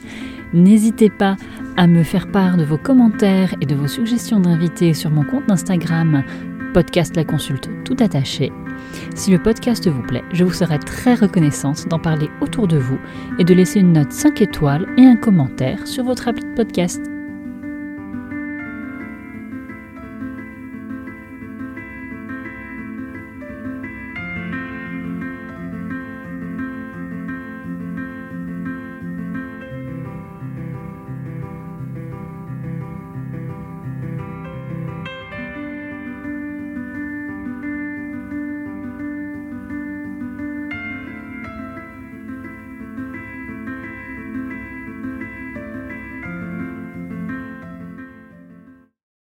N'hésitez 0.55 1.09
pas 1.09 1.35
à 1.77 1.85
me 1.85 2.03
faire 2.03 2.31
part 2.31 2.57
de 2.57 2.63
vos 2.63 2.77
commentaires 2.77 3.53
et 3.61 3.65
de 3.65 3.75
vos 3.75 3.87
suggestions 3.87 4.39
d'invités 4.39 4.93
sur 4.93 5.11
mon 5.11 5.23
compte 5.23 5.51
Instagram 5.51 6.23
podcast 6.75 7.15
la 7.15 7.23
consulte 7.23 7.69
tout 7.85 7.95
attaché. 8.01 8.51
Si 9.15 9.31
le 9.31 9.41
podcast 9.41 9.87
vous 9.87 10.01
plaît, 10.01 10.25
je 10.33 10.43
vous 10.43 10.51
serai 10.51 10.77
très 10.77 11.15
reconnaissante 11.15 11.87
d'en 11.87 11.99
parler 11.99 12.29
autour 12.41 12.67
de 12.67 12.77
vous 12.77 12.99
et 13.39 13.45
de 13.45 13.53
laisser 13.53 13.79
une 13.79 13.93
note 13.93 14.11
5 14.11 14.41
étoiles 14.41 14.85
et 14.97 15.05
un 15.05 15.15
commentaire 15.15 15.87
sur 15.87 16.03
votre 16.03 16.27
appli 16.27 16.43
de 16.43 16.53
podcast. 16.53 17.14